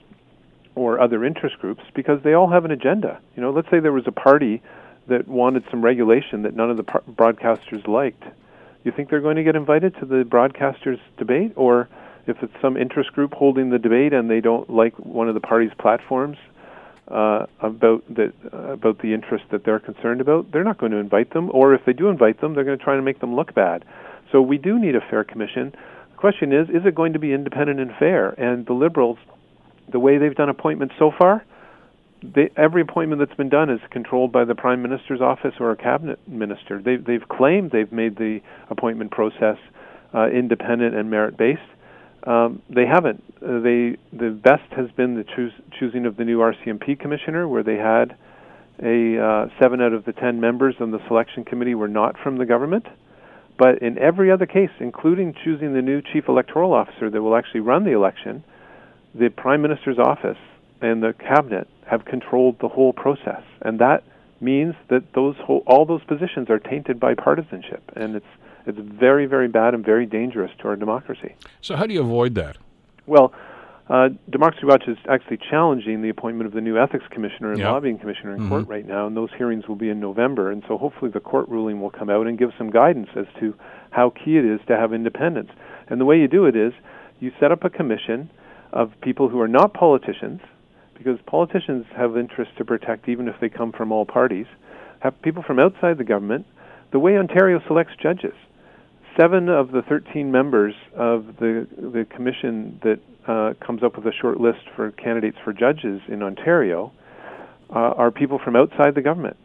or 0.75 1.01
other 1.01 1.25
interest 1.25 1.59
groups, 1.59 1.83
because 1.95 2.23
they 2.23 2.35
all 2.35 2.51
have 2.51 2.65
an 2.65 2.71
agenda. 2.71 3.21
You 3.35 3.43
know, 3.43 3.51
let's 3.51 3.69
say 3.71 3.81
there 3.81 3.93
was 3.93 4.07
a 4.07 4.13
party 4.13 4.63
that 5.09 5.27
wanted 5.29 5.65
some 5.71 5.83
regulation 5.83 6.43
that 6.43 6.55
none 6.55 6.71
of 6.71 6.77
the 6.77 6.83
par- 6.83 7.03
broadcasters 7.09 7.87
liked. 7.87 8.25
You 8.85 8.93
think 8.93 9.11
they're 9.11 9.21
going 9.21 9.37
to 9.37 9.43
get 9.43 9.57
invited 9.57 9.95
to 10.01 10.07
the 10.07 10.23
broadcasters' 10.25 11.01
debate, 11.17 11.53
or 11.57 11.89
if 12.27 12.43
it's 12.43 12.53
some 12.61 12.77
interest 12.77 13.13
group 13.13 13.33
holding 13.35 13.71
the 13.71 13.79
debate 13.79 14.13
and 14.13 14.31
they 14.31 14.41
don't 14.41 14.69
like 14.69 14.95
one 14.99 15.29
of 15.29 15.35
the 15.35 15.41
party's 15.41 15.73
platforms, 15.79 16.39
uh, 17.09 17.47
about 17.61 18.03
that 18.15 18.33
uh, 18.53 18.73
about 18.73 18.99
the 19.01 19.15
interest 19.15 19.45
that 19.51 19.65
they're 19.65 19.79
concerned 19.79 20.21
about, 20.21 20.51
they're 20.53 20.65
not 20.65 20.79
going 20.79 20.93
to 20.93 20.99
invite 20.99 21.33
them. 21.33 21.51
Or 21.53 21.75
if 21.75 21.85
they 21.85 21.93
do 21.93 22.09
invite 22.09 22.41
them, 22.41 22.55
they're 22.55 22.65
going 22.65 22.79
to 22.79 22.85
try 22.85 22.97
to 22.97 23.03
make 23.03 23.21
them 23.21 23.35
look 23.37 23.55
bad. 23.55 23.85
So 24.33 24.43
we 24.43 24.59
do 24.59 24.79
need 24.79 24.97
a 24.97 25.01
fair 25.01 25.23
commission. 25.23 25.73
The 26.11 26.17
question 26.19 26.53
is, 26.53 26.69
is 26.69 26.85
it 26.85 26.95
going 26.95 27.13
to 27.13 27.19
be 27.19 27.33
independent 27.33 27.79
and 27.79 27.93
fair? 27.99 28.31
And 28.31 28.67
the 28.67 28.73
Liberals, 28.73 29.19
the 29.91 30.01
way 30.01 30.19
they've 30.19 30.35
done 30.35 30.49
appointments 30.49 30.95
so 30.99 31.13
far, 31.17 31.45
they, 32.23 32.51
every 32.57 32.83
appointment 32.83 33.21
that's 33.21 33.37
been 33.37 33.51
done 33.51 33.71
is 33.71 33.81
controlled 33.91 34.33
by 34.33 34.45
the 34.45 34.55
prime 34.55 34.83
minister's 34.83 35.21
office 35.21 35.55
or 35.61 35.71
a 35.71 35.77
cabinet 35.77 36.19
minister. 36.27 36.83
They, 36.83 36.97
they've 36.97 37.29
claimed 37.29 37.71
they've 37.71 37.93
made 37.93 38.17
the 38.17 38.41
appointment 38.69 39.13
process 39.13 39.59
uh, 40.15 40.29
independent 40.29 40.97
and 40.97 41.11
merit 41.11 41.37
based 41.37 41.61
um, 42.27 42.63
they 42.69 42.87
haven't. 42.87 43.23
Uh, 43.37 43.61
they 43.61 43.97
the 44.13 44.31
best 44.31 44.71
has 44.73 44.91
been 44.97 45.15
the 45.15 45.25
choos- 45.25 45.63
choosing 45.79 46.07
of 46.07 46.17
the 46.17 46.25
new 46.25 46.39
RCMP 46.39 46.99
commissioner, 46.99 47.47
where 47.47 47.63
they 47.63 47.77
had 47.77 48.17
a 48.83 49.19
uh, 49.19 49.49
seven 49.63 49.81
out 49.81 49.93
of 49.93 50.05
the 50.05 50.13
ten 50.13 50.41
members 50.41 50.75
on 50.81 50.91
the 50.91 50.99
selection 51.07 51.45
committee 51.45 51.75
were 51.75 51.89
not 51.89 52.17
from 52.19 52.37
the 52.39 52.47
government. 52.47 52.87
But 53.59 53.81
in 53.81 53.97
every 53.97 54.31
other 54.31 54.45
case, 54.45 54.71
including 54.81 55.35
choosing 55.45 55.73
the 55.73 55.81
new 55.81 56.03
chief 56.03 56.29
electoral 56.29 56.75
officer 56.75 57.09
that 57.09 57.23
will 57.23 57.37
actually 57.37 57.61
run 57.61 57.85
the 57.85 57.93
election, 57.93 58.45
the 59.15 59.31
prime 59.31 59.63
minister's 59.63 59.99
office 59.99 60.37
and 60.83 61.03
the 61.03 61.15
cabinet 61.19 61.69
have 61.87 62.05
controlled 62.05 62.59
the 62.61 62.69
whole 62.69 62.93
process, 62.93 63.43
and 63.63 63.79
that 63.79 64.03
means 64.41 64.75
that 64.91 65.15
those 65.15 65.37
whole, 65.37 65.63
all 65.67 65.87
those 65.87 66.05
positions 66.05 66.51
are 66.51 66.59
tainted 66.59 67.01
by 67.01 67.15
partisanship, 67.15 67.83
and 67.95 68.17
it's 68.17 68.27
it's 68.67 68.79
very, 68.79 69.27
very 69.27 69.49
bad 69.49 69.75
and 69.75 69.85
very 69.85 70.07
dangerous 70.07 70.51
to 70.61 70.69
our 70.69 70.77
democracy. 70.77 71.35
So, 71.61 71.77
how 71.77 71.87
do 71.87 71.95
you 71.95 72.01
avoid 72.01 72.35
that? 72.35 72.57
Well, 73.07 73.33
Uh, 73.89 74.09
Democracy 74.29 74.67
Watch 74.67 74.89
is 74.89 74.99
actually 75.09 75.37
challenging 75.37 76.03
the 76.03 76.09
appointment 76.09 76.49
of 76.49 76.53
the 76.53 76.61
new 76.61 76.77
ethics 76.77 77.05
commissioner 77.09 77.53
and 77.53 77.61
Yeah. 77.61 77.71
lobbying 77.71 77.99
commissioner 77.99 78.35
in 78.35 78.41
Mhm. 78.41 78.49
court 78.49 78.69
right 78.69 78.85
now, 78.85 79.07
and 79.07 79.17
those 79.17 79.33
hearings 79.35 79.69
will 79.69 79.77
be 79.77 79.89
in 79.91 80.01
November. 80.01 80.51
And 80.51 80.65
so 80.67 80.77
hopefully 80.77 81.13
the 81.13 81.21
court 81.21 81.49
ruling 81.49 81.81
will 81.81 81.91
come 81.91 82.11
out 82.11 82.27
and 82.27 82.37
give 82.37 82.53
some 82.59 82.69
guidance 82.71 83.11
as 83.15 83.27
to 83.39 83.55
how 83.91 84.11
key 84.11 84.39
it 84.39 84.45
is 84.45 84.61
to 84.67 84.77
have 84.77 84.93
independence. 84.93 85.53
And 85.89 86.01
the 86.01 86.05
way 86.05 86.19
you 86.19 86.27
do 86.27 86.47
it 86.47 86.57
is 86.57 86.73
you 87.21 87.31
set 87.39 87.53
up 87.53 87.63
a 87.63 87.71
commission 87.71 88.29
of 88.73 89.01
people 89.03 89.29
who 89.29 89.41
are 89.41 89.47
not 89.47 89.73
politicians, 89.73 90.41
because 90.99 91.21
politicians 91.21 91.87
have 91.95 92.17
interests 92.17 92.57
to 92.57 92.65
protect 92.65 93.09
even 93.09 93.29
if 93.29 93.39
they 93.39 93.49
come 93.49 93.71
from 93.71 93.93
all 93.93 94.05
parties. 94.05 94.47
Have 94.99 95.23
people 95.23 95.45
from 95.45 95.61
outside 95.61 95.99
the 95.99 96.03
government. 96.03 96.45
The 96.91 96.99
way 96.99 97.17
Ontario 97.17 97.61
selects 97.61 97.95
judges 97.95 98.35
seven 99.17 99.49
of 99.49 99.73
the 99.73 99.83
13 99.83 100.31
members 100.31 100.75
of 100.95 101.27
the 101.39 101.67
the 101.77 102.07
commission 102.15 102.81
that 102.83 103.01
uh, 103.27 103.55
comes 103.65 103.83
up 103.83 103.97
with 103.97 104.07
a 104.07 104.13
short 104.13 104.39
list 104.39 104.61
for 104.75 104.91
candidates 104.93 105.37
for 105.45 105.53
judges 105.53 106.01
in 106.09 106.23
Ontario 106.23 106.93
uh, 107.71 107.75
are 107.75 108.11
people 108.11 108.39
from 108.45 108.55
outside 108.55 108.95
the 108.95 109.03
government, 109.03 109.37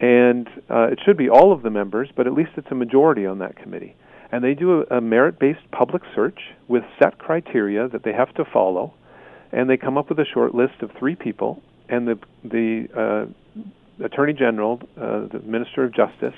and 0.00 0.48
uh, 0.70 0.88
it 0.90 0.98
should 1.04 1.16
be 1.16 1.28
all 1.28 1.52
of 1.52 1.62
the 1.62 1.70
members, 1.70 2.08
but 2.16 2.26
at 2.26 2.32
least 2.32 2.50
it's 2.56 2.66
a 2.70 2.74
majority 2.74 3.26
on 3.26 3.38
that 3.38 3.56
committee. 3.56 3.94
And 4.32 4.42
they 4.42 4.54
do 4.54 4.82
a, 4.82 4.96
a 4.96 5.00
merit-based 5.00 5.70
public 5.70 6.02
search 6.14 6.40
with 6.66 6.82
set 6.98 7.18
criteria 7.18 7.88
that 7.88 8.02
they 8.02 8.12
have 8.12 8.34
to 8.34 8.44
follow, 8.44 8.94
and 9.52 9.70
they 9.70 9.76
come 9.76 9.96
up 9.96 10.08
with 10.08 10.18
a 10.18 10.24
short 10.24 10.54
list 10.54 10.82
of 10.82 10.90
three 10.98 11.14
people, 11.14 11.62
and 11.88 12.08
the 12.08 12.18
the 12.42 12.88
uh, 12.96 14.04
Attorney 14.04 14.32
General, 14.32 14.80
uh, 14.96 15.28
the 15.30 15.40
Minister 15.44 15.84
of 15.84 15.94
Justice 15.94 16.34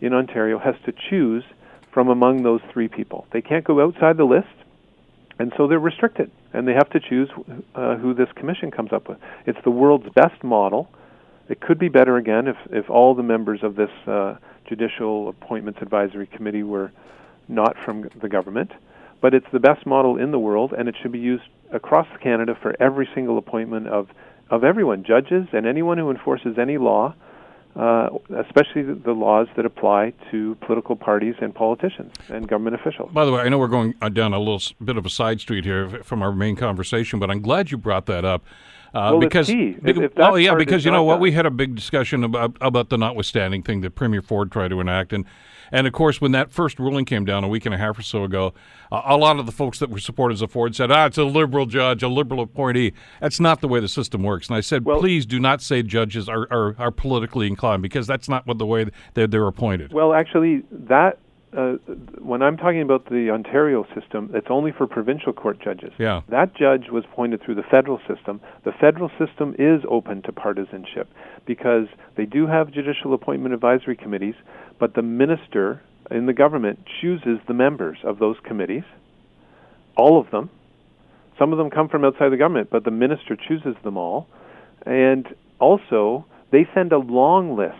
in 0.00 0.12
Ontario, 0.12 0.58
has 0.58 0.74
to 0.86 0.92
choose 1.08 1.44
from 1.96 2.10
among 2.10 2.42
those 2.42 2.60
three 2.74 2.88
people. 2.88 3.26
They 3.32 3.40
can't 3.40 3.64
go 3.64 3.82
outside 3.82 4.18
the 4.18 4.24
list, 4.24 4.54
and 5.38 5.50
so 5.56 5.66
they're 5.66 5.78
restricted, 5.78 6.30
and 6.52 6.68
they 6.68 6.74
have 6.74 6.90
to 6.90 7.00
choose 7.00 7.30
uh, 7.74 7.96
who 7.96 8.12
this 8.12 8.28
commission 8.36 8.70
comes 8.70 8.92
up 8.92 9.08
with. 9.08 9.16
It's 9.46 9.56
the 9.64 9.70
world's 9.70 10.10
best 10.14 10.44
model. 10.44 10.90
It 11.48 11.58
could 11.58 11.78
be 11.78 11.88
better 11.88 12.18
again 12.18 12.48
if, 12.48 12.56
if 12.70 12.90
all 12.90 13.14
the 13.14 13.22
members 13.22 13.60
of 13.62 13.76
this 13.76 13.88
uh, 14.06 14.36
Judicial 14.68 15.30
Appointments 15.30 15.78
Advisory 15.80 16.26
Committee 16.26 16.64
were 16.64 16.92
not 17.48 17.76
from 17.82 18.10
the 18.20 18.28
government, 18.28 18.72
but 19.22 19.32
it's 19.32 19.46
the 19.50 19.58
best 19.58 19.86
model 19.86 20.18
in 20.18 20.32
the 20.32 20.38
world, 20.38 20.74
and 20.76 20.90
it 20.90 20.96
should 21.00 21.12
be 21.12 21.18
used 21.18 21.44
across 21.72 22.08
Canada 22.22 22.58
for 22.60 22.76
every 22.78 23.08
single 23.14 23.38
appointment 23.38 23.86
of, 23.86 24.08
of 24.50 24.64
everyone, 24.64 25.02
judges 25.02 25.46
and 25.54 25.64
anyone 25.64 25.96
who 25.96 26.10
enforces 26.10 26.58
any 26.60 26.76
law 26.76 27.14
uh, 27.76 28.08
especially 28.38 28.82
the, 28.82 29.12
laws 29.12 29.48
that 29.56 29.66
apply 29.66 30.12
to 30.30 30.54
political 30.62 30.96
parties 30.96 31.34
and 31.40 31.54
politicians 31.54 32.12
and 32.28 32.48
government 32.48 32.74
officials. 32.74 33.10
By 33.12 33.24
the 33.24 33.32
way, 33.32 33.42
I 33.42 33.48
know 33.48 33.58
we're 33.58 33.68
going 33.68 33.94
uh, 34.00 34.08
down 34.08 34.32
a 34.32 34.38
little 34.38 34.62
bit 34.82 34.96
of 34.96 35.04
a 35.04 35.10
side 35.10 35.40
street 35.40 35.64
here 35.64 36.02
from 36.02 36.22
our 36.22 36.32
main 36.32 36.56
conversation, 36.56 37.18
but 37.18 37.30
I'm 37.30 37.42
glad 37.42 37.70
you 37.70 37.76
brought 37.76 38.06
that 38.06 38.24
up. 38.24 38.44
Uh, 38.94 39.10
Well, 39.12 39.20
because, 39.20 39.46
key. 39.48 39.76
If- 39.84 39.98
if 39.98 40.14
well, 40.16 40.38
yeah, 40.38 40.54
because 40.54 40.84
you 40.86 40.90
know 40.90 41.02
what, 41.02 41.14
done- 41.14 41.22
we 41.22 41.32
had 41.32 41.44
a 41.44 41.50
big 41.50 41.74
discussion 41.74 42.24
about 42.24 42.56
about 42.60 42.88
the 42.88 42.96
notwithstanding 42.96 43.62
thing 43.62 43.82
that 43.82 43.94
Premier 43.94 44.22
Ford 44.22 44.50
tried 44.50 44.68
to 44.68 44.80
enact, 44.80 45.12
and 45.12 45.26
and 45.72 45.86
of 45.86 45.92
course 45.92 46.20
when 46.20 46.32
that 46.32 46.50
first 46.52 46.78
ruling 46.78 47.04
came 47.04 47.24
down 47.24 47.44
a 47.44 47.48
week 47.48 47.66
and 47.66 47.74
a 47.74 47.78
half 47.78 47.98
or 47.98 48.02
so 48.02 48.24
ago, 48.24 48.54
uh, 48.90 49.02
a 49.06 49.16
lot 49.16 49.38
of 49.38 49.46
the 49.46 49.52
folks 49.52 49.78
that 49.78 49.90
were 49.90 49.98
supporters 49.98 50.42
of 50.42 50.50
Ford 50.50 50.74
said, 50.74 50.90
ah, 50.90 51.06
it's 51.06 51.18
a 51.18 51.24
liberal 51.24 51.66
judge, 51.66 52.02
a 52.02 52.08
liberal 52.08 52.40
appointee. 52.40 52.92
That's 53.20 53.40
not 53.40 53.60
the 53.60 53.68
way 53.68 53.80
the 53.80 53.88
system 53.88 54.22
works. 54.22 54.48
And 54.48 54.56
I 54.56 54.60
said, 54.60 54.84
Well- 54.84 55.00
please 55.00 55.26
do 55.26 55.40
not 55.40 55.62
say 55.62 55.82
judges 55.82 56.28
are, 56.28 56.46
are, 56.50 56.74
are 56.78 56.90
politically 56.90 57.46
inclined 57.46 57.82
because 57.82 58.06
that's 58.06 58.28
not 58.28 58.46
what 58.46 58.58
the 58.58 58.66
way 58.66 58.86
they're, 59.14 59.26
they're 59.26 59.46
appointed. 59.46 59.92
Well, 59.92 60.12
actually, 60.12 60.62
that 60.70 61.18
uh, 61.56 61.72
when 62.18 62.42
I'm 62.42 62.56
talking 62.56 62.82
about 62.82 63.06
the 63.06 63.30
Ontario 63.30 63.86
system, 63.94 64.30
it's 64.34 64.48
only 64.50 64.72
for 64.72 64.86
provincial 64.86 65.32
court 65.32 65.58
judges. 65.62 65.92
Yeah. 65.98 66.20
That 66.28 66.54
judge 66.54 66.90
was 66.90 67.04
appointed 67.10 67.42
through 67.42 67.54
the 67.54 67.62
federal 67.62 67.98
system. 68.06 68.40
The 68.64 68.72
federal 68.72 69.10
system 69.18 69.54
is 69.58 69.82
open 69.88 70.22
to 70.22 70.32
partisanship 70.32 71.08
because 71.46 71.86
they 72.16 72.26
do 72.26 72.46
have 72.46 72.72
judicial 72.72 73.14
appointment 73.14 73.54
advisory 73.54 73.96
committees, 73.96 74.34
but 74.78 74.94
the 74.94 75.02
minister 75.02 75.82
in 76.10 76.26
the 76.26 76.32
government 76.32 76.80
chooses 77.00 77.38
the 77.48 77.54
members 77.54 77.98
of 78.04 78.18
those 78.18 78.36
committees, 78.44 78.84
all 79.96 80.20
of 80.20 80.30
them. 80.30 80.50
Some 81.38 81.52
of 81.52 81.58
them 81.58 81.70
come 81.70 81.88
from 81.88 82.04
outside 82.04 82.30
the 82.30 82.36
government, 82.36 82.68
but 82.70 82.84
the 82.84 82.90
minister 82.90 83.36
chooses 83.36 83.74
them 83.84 83.96
all. 83.96 84.28
And 84.84 85.26
also, 85.58 86.24
they 86.50 86.66
send 86.74 86.92
a 86.92 86.98
long 86.98 87.56
list 87.56 87.76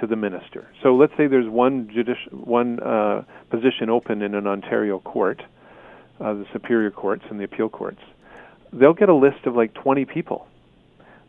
to 0.00 0.06
the 0.06 0.16
minister. 0.16 0.66
So 0.82 0.96
let's 0.96 1.12
say 1.16 1.26
there's 1.26 1.48
one 1.48 1.88
judici- 1.92 2.30
one 2.30 2.80
uh, 2.80 3.22
position 3.50 3.90
open 3.90 4.22
in 4.22 4.34
an 4.34 4.46
Ontario 4.46 4.98
court, 4.98 5.42
uh, 6.20 6.34
the 6.34 6.46
superior 6.52 6.90
courts 6.90 7.24
and 7.30 7.38
the 7.38 7.44
appeal 7.44 7.68
courts. 7.68 8.00
They'll 8.72 8.94
get 8.94 9.08
a 9.08 9.14
list 9.14 9.46
of 9.46 9.54
like 9.54 9.72
20 9.74 10.04
people. 10.06 10.48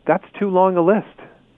That's 0.06 0.24
too 0.38 0.50
long 0.50 0.76
a 0.76 0.82
list 0.82 1.06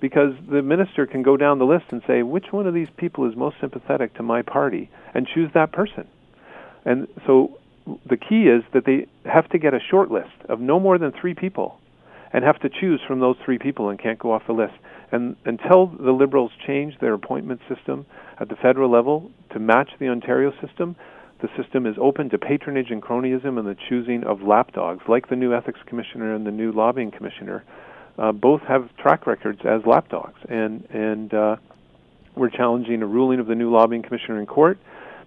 because 0.00 0.34
the 0.50 0.62
minister 0.62 1.06
can 1.06 1.22
go 1.22 1.36
down 1.36 1.58
the 1.58 1.66
list 1.66 1.86
and 1.90 2.02
say 2.06 2.22
which 2.22 2.46
one 2.52 2.66
of 2.66 2.74
these 2.74 2.88
people 2.96 3.28
is 3.28 3.36
most 3.36 3.56
sympathetic 3.60 4.14
to 4.14 4.22
my 4.22 4.42
party 4.42 4.90
and 5.14 5.26
choose 5.26 5.50
that 5.54 5.72
person. 5.72 6.06
And 6.84 7.08
so 7.26 7.58
the 8.08 8.16
key 8.16 8.48
is 8.48 8.62
that 8.72 8.84
they 8.84 9.06
have 9.24 9.48
to 9.50 9.58
get 9.58 9.74
a 9.74 9.80
short 9.80 10.10
list 10.10 10.34
of 10.48 10.60
no 10.60 10.78
more 10.78 10.98
than 10.98 11.12
3 11.12 11.34
people 11.34 11.80
and 12.32 12.44
have 12.44 12.60
to 12.60 12.68
choose 12.68 13.00
from 13.06 13.20
those 13.20 13.36
3 13.44 13.58
people 13.58 13.88
and 13.88 13.98
can't 13.98 14.18
go 14.18 14.32
off 14.32 14.46
the 14.46 14.52
list. 14.52 14.74
And 15.10 15.36
until 15.46 15.86
the 15.86 16.12
Liberals 16.12 16.52
change 16.66 16.98
their 17.00 17.14
appointment 17.14 17.60
system 17.68 18.04
at 18.38 18.48
the 18.48 18.56
federal 18.56 18.90
level 18.90 19.30
to 19.52 19.58
match 19.58 19.90
the 19.98 20.08
Ontario 20.08 20.52
system, 20.64 20.96
the 21.40 21.48
system 21.56 21.86
is 21.86 21.96
open 21.98 22.28
to 22.30 22.38
patronage 22.38 22.90
and 22.90 23.02
cronyism 23.02 23.58
and 23.58 23.66
the 23.66 23.76
choosing 23.88 24.24
of 24.24 24.42
lapdogs, 24.42 25.08
like 25.08 25.28
the 25.28 25.36
new 25.36 25.54
ethics 25.54 25.80
commissioner 25.86 26.34
and 26.34 26.46
the 26.46 26.50
new 26.50 26.72
lobbying 26.72 27.10
commissioner. 27.10 27.64
Uh, 28.18 28.32
both 28.32 28.60
have 28.62 28.94
track 28.96 29.26
records 29.26 29.60
as 29.64 29.80
lapdogs, 29.86 30.38
and 30.48 30.84
and 30.90 31.32
uh, 31.32 31.56
we're 32.34 32.50
challenging 32.50 33.02
a 33.02 33.06
ruling 33.06 33.40
of 33.40 33.46
the 33.46 33.54
new 33.54 33.70
lobbying 33.70 34.02
commissioner 34.02 34.40
in 34.40 34.46
court 34.46 34.78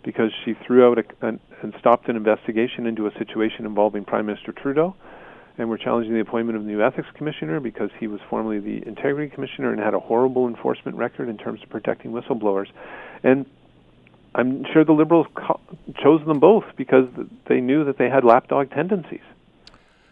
because 0.03 0.31
she 0.43 0.53
threw 0.65 0.91
out 0.91 0.97
a, 0.97 1.27
an, 1.27 1.39
and 1.61 1.73
stopped 1.79 2.09
an 2.09 2.15
investigation 2.15 2.85
into 2.85 3.07
a 3.07 3.11
situation 3.17 3.65
involving 3.65 4.03
Prime 4.03 4.25
Minister 4.25 4.51
Trudeau 4.51 4.95
and 5.57 5.69
we're 5.69 5.77
challenging 5.77 6.13
the 6.13 6.19
appointment 6.19 6.57
of 6.57 6.63
the 6.63 6.71
new 6.71 6.81
ethics 6.81 7.07
commissioner 7.13 7.59
because 7.59 7.89
he 7.99 8.07
was 8.07 8.19
formerly 8.29 8.59
the 8.59 8.85
integrity 8.87 9.33
commissioner 9.33 9.71
and 9.71 9.79
had 9.79 9.93
a 9.93 9.99
horrible 9.99 10.47
enforcement 10.47 10.97
record 10.97 11.29
in 11.29 11.37
terms 11.37 11.61
of 11.61 11.69
protecting 11.69 12.11
whistleblowers. 12.11 12.67
And 13.23 13.45
I'm 14.33 14.65
sure 14.73 14.85
the 14.85 14.93
liberals 14.93 15.27
co- 15.35 15.59
chose 16.01 16.25
them 16.25 16.39
both 16.39 16.63
because 16.77 17.05
they 17.47 17.59
knew 17.59 17.85
that 17.85 17.97
they 17.97 18.09
had 18.09 18.23
lapdog 18.23 18.71
tendencies. 18.71 19.21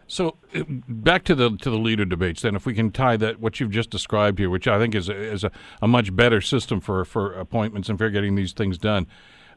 So 0.10 0.38
uh, 0.56 0.64
back 0.68 1.24
to 1.26 1.36
the 1.36 1.52
to 1.58 1.70
the 1.70 1.78
leader 1.78 2.04
debates. 2.04 2.42
Then, 2.42 2.56
if 2.56 2.66
we 2.66 2.74
can 2.74 2.92
tie 2.92 3.16
that 3.18 3.40
what 3.40 3.60
you've 3.60 3.70
just 3.72 3.90
described 3.92 4.40
here, 4.40 4.50
which 4.50 4.68
I 4.68 4.78
think 4.80 4.96
is 4.96 5.08
a, 5.08 5.16
is 5.16 5.44
a, 5.44 5.52
a 5.82 5.88
much 5.88 6.14
better 6.16 6.42
system 6.42 6.82
for 6.82 7.06
for 7.06 7.32
appointments 7.34 7.88
and 7.90 7.98
for 7.98 8.10
getting 8.10 8.36
these 8.36 8.52
things 8.52 8.78
done. 8.78 9.08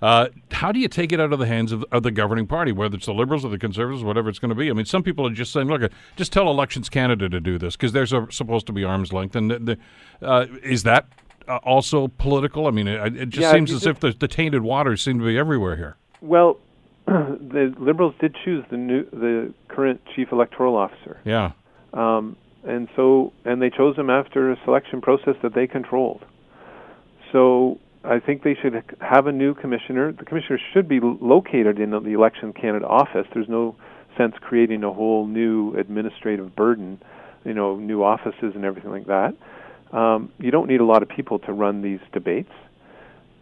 Uh, 0.02 0.28
how 0.50 0.72
do 0.72 0.80
you 0.80 0.88
take 0.88 1.12
it 1.12 1.20
out 1.20 1.32
of 1.32 1.38
the 1.38 1.46
hands 1.46 1.70
of, 1.70 1.84
of 1.92 2.02
the 2.02 2.10
governing 2.10 2.44
party, 2.44 2.72
whether 2.72 2.96
it's 2.96 3.06
the 3.06 3.14
Liberals 3.14 3.44
or 3.44 3.48
the 3.50 3.58
Conservatives, 3.58 4.02
whatever 4.02 4.28
it's 4.28 4.40
going 4.40 4.48
to 4.48 4.54
be? 4.56 4.68
I 4.68 4.72
mean, 4.72 4.84
some 4.84 5.04
people 5.04 5.24
are 5.26 5.30
just 5.30 5.52
saying, 5.52 5.68
"Look, 5.68 5.90
just 6.16 6.32
tell 6.32 6.50
Elections 6.50 6.88
Canada 6.88 7.28
to 7.28 7.40
do 7.40 7.56
this 7.56 7.76
because 7.76 7.92
there's 7.92 8.12
a, 8.12 8.26
supposed 8.30 8.66
to 8.66 8.72
be 8.72 8.82
arm's 8.84 9.12
length." 9.12 9.36
And 9.36 9.50
the, 9.50 9.58
the, 9.60 9.78
uh, 10.20 10.46
is 10.62 10.82
that 10.82 11.06
uh, 11.48 11.58
also 11.58 12.08
political? 12.08 12.66
I 12.66 12.72
mean, 12.72 12.88
it, 12.88 13.16
it 13.16 13.28
just 13.28 13.42
Yeah, 13.42 13.52
seems 13.52 13.70
as 13.70 13.84
just- 13.84 13.86
if 13.86 14.00
the, 14.00 14.10
the 14.18 14.28
tainted 14.28 14.62
waters 14.62 15.00
seem 15.00 15.18
to 15.20 15.24
be 15.24 15.38
everywhere 15.38 15.76
here. 15.76 15.96
Well, 16.20 16.58
the 17.06 17.74
liberals 17.78 18.14
did 18.20 18.36
choose 18.44 18.64
the 18.70 18.76
new 18.76 19.04
the 19.10 19.52
current 19.68 20.00
chief 20.14 20.28
electoral 20.32 20.76
officer. 20.76 21.20
Yeah. 21.24 21.52
Um, 21.92 22.36
and 22.64 22.88
so, 22.94 23.32
and 23.44 23.60
they 23.60 23.70
chose 23.70 23.96
him 23.96 24.08
after 24.08 24.52
a 24.52 24.56
selection 24.64 25.00
process 25.00 25.34
that 25.42 25.54
they 25.54 25.66
controlled. 25.66 26.24
So, 27.32 27.80
I 28.04 28.20
think 28.20 28.44
they 28.44 28.54
should 28.60 28.82
have 29.00 29.26
a 29.26 29.32
new 29.32 29.54
commissioner. 29.54 30.12
The 30.12 30.24
commissioner 30.24 30.60
should 30.72 30.88
be 30.88 31.00
located 31.02 31.78
in 31.78 31.90
the 31.90 32.12
Election 32.12 32.52
Canada 32.52 32.86
office. 32.86 33.26
There's 33.32 33.48
no 33.48 33.76
sense 34.16 34.34
creating 34.40 34.84
a 34.84 34.92
whole 34.92 35.26
new 35.26 35.74
administrative 35.76 36.54
burden, 36.54 37.00
you 37.44 37.54
know, 37.54 37.76
new 37.76 38.02
offices 38.02 38.52
and 38.54 38.64
everything 38.64 38.90
like 38.90 39.06
that. 39.06 39.34
Um, 39.96 40.32
you 40.38 40.50
don't 40.50 40.68
need 40.68 40.80
a 40.80 40.84
lot 40.84 41.02
of 41.02 41.08
people 41.08 41.38
to 41.40 41.52
run 41.52 41.82
these 41.82 42.00
debates. 42.12 42.50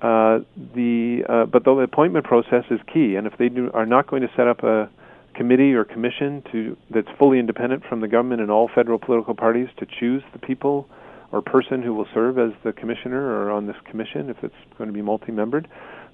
Uh, 0.03 0.41
the 0.75 1.23
uh, 1.29 1.45
but 1.45 1.65
the 1.65 1.73
appointment 1.73 2.25
process 2.25 2.65
is 2.71 2.81
key, 2.93 3.17
and 3.17 3.27
if 3.27 3.35
they 3.39 3.49
do, 3.49 3.71
are 3.75 3.85
not 3.87 4.07
going 4.07 4.23
to 4.23 4.29
set 4.35 4.49
up 4.49 4.63
a 4.63 4.89
committee 5.35 5.75
or 5.75 5.85
commission 5.85 6.43
to 6.51 6.77
that's 6.91 7.09
fully 7.19 7.39
independent 7.39 7.83
from 7.89 8.01
the 8.01 8.09
government 8.09 8.41
and 8.41 8.51
all 8.51 8.69
federal 8.75 8.99
political 8.99 9.35
parties 9.35 9.69
to 9.79 9.87
choose 9.87 10.23
the 10.33 10.39
people 10.39 10.89
or 11.33 11.43
person 11.43 11.83
who 11.83 11.95
will 11.95 12.07
serve 12.13 12.39
as 12.39 12.51
the 12.65 12.73
commissioner 12.73 13.21
or 13.21 13.51
on 13.51 13.67
this 13.67 13.77
commission, 13.89 14.31
if 14.31 14.37
it's 14.43 14.55
going 14.77 14.89
to 14.89 14.95
be 14.95 15.03
multi-membered, 15.03 15.69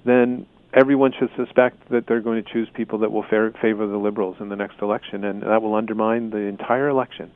then 0.05 0.45
everyone 0.73 1.11
should 1.17 1.29
suspect 1.35 1.89
that 1.89 2.05
they're 2.07 2.21
going 2.21 2.43
to 2.43 2.53
choose 2.53 2.67
people 2.73 2.99
that 2.99 3.11
will 3.11 3.23
fa- 3.23 3.51
favor 3.61 3.87
the 3.87 3.97
liberals 3.97 4.35
in 4.39 4.49
the 4.49 4.55
next 4.55 4.79
election, 4.81 5.23
and 5.23 5.41
that 5.41 5.61
will 5.61 5.75
undermine 5.75 6.29
the 6.29 6.37
entire 6.37 6.89
election. 6.89 7.31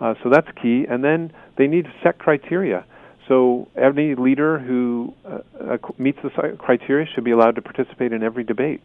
Uh, 0.00 0.14
so 0.22 0.30
that's 0.30 0.46
key. 0.62 0.84
And 0.88 1.02
then 1.02 1.32
they 1.56 1.66
need 1.66 1.84
to 1.84 1.92
set 2.04 2.18
criteria. 2.18 2.84
So 3.28 3.68
any 3.76 4.14
leader 4.14 4.58
who 4.58 5.14
uh, 5.24 5.38
uh, 5.60 5.78
meets 5.98 6.18
the 6.22 6.56
criteria 6.58 7.06
should 7.14 7.24
be 7.24 7.30
allowed 7.30 7.56
to 7.56 7.62
participate 7.62 8.12
in 8.12 8.22
every 8.22 8.42
debate. 8.42 8.80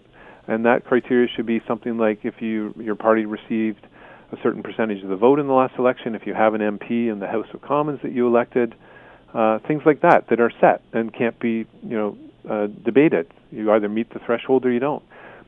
And 0.47 0.65
that 0.65 0.83
criteria 0.83 1.29
should 1.33 1.45
be 1.45 1.61
something 1.65 1.97
like 1.97 2.19
if 2.23 2.41
you 2.41 2.73
your 2.77 2.95
party 2.95 3.25
received 3.25 3.87
a 4.33 4.37
certain 4.43 4.61
percentage 4.61 5.01
of 5.01 5.09
the 5.09 5.15
vote 5.15 5.39
in 5.39 5.47
the 5.47 5.53
last 5.53 5.75
election, 5.79 6.15
if 6.15 6.25
you 6.25 6.33
have 6.33 6.53
an 6.53 6.61
MP 6.61 7.09
in 7.09 7.19
the 7.19 7.27
House 7.27 7.47
of 7.53 7.61
Commons 7.61 7.99
that 8.03 8.11
you 8.11 8.27
elected, 8.27 8.75
uh, 9.33 9.59
things 9.59 9.83
like 9.85 10.01
that 10.01 10.27
that 10.29 10.41
are 10.41 10.51
set 10.59 10.81
and 10.91 11.13
can't 11.13 11.39
be, 11.39 11.65
you 11.81 11.97
know, 11.97 12.17
uh, 12.49 12.67
debated. 12.83 13.27
You 13.51 13.71
either 13.71 13.87
meet 13.87 14.11
the 14.11 14.19
threshold 14.19 14.65
or 14.65 14.71
you 14.71 14.79
don't, 14.79 15.03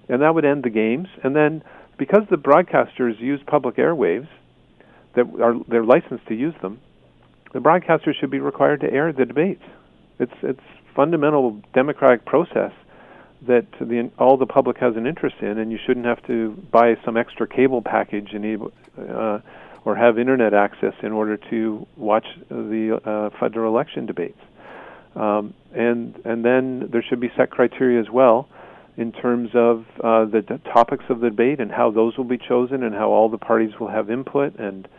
and 0.08 0.22
that 0.22 0.34
would 0.34 0.46
end 0.46 0.64
the 0.64 0.70
games. 0.70 1.08
And 1.24 1.36
then 1.36 1.64
because 1.98 2.22
the 2.30 2.38
broadcasters 2.38 3.20
use 3.20 3.42
public 3.46 3.76
airwaves, 3.76 4.30
that 5.16 5.26
are 5.42 5.56
they're 5.68 5.84
licensed 5.84 6.28
to 6.28 6.36
use 6.36 6.54
them, 6.62 6.80
the 7.56 7.62
broadcasters 7.62 8.16
should 8.20 8.30
be 8.30 8.40
required 8.40 8.82
to 8.82 8.92
air 8.92 9.14
the 9.14 9.26
debates. 9.26 9.64
It's 10.20 10.34
it's 10.44 10.60
fundamental 10.94 11.62
democratic 11.74 12.26
process 12.26 12.74
that 13.48 13.66
the, 13.80 14.12
all 14.20 14.36
the 14.36 14.46
public 14.46 14.78
has 14.78 14.98
an 14.98 15.08
interest 15.08 15.38
in, 15.40 15.58
and 15.58 15.72
you 15.72 15.80
shouldn't 15.86 16.06
have 16.06 16.22
to 16.28 16.52
buy 16.72 16.98
some 17.06 17.16
extra 17.16 17.48
cable 17.48 17.82
package 17.82 18.34
and 18.34 18.62
uh, 19.10 19.40
or 19.86 19.96
have 19.96 20.20
internet 20.20 20.54
access 20.54 20.94
in 21.02 21.14
order 21.14 21.38
to 21.50 21.88
watch 21.96 22.26
the 22.50 23.00
uh, 23.06 23.30
federal 23.40 23.74
election 23.74 24.06
debates. 24.06 24.42
Um, 25.16 25.54
and 25.74 26.20
and 26.26 26.44
then 26.44 26.90
there 26.92 27.04
should 27.08 27.22
be 27.22 27.32
set 27.38 27.52
criteria 27.52 28.02
as 28.02 28.10
well 28.10 28.50
in 28.98 29.14
terms 29.14 29.52
of 29.54 29.86
uh, 30.04 30.26
the 30.26 30.42
d- 30.42 30.56
topics 30.74 31.06
of 31.08 31.22
the 31.22 31.30
debate 31.30 31.62
and 31.62 31.72
how 31.72 31.90
those 31.90 32.18
will 32.18 32.26
be 32.26 32.38
chosen 32.38 32.84
and 32.84 32.94
how 32.94 33.12
all 33.12 33.30
the 33.30 33.38
parties 33.38 33.80
will 33.80 33.88
have 33.88 34.12
input 34.12 34.60
and 34.60 34.90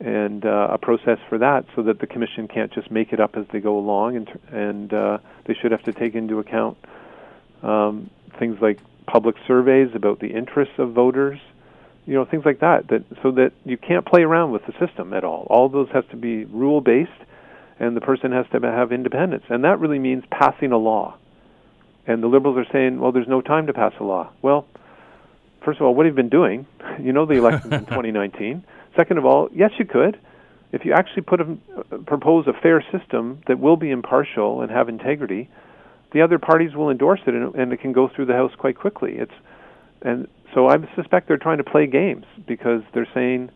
and 0.00 0.44
uh, 0.44 0.68
a 0.70 0.78
process 0.78 1.18
for 1.28 1.38
that 1.38 1.66
so 1.76 1.82
that 1.82 1.98
the 1.98 2.06
commission 2.06 2.48
can't 2.48 2.72
just 2.72 2.90
make 2.90 3.12
it 3.12 3.20
up 3.20 3.36
as 3.36 3.46
they 3.52 3.60
go 3.60 3.78
along 3.78 4.16
and 4.16 4.28
and 4.50 4.92
uh, 4.92 5.18
they 5.44 5.54
should 5.54 5.72
have 5.72 5.82
to 5.82 5.92
take 5.92 6.14
into 6.14 6.38
account 6.38 6.78
um, 7.62 8.10
things 8.38 8.58
like 8.60 8.78
public 9.06 9.36
surveys 9.46 9.90
about 9.94 10.20
the 10.20 10.28
interests 10.28 10.74
of 10.78 10.92
voters 10.92 11.38
you 12.06 12.14
know 12.14 12.24
things 12.24 12.44
like 12.44 12.60
that 12.60 12.88
that 12.88 13.04
so 13.22 13.30
that 13.30 13.52
you 13.64 13.76
can't 13.76 14.04
play 14.06 14.22
around 14.22 14.50
with 14.50 14.66
the 14.66 14.72
system 14.84 15.12
at 15.12 15.24
all. 15.24 15.46
All 15.50 15.68
those 15.68 15.88
has 15.92 16.04
to 16.10 16.16
be 16.16 16.44
rule 16.46 16.80
based 16.80 17.10
and 17.78 17.96
the 17.96 18.00
person 18.00 18.32
has 18.32 18.46
to 18.52 18.60
have 18.60 18.92
independence. 18.92 19.44
And 19.48 19.64
that 19.64 19.78
really 19.80 19.98
means 19.98 20.24
passing 20.30 20.72
a 20.72 20.76
law. 20.76 21.16
And 22.06 22.22
the 22.22 22.26
liberals 22.26 22.58
are 22.58 22.66
saying 22.72 23.00
well 23.00 23.12
there's 23.12 23.28
no 23.28 23.40
time 23.40 23.66
to 23.66 23.72
pass 23.72 23.92
a 24.00 24.04
law. 24.04 24.30
Well 24.42 24.66
first 25.64 25.78
of 25.78 25.86
all 25.86 25.94
what 25.94 26.06
have 26.06 26.14
you 26.14 26.16
been 26.16 26.28
doing? 26.28 26.66
You 27.00 27.12
know 27.12 27.24
the 27.24 27.34
elections 27.34 27.72
in 27.72 27.80
2019 27.86 28.64
second 28.96 29.18
of 29.18 29.24
all 29.24 29.48
yes 29.54 29.70
you 29.78 29.84
could 29.84 30.18
if 30.72 30.84
you 30.84 30.92
actually 30.92 31.22
put 31.22 31.40
a, 31.40 31.56
propose 32.06 32.46
a 32.46 32.52
fair 32.52 32.84
system 32.92 33.40
that 33.48 33.58
will 33.58 33.76
be 33.76 33.90
impartial 33.90 34.62
and 34.62 34.70
have 34.70 34.88
integrity 34.88 35.48
the 36.12 36.22
other 36.22 36.38
parties 36.38 36.74
will 36.74 36.90
endorse 36.90 37.20
it 37.26 37.34
and, 37.34 37.54
and 37.54 37.72
it 37.72 37.80
can 37.80 37.92
go 37.92 38.08
through 38.08 38.26
the 38.26 38.34
house 38.34 38.52
quite 38.58 38.78
quickly 38.78 39.14
it's 39.16 39.34
and 40.02 40.28
so 40.54 40.68
I 40.68 40.76
suspect 40.94 41.28
they're 41.28 41.36
trying 41.36 41.58
to 41.58 41.64
play 41.64 41.86
games 41.86 42.24
because 42.46 42.82
they're 42.92 43.08
saying 43.14 43.50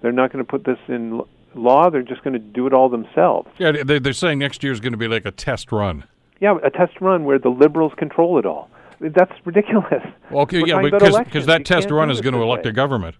they're 0.00 0.12
not 0.12 0.32
going 0.32 0.44
to 0.44 0.48
put 0.50 0.64
this 0.64 0.78
in 0.88 1.20
law. 1.54 1.90
They're 1.90 2.02
just 2.02 2.22
going 2.22 2.34
to 2.34 2.38
do 2.38 2.66
it 2.66 2.72
all 2.72 2.88
themselves. 2.88 3.48
Yeah, 3.58 3.72
they're 3.84 4.12
saying 4.12 4.38
next 4.38 4.62
year 4.62 4.72
is 4.72 4.80
going 4.80 4.92
to 4.92 4.98
be 4.98 5.08
like 5.08 5.26
a 5.26 5.30
test 5.30 5.72
run. 5.72 6.04
Yeah, 6.40 6.56
a 6.62 6.70
test 6.70 7.00
run 7.00 7.24
where 7.24 7.38
the 7.38 7.48
liberals 7.48 7.92
control 7.96 8.38
it 8.38 8.46
all. 8.46 8.70
That's 9.00 9.32
ridiculous. 9.44 10.02
Well, 10.30 10.42
okay, 10.42 10.62
yeah, 10.64 10.80
because 10.82 11.46
that 11.46 11.64
test 11.64 11.90
run 11.90 12.10
is 12.10 12.20
going 12.20 12.34
to 12.34 12.42
elect 12.42 12.64
way. 12.64 12.70
a 12.70 12.72
government. 12.72 13.16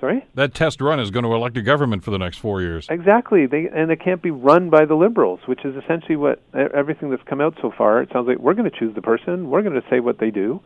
Sorry? 0.00 0.26
That 0.34 0.54
test 0.54 0.80
run 0.80 0.98
is 0.98 1.10
going 1.10 1.24
to 1.24 1.34
elect 1.34 1.56
a 1.58 1.62
government 1.62 2.02
for 2.02 2.10
the 2.10 2.18
next 2.18 2.38
four 2.38 2.62
years. 2.62 2.86
Exactly. 2.88 3.46
They 3.46 3.68
and 3.68 3.90
it 3.90 4.00
can't 4.02 4.22
be 4.22 4.30
run 4.30 4.70
by 4.70 4.86
the 4.86 4.94
liberals, 4.94 5.40
which 5.46 5.64
is 5.64 5.76
essentially 5.76 6.16
what 6.16 6.42
everything 6.54 7.10
that's 7.10 7.22
come 7.24 7.40
out 7.40 7.56
so 7.60 7.70
far. 7.76 8.00
It 8.02 8.08
sounds 8.12 8.26
like 8.26 8.38
we're 8.38 8.54
going 8.54 8.70
to 8.70 8.76
choose 8.76 8.94
the 8.94 9.02
person. 9.02 9.50
We're 9.50 9.62
going 9.62 9.80
to 9.80 9.86
say 9.90 10.00
what 10.00 10.18
they 10.18 10.30
do 10.30 10.60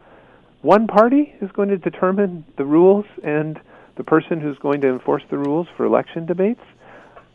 one 0.64 0.86
party 0.86 1.34
is 1.42 1.52
going 1.52 1.68
to 1.68 1.76
determine 1.76 2.46
the 2.56 2.64
rules 2.64 3.04
and 3.22 3.60
the 3.98 4.02
person 4.02 4.40
who's 4.40 4.56
going 4.56 4.80
to 4.80 4.88
enforce 4.88 5.22
the 5.30 5.36
rules 5.36 5.66
for 5.76 5.84
election 5.84 6.24
debates. 6.24 6.62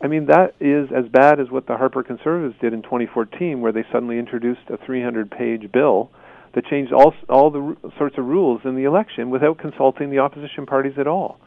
I 0.02 0.08
mean, 0.08 0.26
that 0.26 0.56
is 0.58 0.88
as 0.90 1.06
bad 1.08 1.38
as 1.38 1.48
what 1.48 1.68
the 1.68 1.76
Harper 1.76 2.02
Conservatives 2.02 2.56
did 2.60 2.72
in 2.72 2.82
2014, 2.82 3.60
where 3.60 3.70
they 3.70 3.84
suddenly 3.92 4.18
introduced 4.18 4.62
a 4.68 4.84
300 4.84 5.30
page 5.30 5.70
bill 5.70 6.10
that 6.54 6.66
changed 6.66 6.92
all, 6.92 7.14
all 7.28 7.52
the 7.52 7.60
r- 7.60 7.76
sorts 7.98 8.18
of 8.18 8.24
rules 8.24 8.62
in 8.64 8.74
the 8.74 8.82
election 8.82 9.30
without 9.30 9.58
consulting 9.58 10.10
the 10.10 10.18
opposition 10.18 10.66
parties 10.66 10.94
at 10.98 11.06
all. 11.06 11.38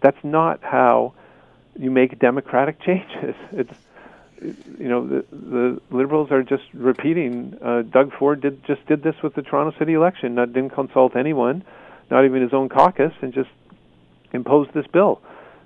That's 0.00 0.22
not 0.22 0.62
how 0.62 1.14
you 1.78 1.90
make 1.90 2.18
democratic 2.18 2.80
changes. 2.86 3.34
It's 3.52 3.74
you 4.40 4.88
know 4.88 5.06
the 5.06 5.24
the 5.32 5.80
liberals 5.90 6.30
are 6.30 6.42
just 6.42 6.64
repeating. 6.72 7.58
Uh, 7.60 7.82
Doug 7.82 8.12
Ford 8.12 8.40
did 8.40 8.64
just 8.64 8.86
did 8.86 9.02
this 9.02 9.16
with 9.22 9.34
the 9.34 9.42
Toronto 9.42 9.76
City 9.78 9.94
election. 9.94 10.34
Not 10.36 10.52
didn't 10.52 10.70
consult 10.70 11.16
anyone, 11.16 11.64
not 12.10 12.24
even 12.24 12.42
his 12.42 12.52
own 12.52 12.68
caucus, 12.68 13.12
and 13.20 13.32
just 13.32 13.50
imposed 14.32 14.72
this 14.74 14.86
bill. 14.86 15.20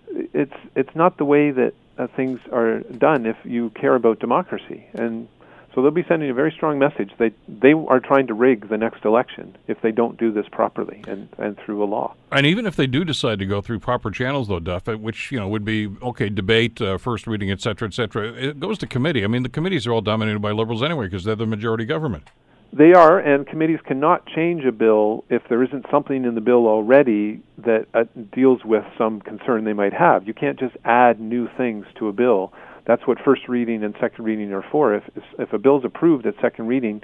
It's 0.09 0.57
it's 0.75 0.95
not 0.95 1.19
the 1.19 1.25
way 1.25 1.51
that 1.51 1.75
uh, 1.99 2.07
things 2.07 2.41
are 2.51 2.81
done 2.81 3.27
if 3.27 3.37
you 3.45 3.71
care 3.71 3.95
about 3.95 4.19
democracy. 4.21 4.87
And 4.95 5.29
so 5.75 5.83
they'll 5.83 5.91
be 5.91 6.05
sending 6.09 6.31
a 6.31 6.35
very 6.35 6.53
strong 6.53 6.79
message. 6.79 7.11
They 7.19 7.33
they 7.49 7.73
are 7.73 8.01
trying 8.01 8.27
to 8.29 8.35
rig 8.35 8.69
the 8.69 8.79
next 8.79 9.05
election 9.05 9.57
if 9.67 9.81
they 9.81 9.93
don't 9.93 10.19
do 10.19 10.33
this 10.33 10.47
properly 10.51 11.03
and, 11.07 11.29
and 11.39 11.59
through 11.59 11.83
a 11.83 11.87
law. 11.87 12.15
And 12.31 12.47
even 12.47 12.67
if 12.67 12.77
they 12.77 12.87
do 12.87 13.05
decide 13.05 13.39
to 13.39 13.47
go 13.47 13.61
through 13.61 13.81
proper 13.81 14.11
channels, 14.11 14.49
though, 14.49 14.61
Duff, 14.61 14.87
which 14.87 15.33
you 15.33 15.39
know 15.39 15.49
would 15.49 15.65
be 15.65 15.91
okay, 16.03 16.29
debate, 16.29 16.81
uh, 16.81 16.99
first 16.99 17.27
reading, 17.27 17.51
et 17.51 17.61
cetera, 17.61 17.89
et 17.89 17.95
cetera, 17.95 18.33
it 18.33 18.61
goes 18.61 18.79
to 18.79 18.87
committee. 18.87 19.25
I 19.25 19.27
mean, 19.27 19.43
the 19.43 19.49
committees 19.49 19.87
are 19.87 19.93
all 19.93 20.01
dominated 20.03 20.41
by 20.41 20.53
liberals 20.53 20.83
anyway 20.83 21.07
because 21.07 21.25
they're 21.25 21.35
the 21.35 21.47
majority 21.47 21.85
government. 21.85 22.31
They 22.75 22.95
are, 22.95 23.19
and 23.19 23.47
committees 23.47 23.81
cannot 23.85 24.27
change 24.27 24.65
a 24.65 24.73
bill 24.73 25.25
if 25.29 25.43
there 25.51 25.63
isn't 25.63 25.85
something 25.91 26.25
in 26.25 26.35
the 26.35 26.41
bill 26.41 26.67
already 26.67 27.43
that 27.59 27.87
uh, 27.93 28.05
deals 28.33 28.65
with 28.65 28.85
some 28.97 29.21
concern 29.21 29.65
they 29.65 29.75
might 29.75 29.93
have. 29.93 30.27
You 30.27 30.33
can't 30.33 30.59
just 30.59 30.75
add 30.83 31.21
new 31.21 31.49
things 31.59 31.85
to 31.99 32.09
a 32.09 32.15
bill 32.15 32.51
that's 32.85 33.07
what 33.07 33.19
first 33.21 33.49
reading 33.49 33.85
and 33.85 33.95
second 34.01 34.25
reading 34.25 34.53
are 34.53 34.65
for. 34.71 34.95
If 34.95 35.05
if 35.39 35.53
a 35.53 35.59
bill 35.59 35.79
is 35.79 35.85
approved 35.85 36.27
at 36.27 36.35
second 36.41 36.67
reading, 36.67 37.03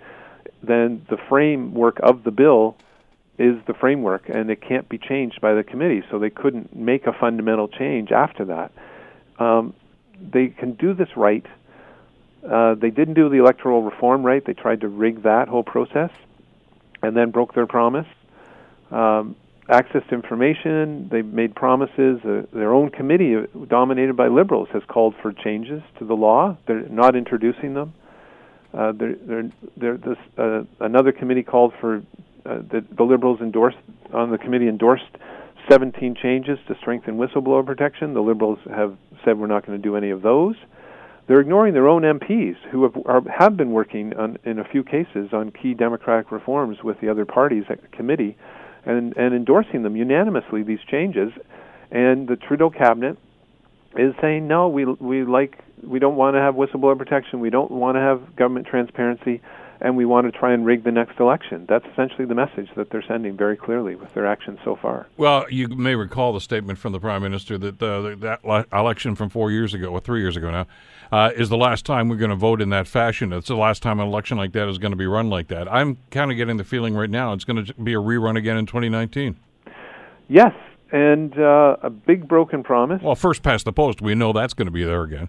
then 0.63 1.07
the 1.09 1.17
framework 1.29 2.01
of 2.03 2.25
the 2.25 2.31
bill 2.31 2.77
is 3.39 3.57
the 3.67 3.75
framework, 3.75 4.29
and 4.29 4.51
it 4.51 4.61
can't 4.61 4.89
be 4.89 4.99
changed 4.99 5.41
by 5.41 5.55
the 5.55 5.63
committee. 5.63 6.03
So 6.11 6.19
they 6.19 6.31
couldn't 6.31 6.75
make 6.75 7.07
a 7.07 7.13
fundamental 7.13 7.69
change 7.69 8.11
after 8.11 8.45
that. 8.47 8.73
Um, 9.39 9.75
they 10.21 10.49
can 10.49 10.73
do 10.73 10.95
this 10.95 11.09
right. 11.17 11.47
Uh, 12.49 12.75
they 12.75 12.91
didn't 12.91 13.15
do 13.15 13.29
the 13.29 13.37
electoral 13.37 13.83
reform 13.83 14.25
right. 14.25 14.45
They 14.45 14.55
tried 14.55 14.81
to 14.81 14.89
rig 14.89 15.23
that 15.23 15.49
whole 15.49 15.63
process, 15.63 16.11
and 17.03 17.17
then 17.17 17.31
broke 17.31 17.55
their 17.55 17.67
promise. 17.67 18.07
Um, 18.91 19.37
access 19.69 20.03
to 20.09 20.15
information. 20.15 21.09
They've 21.11 21.25
made 21.25 21.55
promises. 21.55 22.21
Uh, 22.25 22.43
their 22.53 22.73
own 22.73 22.91
committee, 22.91 23.37
uh, 23.37 23.65
dominated 23.67 24.17
by 24.17 24.29
liberals, 24.29 24.69
has 24.73 24.83
called 24.89 25.15
for 25.21 25.33
changes 25.33 25.83
to 25.99 26.05
the 26.05 26.15
law. 26.15 26.57
They're 26.67 26.89
not 26.89 27.15
introducing 27.15 27.75
them. 27.75 27.93
Uh, 28.73 28.93
they're, 28.93 29.15
they're, 29.15 29.53
they're 29.77 29.97
this, 29.97 30.19
uh, 30.37 30.63
another 30.81 31.13
committee 31.13 31.43
called 31.43 31.73
for 31.81 32.03
uh, 32.47 32.59
the, 32.71 32.85
the 32.97 33.03
liberals 33.03 33.41
endorsed 33.41 33.79
on 34.13 34.31
the 34.31 34.39
committee 34.39 34.69
endorsed 34.69 35.05
17 35.71 36.17
changes 36.23 36.59
to 36.67 36.75
strengthen 36.81 37.19
whistleblower 37.19 37.65
protection. 37.65 38.15
The 38.15 38.21
liberals 38.21 38.59
have 38.75 38.97
said 39.25 39.39
we're 39.39 39.47
not 39.47 39.67
going 39.67 39.81
to 39.81 39.83
do 39.83 39.97
any 39.97 40.11
of 40.11 40.23
those. 40.23 40.55
They're 41.27 41.41
ignoring 41.41 41.75
their 41.75 41.89
own 41.89 42.03
MPs 42.03 42.57
who 42.71 42.85
have 42.85 42.97
are, 43.05 43.23
have 43.31 43.57
been 43.57 43.71
working 43.73 44.17
on, 44.17 44.39
in 44.45 44.59
a 44.59 44.65
few 44.65 44.83
cases 44.83 45.29
on 45.33 45.51
key 45.51 45.75
democratic 45.75 46.33
reforms 46.33 46.79
with 46.83 46.99
the 47.01 47.11
other 47.11 47.27
parties 47.27 47.65
at 47.69 47.83
the 47.83 47.89
committee 47.89 48.37
and, 48.89 49.17
and 49.17 49.35
endorsing 49.35 49.83
them 49.83 49.97
unanimously, 49.97 50.63
these 50.63 50.81
changes. 50.91 51.31
And 51.91 52.27
the 52.27 52.37
Trudeau 52.37 52.71
cabinet 52.71 53.19
is 53.97 54.15
saying, 54.21 54.49
no, 54.49 54.69
we, 54.69 54.85
we, 54.85 55.25
like, 55.25 55.63
we 55.87 55.99
don't 55.99 56.17
want 56.17 56.35
to 56.35 56.41
have 56.41 56.55
whistleblower 56.55 56.97
protection, 56.97 57.41
we 57.41 57.51
don't 57.51 57.71
want 57.71 57.97
to 57.97 58.01
have 58.01 58.35
government 58.35 58.67
transparency, 58.67 59.43
and 59.81 59.97
we 59.97 60.05
want 60.05 60.33
to 60.33 60.37
try 60.37 60.53
and 60.53 60.65
rig 60.67 60.85
the 60.85 60.91
next 60.91 61.19
election. 61.21 61.67
That's 61.69 61.85
essentially 61.87 62.25
the 62.25 62.35
message 62.35 62.69
that 62.77 62.91
they're 62.91 63.05
sending 63.07 63.37
very 63.37 63.57
clearly 63.57 63.95
with 63.95 64.13
their 64.15 64.27
actions 64.27 64.59
so 64.65 64.77
far. 64.77 65.07
Well, 65.17 65.47
you 65.51 65.69
may 65.69 65.95
recall 65.95 66.33
the 66.33 66.41
statement 66.41 66.79
from 66.79 66.93
the 66.93 67.01
prime 67.01 67.23
minister 67.23 67.59
that 67.59 67.83
uh, 67.83 68.17
that 68.43 68.69
election 68.73 69.15
from 69.15 69.31
four 69.31 69.51
years 69.51 69.75
ago, 69.75 69.89
or 69.89 70.01
three 70.01 70.21
years 70.21 70.37
ago 70.37 70.51
now, 70.51 70.67
uh, 71.13 71.31
is 71.37 71.49
the 71.49 71.57
last 71.57 71.87
time 71.87 72.09
we're 72.09 72.17
going 72.17 72.31
to 72.31 72.37
vote 72.37 72.61
in 72.61 72.71
that 72.71 72.87
fashion. 72.87 73.33
It's 73.33 73.49
the 73.49 73.57
last 73.57 73.83
time 73.83 74.01
an 74.01 74.07
election 74.07 74.37
like 74.37 74.53
that 74.53 74.69
is 74.69 74.79
going 74.79 74.93
to 74.93 74.97
be 74.97 75.07
run 75.07 75.31
like 75.31 75.49
that. 75.49 75.71
I'm 75.73 75.99
kind 76.11 76.31
of 76.31 76.37
getting 76.37 76.57
the 76.57 76.65
feeling 76.65 76.95
right 76.95 77.11
now 77.11 77.33
it's 77.33 77.45
going 77.45 77.65
to 77.65 77.75
be 77.75 77.95
a 77.95 77.99
rerun 77.99 78.37
again 78.37 78.57
in 78.57 78.67
2019. 78.67 79.37
Yes, 80.29 80.53
and 80.93 81.39
uh, 81.39 81.77
a 81.83 81.91
big 81.91 82.29
broken 82.29 82.63
promise. 82.63 83.03
Well, 83.03 83.15
first 83.15 83.43
past 83.43 83.65
the 83.65 83.73
post, 83.73 84.03
we 84.03 84.15
know 84.15 84.33
that's 84.33 84.55
going 84.55 84.67
to 84.67 84.73
be 84.73 84.85
there 84.85 85.03
again. 85.03 85.29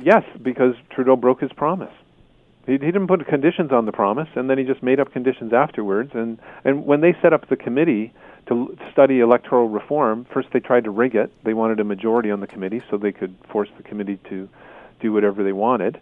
Yes, 0.00 0.22
because 0.42 0.74
Trudeau 0.90 1.16
broke 1.16 1.40
his 1.40 1.52
promise. 1.52 1.92
He, 2.68 2.74
he 2.74 2.78
didn't 2.78 3.08
put 3.08 3.26
conditions 3.26 3.72
on 3.72 3.86
the 3.86 3.92
promise, 3.92 4.28
and 4.36 4.48
then 4.48 4.58
he 4.58 4.64
just 4.64 4.82
made 4.82 5.00
up 5.00 5.10
conditions 5.12 5.52
afterwards. 5.52 6.10
And 6.14 6.38
and 6.64 6.84
when 6.84 7.00
they 7.00 7.14
set 7.22 7.32
up 7.32 7.48
the 7.48 7.56
committee 7.56 8.12
to 8.48 8.76
study 8.92 9.20
electoral 9.20 9.68
reform, 9.68 10.26
first 10.32 10.48
they 10.52 10.60
tried 10.60 10.84
to 10.84 10.90
rig 10.90 11.14
it. 11.14 11.32
They 11.44 11.54
wanted 11.54 11.80
a 11.80 11.84
majority 11.84 12.30
on 12.30 12.40
the 12.40 12.46
committee 12.46 12.82
so 12.90 12.98
they 12.98 13.12
could 13.12 13.34
force 13.50 13.70
the 13.78 13.82
committee 13.82 14.18
to 14.28 14.48
do 15.00 15.12
whatever 15.12 15.42
they 15.42 15.52
wanted. 15.52 15.98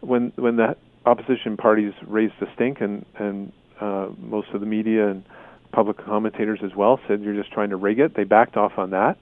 When 0.00 0.32
when 0.36 0.56
the 0.56 0.76
opposition 1.04 1.56
parties 1.58 1.92
raised 2.06 2.34
the 2.40 2.46
stink, 2.54 2.80
and 2.80 3.04
and 3.18 3.52
uh, 3.80 4.08
most 4.18 4.48
of 4.54 4.60
the 4.60 4.66
media 4.66 5.08
and 5.08 5.24
public 5.72 5.98
commentators 5.98 6.60
as 6.64 6.74
well 6.74 6.98
said 7.06 7.20
you're 7.20 7.36
just 7.36 7.52
trying 7.52 7.68
to 7.70 7.76
rig 7.76 7.98
it, 7.98 8.16
they 8.16 8.24
backed 8.24 8.56
off 8.56 8.72
on 8.78 8.90
that. 8.90 9.18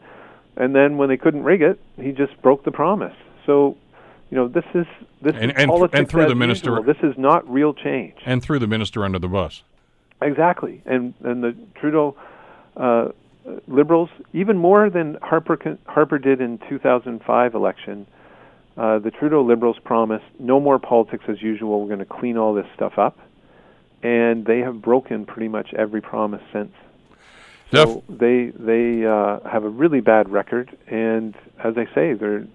and 0.56 0.74
then 0.74 0.96
when 0.96 1.08
they 1.08 1.16
couldn't 1.16 1.42
rig 1.42 1.62
it, 1.62 1.78
he 2.00 2.12
just 2.12 2.40
broke 2.42 2.64
the 2.64 2.70
promise. 2.70 3.14
So, 3.44 3.76
you 4.30 4.36
know, 4.36 4.48
this 4.48 4.64
is 4.74 4.86
this 5.22 5.34
And- 5.36 5.50
is 5.52 5.56
and 5.56 5.68
politics 5.70 5.98
and 5.98 6.08
through 6.08 6.22
as 6.22 6.28
the 6.28 6.34
minister- 6.34 6.70
usual. 6.70 6.82
This 6.84 7.02
is 7.02 7.16
not 7.18 7.48
real 7.50 7.72
change. 7.74 8.14
And 8.24 8.42
through 8.42 8.58
the 8.58 8.66
minister 8.66 9.04
under 9.04 9.18
the 9.18 9.28
bus. 9.28 9.62
Exactly, 10.22 10.82
and 10.86 11.14
and 11.24 11.42
the 11.44 11.54
Trudeau 11.74 12.16
uh, 12.76 13.08
liberals, 13.68 14.10
even 14.32 14.56
more 14.56 14.90
than 14.90 15.18
Harper 15.22 15.58
Harper 15.86 16.18
did 16.18 16.40
in 16.40 16.58
2005 16.68 17.54
election, 17.54 18.06
uh, 18.76 18.98
the 18.98 19.10
Trudeau 19.10 19.42
liberals 19.42 19.78
promised 19.84 20.24
no 20.38 20.58
more 20.60 20.78
politics 20.78 21.24
as 21.28 21.40
usual. 21.42 21.80
We're 21.80 21.88
going 21.94 21.98
to 22.00 22.04
clean 22.06 22.36
all 22.38 22.54
this 22.54 22.66
stuff 22.74 22.98
up, 22.98 23.18
and 24.02 24.44
they 24.46 24.60
have 24.60 24.80
broken 24.82 25.26
pretty 25.26 25.48
much 25.48 25.72
every 25.74 26.00
promise 26.00 26.42
since. 26.52 26.72
So 27.72 28.02
they 28.08 28.52
they 28.58 29.04
uh, 29.04 29.40
have 29.48 29.64
a 29.64 29.68
really 29.68 30.00
bad 30.00 30.28
record, 30.30 30.76
and 30.86 31.34
as 31.62 31.76
I 31.76 31.86
say, 31.94 32.12
they're 32.14 32.46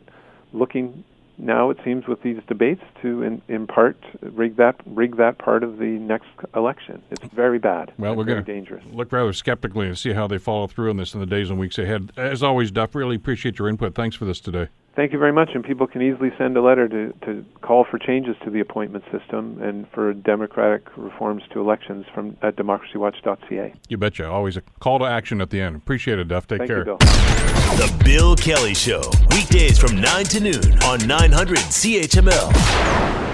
looking 0.53 1.03
now. 1.41 1.69
It 1.69 1.77
seems 1.83 2.07
with 2.07 2.21
these 2.21 2.39
debates 2.47 2.83
to 3.01 3.23
in, 3.23 3.41
in 3.47 3.67
part 3.67 3.97
rig 4.21 4.55
that 4.57 4.75
rig 4.85 5.17
that 5.17 5.37
part 5.37 5.63
of 5.63 5.77
the 5.77 5.85
next 5.85 6.29
election. 6.55 7.01
It's 7.11 7.23
very 7.33 7.59
bad. 7.59 7.93
Well, 7.97 8.15
we're 8.15 8.23
going 8.23 8.43
to 8.43 8.51
dangerous. 8.51 8.83
look 8.91 9.11
rather 9.11 9.33
skeptically 9.33 9.87
and 9.87 9.97
see 9.97 10.13
how 10.13 10.27
they 10.27 10.37
follow 10.37 10.67
through 10.67 10.89
on 10.89 10.97
this 10.97 11.13
in 11.13 11.19
the 11.19 11.25
days 11.25 11.49
and 11.49 11.59
weeks 11.59 11.77
ahead. 11.77 12.11
As 12.15 12.43
always, 12.43 12.71
Duff, 12.71 12.95
really 12.95 13.15
appreciate 13.15 13.59
your 13.59 13.67
input. 13.67 13.95
Thanks 13.95 14.15
for 14.15 14.25
this 14.25 14.39
today. 14.39 14.69
Thank 14.95 15.13
you 15.13 15.19
very 15.19 15.31
much. 15.31 15.49
And 15.53 15.63
people 15.63 15.87
can 15.87 16.01
easily 16.01 16.31
send 16.37 16.57
a 16.57 16.61
letter 16.61 16.87
to, 16.87 17.13
to 17.25 17.45
call 17.61 17.85
for 17.89 17.97
changes 17.97 18.35
to 18.43 18.49
the 18.49 18.59
appointment 18.59 19.05
system 19.11 19.61
and 19.61 19.87
for 19.93 20.13
democratic 20.13 20.85
reforms 20.97 21.43
to 21.53 21.59
elections 21.59 22.05
from 22.13 22.37
at 22.41 22.55
democracywatch.ca. 22.57 23.73
You 23.87 23.97
betcha. 23.97 24.29
Always 24.29 24.57
a 24.57 24.61
call 24.79 24.99
to 24.99 25.05
action 25.05 25.39
at 25.39 25.49
the 25.49 25.61
end. 25.61 25.77
Appreciate 25.77 26.19
it, 26.19 26.27
Duff. 26.27 26.47
Take 26.47 26.59
Thank 26.59 26.69
care. 26.69 26.79
you, 26.79 26.85
Bill. 26.85 26.97
The 26.97 28.01
Bill 28.03 28.35
Kelly 28.35 28.73
Show, 28.73 29.01
weekdays 29.29 29.79
from 29.79 29.99
9 30.01 30.25
to 30.25 30.39
noon 30.41 30.83
on 30.83 31.07
900 31.07 31.57
CHML. 31.57 33.30